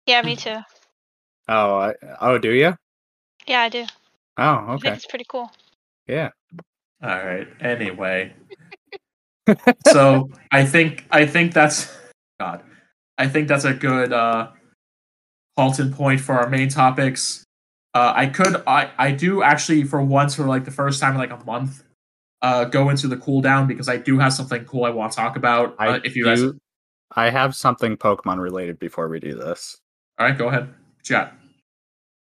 Yeah, 0.06 0.22
me 0.22 0.36
too. 0.36 0.58
Oh 1.48 1.76
I, 1.76 1.94
oh 2.20 2.38
do 2.38 2.52
you? 2.52 2.74
Yeah, 3.46 3.60
I 3.60 3.68
do. 3.68 3.84
Oh, 4.36 4.42
I 4.42 4.66
think 4.66 4.86
okay. 4.86 4.94
it's 4.94 5.06
pretty 5.06 5.26
cool. 5.28 5.50
Yeah. 6.06 6.30
All 7.02 7.24
right. 7.24 7.46
Anyway, 7.60 8.32
so 9.86 10.30
I 10.50 10.64
think 10.64 11.04
I 11.10 11.26
think 11.26 11.52
that's 11.52 11.94
God. 12.40 12.62
I 13.18 13.28
think 13.28 13.48
that's 13.48 13.64
a 13.64 13.74
good 13.74 14.12
uh, 14.12 14.50
halting 15.56 15.92
point 15.92 16.20
for 16.20 16.34
our 16.34 16.48
main 16.48 16.68
topics. 16.68 17.44
Uh, 17.94 18.12
I 18.14 18.26
could 18.26 18.62
I 18.66 18.90
I 18.98 19.12
do 19.12 19.42
actually 19.42 19.84
for 19.84 20.02
once 20.02 20.34
for 20.34 20.44
like 20.46 20.64
the 20.64 20.70
first 20.72 21.00
time 21.00 21.12
in 21.14 21.18
like 21.18 21.30
a 21.30 21.44
month 21.44 21.84
uh, 22.42 22.64
go 22.64 22.90
into 22.90 23.06
the 23.08 23.16
cooldown 23.16 23.66
because 23.68 23.88
I 23.88 23.96
do 23.96 24.18
have 24.18 24.32
something 24.32 24.64
cool 24.64 24.84
I 24.84 24.90
want 24.90 25.12
to 25.12 25.16
talk 25.16 25.36
about. 25.36 25.76
I 25.78 25.88
Uh, 25.88 26.00
if 26.04 26.16
you 26.16 26.24
guys, 26.24 26.42
I 27.14 27.30
have 27.30 27.54
something 27.54 27.96
Pokemon 27.96 28.40
related 28.40 28.78
before 28.80 29.08
we 29.08 29.20
do 29.20 29.34
this. 29.34 29.78
All 30.18 30.26
right, 30.26 30.36
go 30.36 30.48
ahead, 30.48 30.74
chat. 31.04 31.34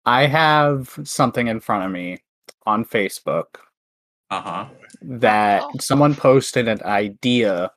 I 0.04 0.26
have 0.26 0.96
something 1.02 1.48
in 1.48 1.58
front 1.58 1.84
of 1.84 1.90
me 1.90 2.18
on 2.64 2.84
Facebook 2.84 3.56
Uh 4.30 4.40
huh. 4.40 4.66
that 5.02 5.62
Oh. 5.64 5.72
someone 5.80 6.14
posted 6.14 6.68
an 6.68 6.80
idea. 6.84 7.72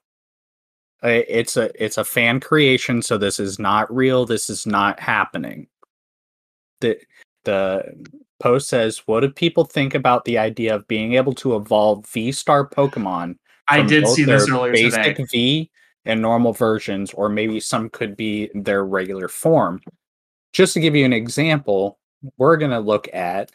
It's 1.01 1.55
a 1.55 1.71
it's 1.81 1.97
a 1.97 2.03
fan 2.03 2.39
creation, 2.39 3.01
so 3.01 3.17
this 3.17 3.39
is 3.39 3.57
not 3.57 3.93
real. 3.93 4.25
This 4.25 4.49
is 4.49 4.65
not 4.65 4.99
happening. 4.99 5.67
The 6.81 6.99
the 7.45 7.93
post 8.39 8.67
says, 8.67 8.99
"What 9.05 9.21
do 9.21 9.29
people 9.29 9.63
think 9.63 9.95
about 9.95 10.25
the 10.25 10.37
idea 10.37 10.75
of 10.75 10.87
being 10.87 11.13
able 11.13 11.33
to 11.35 11.55
evolve 11.55 12.05
V 12.07 12.31
Star 12.31 12.67
Pokemon 12.67 13.37
I 13.69 13.81
did 13.83 14.07
see 14.07 14.23
this 14.23 14.49
earlier 14.49 14.73
basic 14.73 15.15
today. 15.15 15.25
V 15.31 15.71
and 16.05 16.21
normal 16.21 16.53
versions, 16.53 17.13
or 17.13 17.29
maybe 17.29 17.59
some 17.59 17.89
could 17.89 18.17
be 18.17 18.49
their 18.55 18.83
regular 18.83 19.27
form. 19.27 19.81
just 20.51 20.73
to 20.73 20.79
give 20.79 20.95
you 20.95 21.05
an 21.05 21.13
example, 21.13 21.99
we're 22.37 22.57
gonna 22.57 22.79
look 22.79 23.07
at 23.13 23.51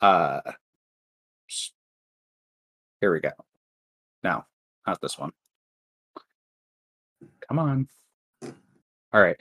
uh 0.00 0.40
here 3.00 3.12
we 3.12 3.20
go. 3.20 3.32
No, 4.22 4.44
not 4.86 5.00
this 5.00 5.18
one. 5.18 5.32
Come 7.48 7.58
on. 7.58 7.88
All 9.12 9.20
right. 9.20 9.36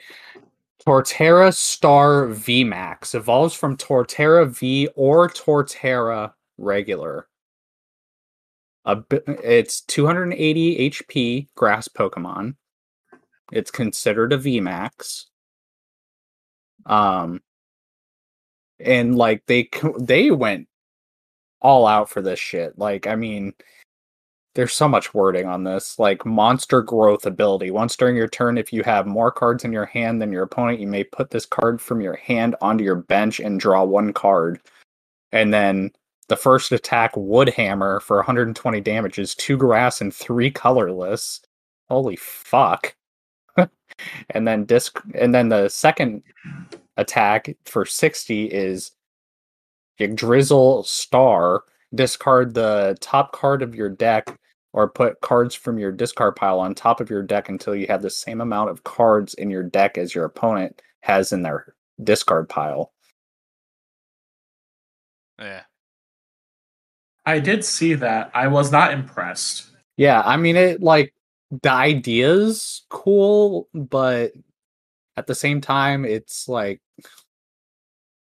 Torterra 0.85 1.53
Star 1.53 2.27
V 2.27 2.63
Max 2.63 3.15
evolves 3.15 3.53
from 3.53 3.77
Torterra 3.77 4.47
V 4.47 4.89
or 4.95 5.29
Torterra 5.29 6.33
regular. 6.57 7.27
A 8.85 8.97
bi- 8.97 9.21
it's 9.27 9.81
280 9.81 10.89
HP 10.89 11.47
grass 11.55 11.87
Pokemon. 11.87 12.55
It's 13.51 13.71
considered 13.71 14.33
a 14.33 14.37
V 14.37 14.59
Max. 14.59 15.27
Um, 16.85 17.41
and 18.79 19.15
like 19.15 19.45
they 19.45 19.69
they 19.99 20.31
went 20.31 20.67
all 21.61 21.87
out 21.87 22.09
for 22.09 22.21
this 22.21 22.39
shit. 22.39 22.77
Like, 22.77 23.07
I 23.07 23.15
mean, 23.15 23.53
there's 24.55 24.73
so 24.73 24.87
much 24.87 25.13
wording 25.13 25.47
on 25.47 25.63
this. 25.63 25.97
Like 25.97 26.25
monster 26.25 26.81
growth 26.81 27.25
ability. 27.25 27.71
Once 27.71 27.95
during 27.95 28.15
your 28.15 28.27
turn, 28.27 28.57
if 28.57 28.71
you 28.71 28.83
have 28.83 29.07
more 29.07 29.31
cards 29.31 29.63
in 29.63 29.73
your 29.73 29.85
hand 29.85 30.21
than 30.21 30.31
your 30.31 30.43
opponent, 30.43 30.79
you 30.79 30.87
may 30.87 31.03
put 31.03 31.31
this 31.31 31.45
card 31.45 31.81
from 31.81 32.01
your 32.01 32.15
hand 32.15 32.55
onto 32.61 32.83
your 32.83 32.95
bench 32.95 33.39
and 33.39 33.59
draw 33.59 33.83
one 33.83 34.13
card. 34.13 34.59
And 35.31 35.53
then 35.53 35.91
the 36.27 36.35
first 36.35 36.71
attack, 36.71 37.13
Wood 37.15 37.49
Hammer, 37.49 37.99
for 37.99 38.17
120 38.17 38.79
damages 38.81 39.33
two 39.33 39.57
grass 39.57 40.01
and 40.01 40.13
three 40.13 40.51
colorless. 40.51 41.41
Holy 41.89 42.15
fuck. 42.15 42.95
and 44.29 44.47
then 44.47 44.65
disc 44.65 44.99
and 45.15 45.33
then 45.33 45.49
the 45.49 45.69
second 45.69 46.23
attack 46.97 47.55
for 47.65 47.85
60 47.85 48.45
is 48.45 48.91
Drizzle 50.15 50.83
Star. 50.83 51.63
Discard 51.95 52.53
the 52.53 52.97
top 52.99 53.31
card 53.31 53.61
of 53.61 53.75
your 53.75 53.89
deck 53.89 54.37
or 54.73 54.89
put 54.89 55.21
cards 55.21 55.53
from 55.55 55.77
your 55.77 55.91
discard 55.91 56.35
pile 56.35 56.59
on 56.59 56.73
top 56.73 56.99
of 56.99 57.09
your 57.09 57.21
deck 57.21 57.47
until 57.47 57.75
you 57.75 57.85
have 57.87 58.01
the 58.01 58.09
same 58.09 58.41
amount 58.41 58.71
of 58.71 58.83
cards 58.83 59.35
in 59.35 59.49
your 59.49 59.63
deck 59.63 59.97
as 59.97 60.13
your 60.13 60.25
opponent 60.25 60.81
has 61.01 61.31
in 61.31 61.43
their 61.43 61.75
discard 62.03 62.49
pile. 62.49 62.91
Yeah. 65.39 65.61
I 67.25 67.39
did 67.39 67.63
see 67.63 67.93
that. 67.95 68.31
I 68.33 68.47
was 68.47 68.71
not 68.71 68.91
impressed. 68.91 69.69
Yeah, 69.95 70.21
I 70.25 70.37
mean 70.37 70.55
it 70.55 70.81
like 70.81 71.13
the 71.61 71.71
idea's 71.71 72.83
cool, 72.89 73.69
but 73.73 74.33
at 75.15 75.27
the 75.27 75.35
same 75.35 75.61
time 75.61 76.03
it's 76.03 76.49
like 76.49 76.81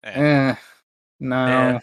Eh. 0.03 0.11
eh 0.11 0.55
no. 1.19 1.45
Eh. 1.47 1.79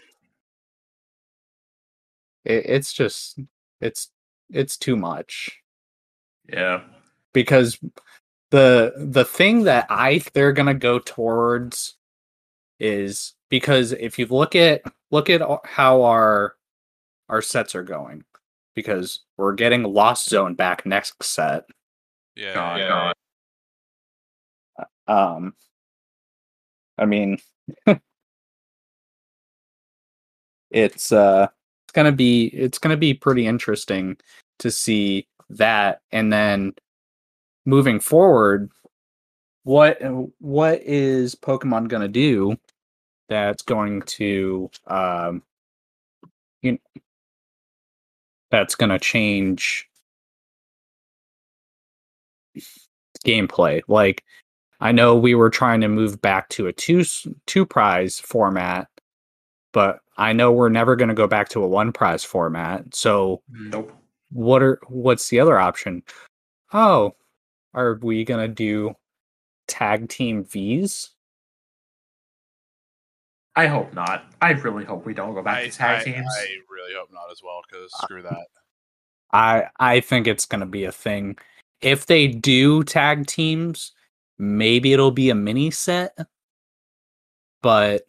It, 2.45 2.65
it's 2.67 2.93
just 2.93 3.39
it's 3.81 4.09
it's 4.51 4.77
too 4.77 4.95
much. 4.95 5.59
Yeah. 6.47 6.81
because 7.33 7.79
the 8.51 8.93
the 8.97 9.25
thing 9.25 9.63
that 9.63 9.87
I 9.89 10.21
they're 10.33 10.53
gonna 10.53 10.73
go 10.73 10.99
towards 10.99 11.95
is 12.79 13.33
because 13.49 13.91
if 13.91 14.17
you 14.19 14.25
look 14.27 14.55
at 14.55 14.81
look 15.11 15.29
at 15.29 15.41
how 15.65 16.03
our 16.03 16.55
our 17.29 17.41
sets 17.41 17.75
are 17.75 17.83
going 17.83 18.23
because 18.75 19.21
we're 19.37 19.53
getting 19.53 19.83
Lost 19.83 20.29
Zone 20.29 20.53
back 20.55 20.85
next 20.85 21.21
set. 21.23 21.65
Yeah. 22.35 22.53
God, 22.53 22.79
yeah. 22.79 23.13
God. 25.07 25.37
Um, 25.37 25.53
I 26.97 27.05
mean, 27.05 27.37
it's 30.71 31.11
uh, 31.11 31.47
it's 31.47 31.64
gonna 31.95 32.11
be 32.11 32.47
it's 32.47 32.77
gonna 32.79 32.97
be 32.97 33.13
pretty 33.15 33.47
interesting 33.47 34.17
to 34.59 34.71
see 34.71 35.27
that, 35.49 36.01
and 36.11 36.31
then 36.33 36.73
moving 37.65 37.99
forward, 37.99 38.71
what 39.63 39.99
what 40.39 40.81
is 40.83 41.35
Pokemon 41.35 41.87
gonna 41.89 42.07
do 42.09 42.57
that's 43.29 43.63
going 43.63 44.01
to 44.03 44.69
um, 44.87 45.43
you 46.61 46.73
know, 46.73 46.77
that's 48.51 48.75
gonna 48.75 48.99
change 48.99 49.87
gameplay? 53.25 53.81
Like 53.87 54.23
I 54.81 54.91
know 54.91 55.15
we 55.15 55.35
were 55.35 55.49
trying 55.49 55.81
to 55.81 55.87
move 55.87 56.21
back 56.21 56.49
to 56.49 56.67
a 56.67 56.73
two 56.73 57.03
two 57.47 57.65
prize 57.65 58.19
format, 58.19 58.87
but 59.73 59.99
I 60.17 60.33
know 60.33 60.51
we're 60.51 60.69
never 60.69 60.95
going 60.95 61.09
to 61.09 61.15
go 61.15 61.27
back 61.27 61.49
to 61.49 61.63
a 61.63 61.67
one 61.67 61.91
prize 61.91 62.23
format. 62.23 62.95
So 62.95 63.41
Nope. 63.49 63.91
what 64.31 64.63
are 64.63 64.79
what's 64.87 65.29
the 65.29 65.39
other 65.39 65.59
option? 65.59 66.03
Oh, 66.73 67.15
are 67.73 67.99
we 68.01 68.23
going 68.23 68.47
to 68.47 68.53
do 68.53 68.93
tag 69.67 70.07
team 70.09 70.43
Vs? 70.45 71.11
I 73.57 73.67
hope 73.67 73.93
not. 73.93 74.25
I 74.41 74.51
really 74.51 74.83
hope 74.83 75.05
we 75.05 75.13
don't 75.13 75.33
go 75.33 75.41
back 75.41 75.57
I, 75.59 75.65
to 75.67 75.71
tag 75.71 76.01
I- 76.01 76.03
teams. 76.03 76.27
I 76.29 76.45
really 76.69 76.93
hope 76.97 77.09
not 77.13 77.31
as 77.31 77.41
well, 77.43 77.61
because 77.69 77.91
uh, 77.99 78.03
screw 78.03 78.21
that. 78.21 78.45
I 79.31 79.65
I 79.79 79.99
think 80.01 80.27
it's 80.27 80.45
going 80.45 80.59
to 80.59 80.65
be 80.65 80.83
a 80.85 80.91
thing. 80.91 81.37
If 81.81 82.05
they 82.05 82.27
do 82.27 82.83
tag 82.83 83.27
teams, 83.27 83.91
maybe 84.37 84.93
it'll 84.93 85.11
be 85.11 85.29
a 85.29 85.35
mini 85.35 85.71
set, 85.71 86.17
but 87.61 88.03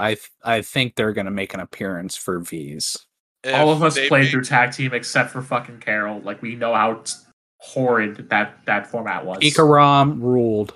I 0.00 0.14
th- 0.14 0.30
I 0.42 0.62
think 0.62 0.94
they're 0.94 1.12
going 1.12 1.26
to 1.26 1.30
make 1.30 1.54
an 1.54 1.60
appearance 1.60 2.16
for 2.16 2.38
Vs. 2.40 3.06
All 3.52 3.70
of 3.70 3.82
us 3.82 3.94
played 4.08 4.22
make- 4.22 4.30
through 4.30 4.44
tag 4.44 4.72
team 4.72 4.92
except 4.94 5.30
for 5.30 5.42
fucking 5.42 5.78
Carol. 5.78 6.20
Like 6.20 6.42
we 6.42 6.56
know 6.56 6.74
how 6.74 6.94
t- 6.94 7.12
horrid 7.58 8.28
that 8.30 8.64
that 8.66 8.86
format 8.86 9.24
was. 9.24 9.38
Ikaram 9.38 10.20
ruled. 10.20 10.74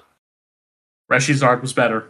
Reshizard 1.11 1.61
was 1.61 1.73
better. 1.73 2.09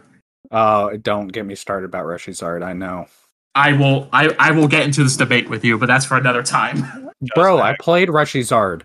Oh, 0.51 0.95
don't 0.97 1.27
get 1.29 1.45
me 1.45 1.55
started 1.55 1.85
about 1.85 2.05
Reshizard. 2.05 2.63
I 2.63 2.73
know, 2.73 3.07
I 3.55 3.73
will. 3.73 4.07
I 4.13 4.29
I 4.39 4.51
will 4.51 4.67
get 4.67 4.83
into 4.83 5.03
this 5.03 5.17
debate 5.17 5.49
with 5.49 5.65
you, 5.65 5.77
but 5.77 5.87
that's 5.87 6.05
for 6.05 6.17
another 6.17 6.43
time. 6.43 7.09
bro. 7.35 7.59
I 7.59 7.71
nag. 7.71 7.79
played 7.79 8.09
Reshizard. 8.09 8.83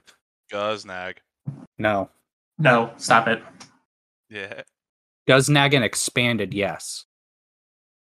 Guznag. 0.52 1.18
No, 1.78 2.10
no, 2.58 2.92
stop 2.96 3.28
it. 3.28 3.42
Yeah. 4.28 4.62
Guznagan 5.28 5.82
expanded. 5.82 6.52
Yes, 6.54 7.04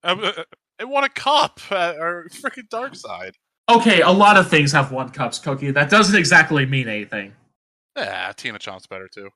Uh, 0.04 0.32
it 0.78 0.88
won 0.88 1.04
a 1.04 1.08
cup 1.08 1.60
at 1.70 1.96
our 1.98 2.26
freaking 2.28 2.68
dark 2.68 2.94
side. 2.94 3.34
Okay, 3.68 4.00
a 4.02 4.10
lot 4.10 4.36
of 4.36 4.48
things 4.48 4.70
have 4.72 4.92
one 4.92 5.08
cups, 5.08 5.38
Cookie. 5.38 5.70
That 5.72 5.90
doesn't 5.90 6.14
exactly 6.16 6.64
mean 6.66 6.88
anything. 6.88 7.32
Yeah, 7.96 8.30
Tina 8.36 8.58
Chomp's 8.58 8.86
better 8.86 9.08
too. 9.08 9.30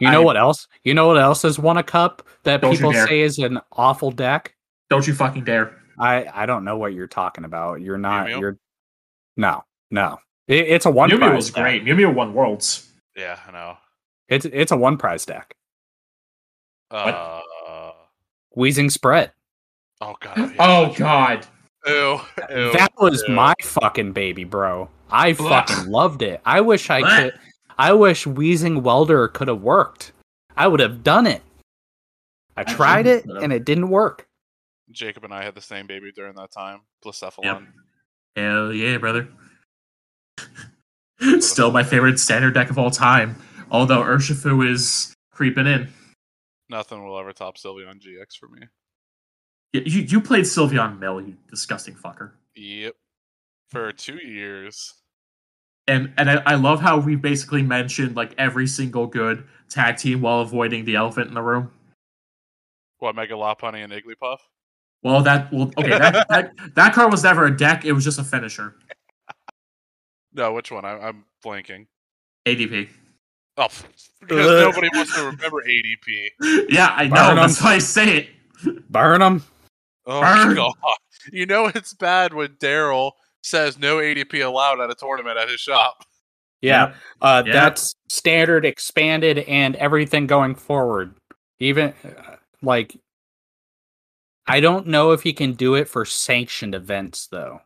you 0.00 0.10
know 0.10 0.20
I- 0.22 0.24
what 0.24 0.36
else? 0.36 0.68
You 0.84 0.94
know 0.94 1.06
what 1.08 1.18
else 1.18 1.42
has 1.42 1.58
won 1.58 1.78
a 1.78 1.82
cup 1.82 2.26
that 2.42 2.60
people 2.60 2.92
say 2.92 3.20
is 3.20 3.38
an 3.38 3.60
awful 3.72 4.10
deck? 4.10 4.54
Don't 4.90 5.06
you 5.06 5.14
fucking 5.14 5.44
dare. 5.44 5.78
I 5.98 6.26
I 6.34 6.46
don't 6.46 6.64
know 6.64 6.76
what 6.76 6.92
you're 6.92 7.06
talking 7.06 7.44
about. 7.44 7.80
You're 7.80 7.98
not. 7.98 8.26
Mew? 8.26 8.38
You're 8.40 8.58
no, 9.36 9.64
no. 9.90 10.18
It, 10.48 10.66
it's 10.68 10.84
a 10.86 10.90
one 10.90 11.08
Mew 11.08 11.16
Mew 11.16 11.26
prize 11.28 11.36
was 11.36 11.50
deck. 11.50 11.62
great. 11.62 11.84
Mew 11.84 11.94
Mew 11.94 12.10
won 12.10 12.34
worlds. 12.34 12.90
Yeah, 13.16 13.38
I 13.46 13.52
know. 13.52 13.76
It's 14.28 14.44
it's 14.44 14.72
a 14.72 14.76
one 14.76 14.96
prize 14.98 15.24
deck. 15.24 15.54
Uh, 16.90 17.40
Weezing 18.56 18.90
spread. 18.90 19.32
Oh 20.02 20.16
god. 20.20 20.36
yeah. 20.36 20.52
Oh 20.58 20.92
god. 20.96 21.46
Ew. 21.86 22.20
Ew. 22.50 22.72
That 22.72 22.92
was 22.98 23.22
ew. 23.28 23.34
my 23.34 23.54
fucking 23.62 24.12
baby, 24.12 24.42
bro. 24.42 24.88
I 25.10 25.32
fucking 25.32 25.88
loved 25.88 26.22
it. 26.22 26.40
I 26.44 26.60
wish 26.60 26.90
I 26.90 27.02
could. 27.02 27.38
I 27.78 27.92
wish 27.92 28.24
Weezing 28.24 28.82
Welder 28.82 29.28
could 29.28 29.46
have 29.46 29.62
worked. 29.62 30.12
I 30.56 30.66
would 30.66 30.80
have 30.80 31.04
done 31.04 31.26
it. 31.26 31.42
I 32.56 32.64
tried 32.64 33.06
it 33.06 33.24
and 33.26 33.52
it 33.52 33.64
didn't 33.64 33.90
work. 33.90 34.26
Jacob 34.90 35.24
and 35.24 35.32
I 35.32 35.44
had 35.44 35.54
the 35.54 35.60
same 35.62 35.86
baby 35.86 36.10
during 36.12 36.34
that 36.34 36.50
time. 36.50 36.80
Blacephalon. 37.04 37.68
Hell 38.36 38.72
yeah, 38.72 38.98
brother. 38.98 39.28
Still 41.38 41.70
my 41.70 41.84
favorite 41.84 42.18
standard 42.18 42.54
deck 42.54 42.70
of 42.70 42.78
all 42.78 42.90
time. 42.90 43.36
Although 43.70 44.02
Urshifu 44.02 44.68
is 44.68 45.14
creeping 45.32 45.66
in. 45.66 45.88
Nothing 46.68 47.06
will 47.06 47.18
ever 47.18 47.32
top 47.32 47.56
Sylveon 47.56 48.00
GX 48.00 48.36
for 48.38 48.48
me. 48.48 48.66
Y- 49.74 49.82
You, 49.86 50.02
you 50.02 50.20
played 50.20 50.44
Sylveon 50.44 50.98
Mill, 50.98 51.20
you 51.20 51.36
disgusting 51.48 51.94
fucker. 51.94 52.32
Yep. 52.56 52.94
For 53.70 53.92
two 53.92 54.16
years. 54.16 54.94
And 55.88 56.12
and 56.16 56.30
I, 56.30 56.42
I 56.46 56.54
love 56.54 56.80
how 56.80 56.98
we 56.98 57.16
basically 57.16 57.62
mentioned 57.62 58.14
like 58.14 58.34
every 58.38 58.66
single 58.68 59.06
good 59.06 59.44
tag 59.68 59.96
team 59.96 60.20
while 60.20 60.40
avoiding 60.40 60.84
the 60.84 60.94
elephant 60.94 61.28
in 61.28 61.34
the 61.34 61.42
room. 61.42 61.72
What, 62.98 63.16
Mega 63.16 63.34
Lopunny 63.34 63.82
and 63.82 63.92
Jigglypuff? 63.92 64.38
Well, 65.02 65.22
that 65.22 65.52
well, 65.52 65.72
okay. 65.76 65.98
That, 65.98 66.26
that 66.30 66.52
that 66.76 66.94
card 66.94 67.10
was 67.10 67.24
never 67.24 67.46
a 67.46 67.56
deck; 67.56 67.84
it 67.84 67.92
was 67.92 68.04
just 68.04 68.20
a 68.20 68.24
finisher. 68.24 68.76
No, 70.32 70.52
which 70.52 70.70
one? 70.70 70.84
I, 70.84 70.98
I'm 71.08 71.24
blanking. 71.44 71.86
ADP. 72.46 72.88
Oh, 73.56 73.68
because 74.20 74.46
nobody 74.46 74.88
wants 74.94 75.14
to 75.16 75.24
remember 75.24 75.62
ADP. 75.68 76.30
Yeah, 76.70 76.94
I 76.96 77.08
know. 77.08 77.14
Burn 77.16 77.30
'em. 77.30 77.36
That's 77.36 77.60
why 77.62 77.74
I 77.74 77.78
say 77.78 78.16
it. 78.18 78.28
Burn 78.90 79.20
them. 79.20 79.42
Oh 80.06 80.20
Burn. 80.20 80.54
god. 80.56 80.74
You 81.32 81.46
know 81.46 81.66
it's 81.66 81.94
bad 81.94 82.34
when 82.34 82.48
Daryl 82.56 83.12
says 83.42 83.78
no 83.78 83.96
ADP 83.98 84.44
allowed 84.44 84.80
at 84.80 84.90
a 84.90 84.94
tournament 84.94 85.38
at 85.38 85.48
his 85.48 85.60
shop. 85.60 86.04
Yeah. 86.60 86.94
Uh, 87.20 87.42
Yeah. 87.46 87.52
That's 87.52 87.94
standard, 88.08 88.64
expanded, 88.64 89.38
and 89.40 89.74
everything 89.76 90.26
going 90.26 90.54
forward. 90.54 91.14
Even 91.58 91.92
uh, 92.04 92.36
like, 92.62 92.96
I 94.46 94.60
don't 94.60 94.86
know 94.88 95.12
if 95.12 95.22
he 95.22 95.32
can 95.32 95.52
do 95.54 95.74
it 95.74 95.88
for 95.88 96.04
sanctioned 96.04 96.74
events 96.74 97.26
though. 97.28 97.60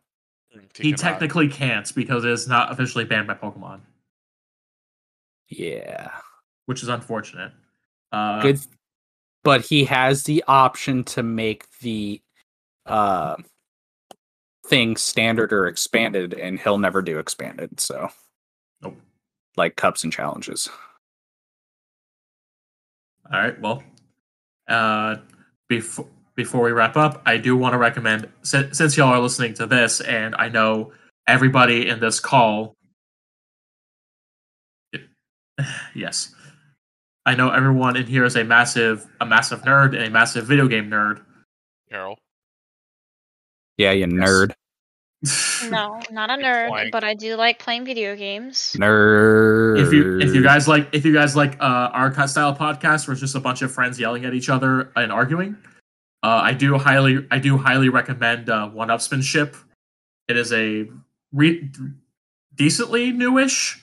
He 0.74 0.92
cannot. 0.92 0.98
technically 0.98 1.48
can't 1.48 1.94
because 1.94 2.24
it 2.24 2.30
is 2.30 2.48
not 2.48 2.72
officially 2.72 3.04
banned 3.04 3.26
by 3.26 3.34
Pokemon, 3.34 3.80
Yeah. 5.48 6.10
which 6.66 6.82
is 6.82 6.88
unfortunate. 6.88 7.52
Uh, 8.12 8.40
Good. 8.42 8.60
But 9.44 9.60
he 9.62 9.84
has 9.84 10.24
the 10.24 10.42
option 10.48 11.04
to 11.04 11.22
make 11.22 11.66
the 11.80 12.20
uh 12.86 13.36
thing 14.66 14.96
standard 14.96 15.52
or 15.52 15.66
expanded, 15.66 16.34
and 16.34 16.58
he'll 16.58 16.78
never 16.78 17.02
do 17.02 17.18
expanded. 17.18 17.80
So, 17.80 18.08
Nope. 18.82 18.96
like 19.56 19.76
cups 19.76 20.04
and 20.04 20.12
challenges. 20.12 20.68
All 23.32 23.40
right. 23.40 23.60
Well, 23.60 23.82
uh, 24.68 25.16
before 25.68 26.06
before 26.34 26.62
we 26.62 26.70
wrap 26.72 26.96
up, 26.96 27.22
I 27.24 27.38
do 27.38 27.56
want 27.56 27.72
to 27.72 27.78
recommend 27.78 28.28
since, 28.42 28.76
since 28.76 28.96
y'all 28.96 29.08
are 29.14 29.20
listening 29.20 29.54
to 29.54 29.66
this, 29.66 30.00
and 30.02 30.34
I 30.34 30.48
know 30.48 30.92
everybody 31.26 31.88
in 31.88 31.98
this 31.98 32.20
call. 32.20 32.74
yes, 35.94 36.34
I 37.24 37.34
know 37.34 37.50
everyone 37.50 37.96
in 37.96 38.06
here 38.06 38.24
is 38.24 38.36
a 38.36 38.44
massive 38.44 39.06
a 39.20 39.26
massive 39.26 39.62
nerd 39.62 39.94
and 39.94 40.04
a 40.04 40.10
massive 40.10 40.46
video 40.46 40.68
game 40.68 40.90
nerd. 40.90 41.22
Carol. 41.90 42.18
Yeah, 43.76 43.92
you 43.92 44.06
nerd. 44.06 44.52
No, 45.70 46.00
not 46.10 46.30
a 46.30 46.34
nerd, 46.34 46.90
but 46.92 47.02
I 47.02 47.14
do 47.14 47.36
like 47.36 47.58
playing 47.58 47.84
video 47.84 48.14
games. 48.14 48.76
Nerd. 48.78 49.80
if 49.80 49.92
you 49.92 50.20
if 50.20 50.34
you 50.34 50.42
guys 50.42 50.68
like 50.68 50.88
if 50.92 51.04
you 51.04 51.12
guys 51.12 51.34
like 51.34 51.60
uh, 51.60 51.90
our 51.92 52.10
cut 52.10 52.28
style 52.28 52.54
podcast 52.54 53.06
where 53.06 53.12
it's 53.12 53.20
just 53.20 53.34
a 53.34 53.40
bunch 53.40 53.62
of 53.62 53.72
friends 53.72 53.98
yelling 53.98 54.24
at 54.24 54.34
each 54.34 54.48
other 54.48 54.92
and 54.94 55.10
arguing, 55.10 55.56
uh, 56.22 56.40
I 56.42 56.52
do 56.52 56.76
highly 56.78 57.26
I 57.30 57.38
do 57.38 57.56
highly 57.56 57.88
recommend 57.88 58.50
uh, 58.50 58.68
One 58.68 58.88
Upsmanship. 58.88 59.56
It 60.28 60.36
is 60.36 60.52
a 60.52 60.88
re- 61.32 61.70
decently 62.54 63.12
newish 63.12 63.80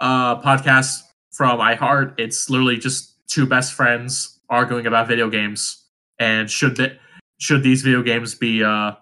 uh, 0.00 0.40
podcast 0.40 1.00
from 1.32 1.58
iHeart. 1.60 2.14
It's 2.18 2.50
literally 2.50 2.76
just 2.76 3.14
two 3.28 3.46
best 3.46 3.74
friends 3.74 4.38
arguing 4.50 4.86
about 4.86 5.08
video 5.08 5.28
games 5.28 5.84
and 6.18 6.50
should 6.50 6.76
that 6.76 6.98
should 7.38 7.62
these 7.62 7.82
video 7.82 8.02
games 8.02 8.34
be 8.34 8.62
uh, 8.62 8.92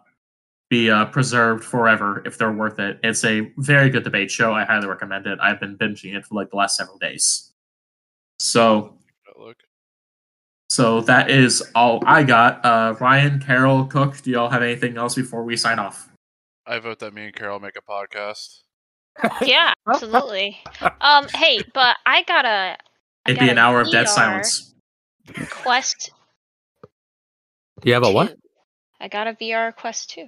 be 0.69 0.91
uh, 0.91 1.07
preserved 1.07 1.64
forever 1.64 2.23
if 2.27 2.39
they're 2.39 2.53
worth 2.53 2.79
it. 2.79 2.99
It's 3.05 3.25
a 3.25 3.53
very 3.59 3.89
good 3.91 4.05
debate 4.05 4.31
show. 4.31 4.53
I 4.53 4.64
highly 4.64 4.87
recommend 4.89 5.27
it. 5.27 5.39
I've 5.41 5.61
been 5.61 5.77
binging 5.79 6.17
it 6.17 6.25
for 6.27 6.35
like 6.35 6.51
the 6.51 6.57
last 6.57 6.77
several 6.77 6.99
days. 6.99 7.53
So 8.39 8.99
Look. 9.39 9.57
so 10.69 11.01
that 11.03 11.31
is 11.31 11.62
all 11.75 12.03
I 12.05 12.23
got. 12.25 12.64
Uh, 12.64 12.95
Ryan, 13.01 13.41
Carol, 13.41 13.85
Cook, 13.87 14.21
do 14.23 14.31
y'all 14.31 14.51
have 14.51 14.62
anything 14.62 14.97
else 14.97 15.14
before 15.14 15.45
we 15.45 15.57
sign 15.57 15.79
off? 15.79 16.09
I 16.67 16.81
vote 16.81 16.99
that 16.99 17.14
me 17.14 17.27
and 17.27 17.35
Carol 17.35 17.61
make 17.61 17.77
a 17.77 17.83
podcast. 17.91 18.62
Yeah, 19.41 19.73
absolutely. 19.89 20.59
Um, 21.01 21.27
hey, 21.33 21.62
but 21.73 21.97
I 22.05 22.23
got 22.25 22.45
a 22.45 22.77
I 22.77 23.31
It'd 23.31 23.39
got 23.39 23.47
be 23.47 23.51
an 23.51 23.57
hour 23.57 23.81
of 23.81 23.91
dead 23.91 24.09
silence. 24.11 24.75
Quest. 25.51 26.11
you 27.83 27.95
have 27.95 28.05
a 28.05 28.11
what? 28.11 28.37
I 29.01 29.09
got 29.09 29.27
a 29.27 29.33
VR 29.33 29.75
Quest 29.75 30.11
2. 30.11 30.27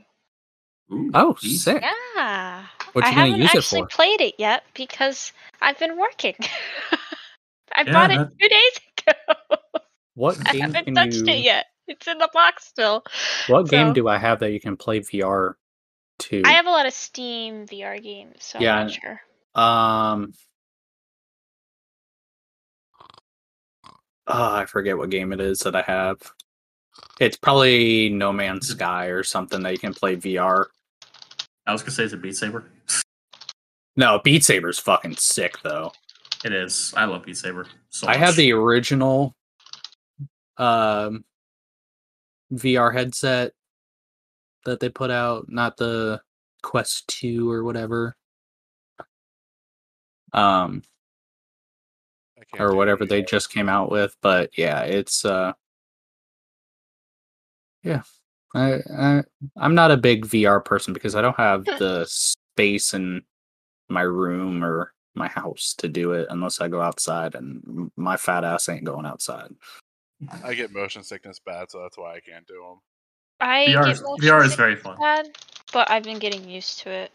Ooh, 0.92 1.10
Oh, 1.14 1.36
geez. 1.40 1.62
sick. 1.64 1.82
Yeah. 1.82 2.64
What 2.92 3.04
I 3.04 3.10
you 3.10 3.14
gonna 3.14 3.26
haven't 3.26 3.40
use 3.42 3.54
it 3.54 3.58
actually 3.58 3.80
for? 3.82 3.86
played 3.88 4.20
it 4.20 4.34
yet 4.38 4.64
because 4.74 5.32
I've 5.60 5.78
been 5.78 5.98
working. 5.98 6.34
I 7.74 7.82
Yeah, 7.86 7.92
bought 7.92 8.10
it 8.10 8.16
that- 8.16 8.30
two 8.40 8.48
days 8.48 8.80
ago. 9.48 9.56
What 10.14 10.36
game 10.52 10.62
I 10.62 10.66
haven't 10.66 10.84
can 10.86 10.94
touched 10.94 11.26
you? 11.26 11.34
it 11.34 11.38
yet. 11.44 11.66
It's 11.86 12.06
in 12.06 12.18
the 12.18 12.28
box 12.32 12.66
still. 12.66 13.04
What 13.48 13.68
game 13.68 13.92
do 13.92 14.08
I 14.08 14.18
have 14.18 14.40
that 14.40 14.52
you 14.52 14.60
can 14.60 14.76
play 14.76 15.00
VR 15.00 15.54
to? 16.20 16.42
I 16.44 16.52
have 16.52 16.66
a 16.66 16.70
lot 16.70 16.86
of 16.86 16.92
Steam 16.92 17.66
VR 17.66 18.02
games, 18.02 18.36
so 18.44 18.58
Yeah, 18.60 18.74
I'm 18.76 18.86
not 18.86 18.92
sure. 18.92 19.20
Um. 19.54 20.34
Oh, 24.26 24.54
I 24.54 24.66
forget 24.66 24.98
what 24.98 25.10
game 25.10 25.32
it 25.32 25.40
is 25.40 25.60
that 25.60 25.74
I 25.74 25.82
have. 25.82 26.18
It's 27.20 27.36
probably 27.36 28.10
No 28.10 28.32
Man's 28.32 28.68
Sky 28.68 29.06
or 29.06 29.22
something 29.22 29.62
that 29.62 29.72
you 29.72 29.78
can 29.78 29.94
play 29.94 30.16
VR. 30.16 30.66
I 31.68 31.72
was 31.72 31.82
gonna 31.82 31.92
say 31.92 32.04
it's 32.04 32.14
a 32.14 32.16
Beat 32.16 32.34
Saber. 32.34 32.64
No, 33.94 34.20
Beat 34.24 34.42
Saber's 34.42 34.78
fucking 34.78 35.16
sick 35.16 35.58
though. 35.62 35.92
It 36.42 36.54
is. 36.54 36.94
I 36.96 37.04
love 37.04 37.26
Beat 37.26 37.36
Saber. 37.36 37.66
So 37.90 38.08
I 38.08 38.16
have 38.16 38.30
much. 38.30 38.36
the 38.36 38.52
original 38.52 39.36
um 40.56 41.24
VR 42.54 42.90
headset 42.92 43.52
that 44.64 44.80
they 44.80 44.88
put 44.88 45.10
out, 45.10 45.50
not 45.50 45.76
the 45.76 46.22
Quest 46.62 47.06
2 47.08 47.50
or 47.50 47.62
whatever. 47.62 48.16
Um 50.32 50.82
or 52.58 52.74
whatever 52.74 53.04
they 53.04 53.20
just 53.20 53.52
came 53.52 53.68
out 53.68 53.90
with, 53.90 54.16
but 54.22 54.56
yeah, 54.56 54.84
it's 54.84 55.22
uh 55.22 55.52
yeah. 57.82 58.02
I, 58.58 58.80
I 59.18 59.22
I'm 59.56 59.74
not 59.74 59.90
a 59.90 59.96
big 59.96 60.26
VR 60.26 60.60
person 60.64 60.92
because 60.92 61.14
I 61.14 61.22
don't 61.22 61.36
have 61.36 61.64
the 61.64 62.04
space 62.08 62.94
in 62.94 63.22
my 63.88 64.02
room 64.02 64.64
or 64.64 64.92
my 65.14 65.28
house 65.28 65.74
to 65.78 65.88
do 65.88 66.12
it 66.12 66.26
unless 66.30 66.60
I 66.60 66.68
go 66.68 66.80
outside 66.80 67.34
and 67.34 67.90
my 67.96 68.16
fat 68.16 68.44
ass 68.44 68.68
ain't 68.68 68.84
going 68.84 69.06
outside. 69.06 69.50
I 70.42 70.54
get 70.54 70.72
motion 70.72 71.02
sickness 71.02 71.40
bad, 71.44 71.70
so 71.70 71.80
that's 71.80 71.96
why 71.96 72.16
I 72.16 72.20
can't 72.20 72.46
do 72.46 72.54
them. 72.54 72.80
I 73.40 73.66
VR 73.66 73.84
get 73.84 73.92
is, 73.92 74.00
VR 74.00 74.44
is 74.44 74.54
very 74.54 74.76
fun. 74.76 74.96
bad, 74.98 75.26
but 75.72 75.90
I've 75.90 76.02
been 76.02 76.18
getting 76.18 76.48
used 76.48 76.80
to 76.80 76.90
it. 76.90 77.12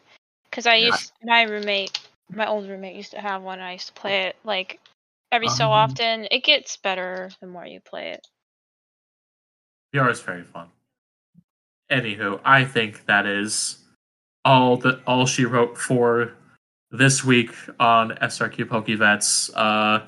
Cause 0.52 0.66
I 0.68 0.76
Yeah. 0.76 0.86
used 0.88 1.12
my 1.24 1.44
roommate, 1.44 2.00
my 2.32 2.48
old 2.48 2.70
roommate 2.70 2.96
used 2.96 3.12
to 3.12 3.20
have 3.20 3.42
one. 3.42 3.60
And 3.60 3.68
I 3.68 3.74
used 3.74 3.88
to 3.88 3.94
play 3.94 4.28
it 4.28 4.36
like 4.44 4.80
every 5.32 5.48
so 5.48 5.66
Um, 5.66 5.72
often. 5.72 6.28
It 6.32 6.44
gets 6.44 6.78
better 6.78 7.30
the 7.42 7.48
more 7.48 7.66
you 7.66 7.82
play 7.82 8.12
it. 8.12 8.26
VR 9.94 10.10
is 10.10 10.22
very 10.22 10.44
fun. 10.44 10.70
Anywho, 11.92 12.40
I 12.44 12.64
think 12.66 13.06
that 13.06 13.26
is 13.26 13.78
all 14.46 14.78
that 14.78 15.02
all 15.06 15.26
she 15.26 15.46
wrote 15.46 15.78
for 15.78 16.34
this 16.92 17.24
week 17.24 17.52
on 17.80 18.12
SRQ 18.12 18.66
PokeVets. 18.66 19.52
Uh, 19.56 20.06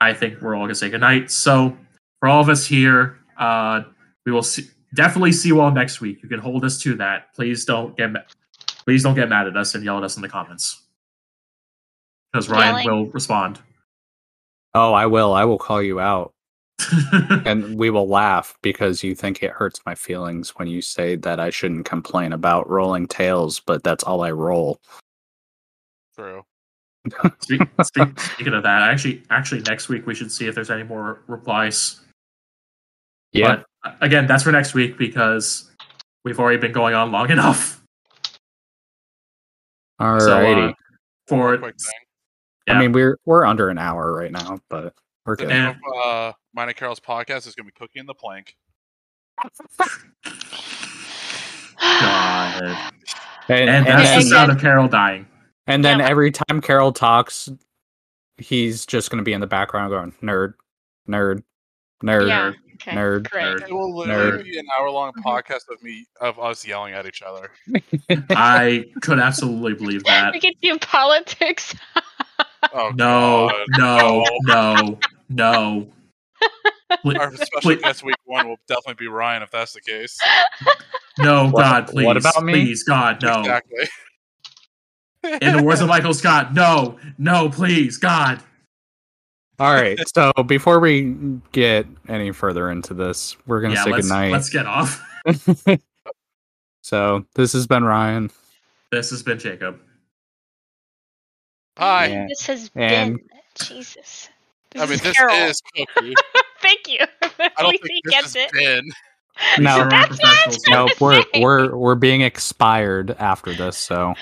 I 0.00 0.12
think 0.12 0.40
we're 0.40 0.54
all 0.54 0.64
gonna 0.64 0.74
say 0.74 0.90
goodnight. 0.90 1.30
So 1.30 1.76
for 2.20 2.28
all 2.28 2.40
of 2.40 2.48
us 2.48 2.66
here, 2.66 3.18
uh, 3.38 3.82
we 4.26 4.32
will 4.32 4.42
see, 4.42 4.68
definitely 4.94 5.32
see 5.32 5.48
you 5.48 5.60
all 5.60 5.70
next 5.70 6.00
week. 6.00 6.22
You 6.22 6.28
can 6.28 6.40
hold 6.40 6.64
us 6.64 6.78
to 6.82 6.94
that. 6.96 7.34
Please 7.34 7.64
don't 7.64 7.96
get 7.96 8.12
ma- 8.12 8.20
please 8.84 9.02
don't 9.02 9.14
get 9.14 9.28
mad 9.28 9.46
at 9.46 9.56
us 9.56 9.74
and 9.74 9.84
yell 9.84 9.98
at 9.98 10.04
us 10.04 10.16
in 10.16 10.22
the 10.22 10.28
comments 10.28 10.82
because 12.32 12.48
Ryan 12.48 12.84
Yelling. 12.84 13.04
will 13.04 13.10
respond. 13.12 13.60
Oh, 14.74 14.92
I 14.92 15.06
will. 15.06 15.32
I 15.32 15.44
will 15.44 15.58
call 15.58 15.80
you 15.82 16.00
out 16.00 16.33
and 17.46 17.78
we 17.78 17.90
will 17.90 18.08
laugh 18.08 18.56
because 18.62 19.02
you 19.02 19.14
think 19.14 19.42
it 19.42 19.50
hurts 19.50 19.80
my 19.86 19.94
feelings 19.94 20.50
when 20.56 20.68
you 20.68 20.82
say 20.82 21.16
that 21.16 21.40
I 21.40 21.50
shouldn't 21.50 21.84
complain 21.84 22.32
about 22.32 22.68
rolling 22.68 23.06
tails, 23.06 23.60
but 23.60 23.82
that's 23.82 24.04
all 24.04 24.22
I 24.22 24.30
roll. 24.30 24.80
True. 26.16 26.44
Speak, 27.40 27.60
speak, 27.82 28.20
speaking 28.20 28.54
of 28.54 28.62
that, 28.62 28.82
actually, 28.82 29.22
actually, 29.30 29.60
next 29.62 29.88
week 29.88 30.06
we 30.06 30.14
should 30.14 30.32
see 30.32 30.46
if 30.46 30.54
there's 30.54 30.70
any 30.70 30.84
more 30.84 31.22
replies. 31.26 32.00
Yeah. 33.32 33.56
But 33.82 33.90
uh, 33.90 33.94
again, 34.00 34.26
that's 34.26 34.42
for 34.42 34.52
next 34.52 34.74
week 34.74 34.96
because 34.96 35.70
we've 36.24 36.38
already 36.38 36.58
been 36.58 36.72
going 36.72 36.94
on 36.94 37.12
long 37.12 37.30
enough. 37.30 37.82
Alrighty. 40.00 40.20
So, 40.20 40.68
uh, 40.68 40.72
for 41.26 41.58
Quick 41.58 41.74
thing. 41.80 41.92
yeah. 42.68 42.74
I 42.74 42.80
mean, 42.80 42.92
we're 42.92 43.18
we're 43.24 43.44
under 43.44 43.68
an 43.68 43.78
hour 43.78 44.12
right 44.12 44.32
now, 44.32 44.58
but 44.68 44.94
we're 45.26 45.36
The 45.36 45.46
name 45.46 45.68
of 45.68 45.76
uh, 46.06 46.32
mine 46.54 46.68
and 46.68 46.76
Carol's 46.76 47.00
podcast 47.00 47.46
is 47.46 47.54
going 47.54 47.66
to 47.66 47.72
be 47.72 47.78
Cookie 47.78 47.98
and 47.98 48.08
the 48.08 48.14
Plank. 48.14 48.54
God. 51.80 52.62
And, 53.48 53.60
And 53.60 53.70
and 53.70 53.86
that's 53.86 54.08
then, 54.08 54.18
the 54.20 54.24
sound 54.26 54.50
of 54.52 54.58
Carol 54.60 54.88
dying. 54.88 55.26
and 55.66 55.84
then 55.84 55.98
Yeah. 55.98 56.08
every 56.08 56.30
time 56.30 56.60
Carol 56.60 56.92
talks, 56.92 57.48
he's 58.38 58.86
just 58.86 59.10
going 59.10 59.18
to 59.18 59.24
be 59.24 59.32
in 59.32 59.40
the 59.40 59.46
background 59.46 59.90
going 59.90 60.12
nerd, 60.22 60.54
nerd, 61.08 61.42
nerd, 62.02 62.28
yeah. 62.28 62.52
Okay. 62.74 62.92
nerd, 62.92 63.30
Great. 63.30 63.44
nerd. 63.44 63.68
It 63.68 63.72
will 63.72 63.94
literally 63.96 64.38
Nerd. 64.40 64.44
be 64.44 64.58
an 64.58 64.66
hour 64.78 64.90
long 64.90 65.12
Mhm. 65.12 65.22
podcast 65.22 65.68
of 65.70 65.82
me 65.82 66.06
of 66.20 66.38
us 66.40 66.66
yelling 66.66 66.92
at 66.94 67.06
each 67.06 67.22
other. 67.22 67.50
I 68.30 68.86
could 69.02 69.20
absolutely 69.20 69.74
believe 69.74 70.02
that. 70.04 70.32
We 70.32 70.40
can 70.40 70.54
do 70.62 70.78
politics. 70.78 71.74
Oh, 72.72 72.90
No, 72.96 73.50
God. 73.50 73.66
no, 73.78 74.24
no, 74.46 74.98
no. 75.28 75.88
Pl- 77.02 77.18
Our 77.20 77.34
special 77.36 77.60
Please- 77.60 77.82
guest 77.82 78.02
week 78.02 78.16
one 78.24 78.48
will 78.48 78.56
definitely 78.66 78.94
be 79.04 79.08
Ryan 79.08 79.42
if 79.42 79.50
that's 79.50 79.74
the 79.74 79.80
case. 79.80 80.18
No, 81.18 81.48
What- 81.50 81.62
God, 81.62 81.86
please. 81.88 82.04
what 82.06 82.16
about 82.16 82.42
me? 82.44 82.52
Please, 82.52 82.82
God, 82.82 83.22
no. 83.22 83.40
Exactly. 83.40 83.84
In 85.40 85.56
the 85.56 85.62
words 85.62 85.80
of 85.80 85.88
Michael 85.94 86.14
Scott, 86.14 86.52
no, 86.54 86.98
no, 87.18 87.48
please, 87.48 87.96
God. 87.98 88.42
All 89.60 89.72
right. 89.72 89.98
So 90.14 90.32
before 90.46 90.80
we 90.80 91.14
get 91.52 91.86
any 92.08 92.32
further 92.32 92.70
into 92.70 92.92
this, 92.92 93.36
we're 93.46 93.60
gonna 93.60 93.74
Yeah, 93.74 93.84
say 93.84 93.90
let's, 93.92 94.06
goodnight. 94.08 94.32
let's 94.32 94.50
get 94.50 94.66
off. 94.66 95.00
so 96.82 97.24
this 97.36 97.52
has 97.52 97.66
been 97.66 97.84
Ryan. 97.84 98.30
This 98.90 99.10
has 99.10 99.22
been 99.22 99.38
Jacob. 99.38 99.78
Hi. 101.78 102.06
Yeah. 102.06 102.26
This 102.28 102.46
has 102.46 102.70
And- 102.74 103.16
been 103.16 103.28
Jesus. 103.54 104.28
This 104.70 104.82
I 104.82 104.86
mean, 104.86 104.94
is 104.94 105.00
this 105.02 105.16
Carol. 105.16 105.34
is 105.34 105.62
Cookie. 105.76 106.14
Thank 106.60 106.88
you. 106.88 106.98
I 107.22 107.50
don't 107.58 107.68
least 107.70 107.82
think 107.84 108.04
this 108.04 108.12
gets 108.14 108.24
has 108.34 108.36
it. 108.36 108.52
been. 108.52 108.84
We 109.58 109.64
No. 109.64 109.74
sure 109.76 109.84
are 109.84 109.90
That's 109.90 110.18
what 110.20 110.24
I 110.24 110.46
was 110.46 110.58
professionals. 110.58 110.64
trying 110.64 110.86
Nope, 110.86 111.00
we're 111.34 111.40
we're 111.42 111.76
we're 111.76 111.94
being 111.96 112.20
expired 112.22 113.14
after 113.18 113.52
this. 113.54 113.76
So 113.76 114.14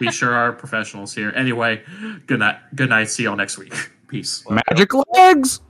We 0.00 0.10
sure 0.12 0.32
are 0.34 0.52
professionals 0.52 1.14
here. 1.14 1.32
Anyway, 1.36 1.82
good 2.26 2.40
night. 2.40 2.58
Good 2.74 2.88
night. 2.90 3.08
See 3.08 3.24
y'all 3.24 3.36
next 3.36 3.58
week. 3.58 3.74
Peace. 4.08 4.44
magic 4.48 4.90
legs. 5.14 5.60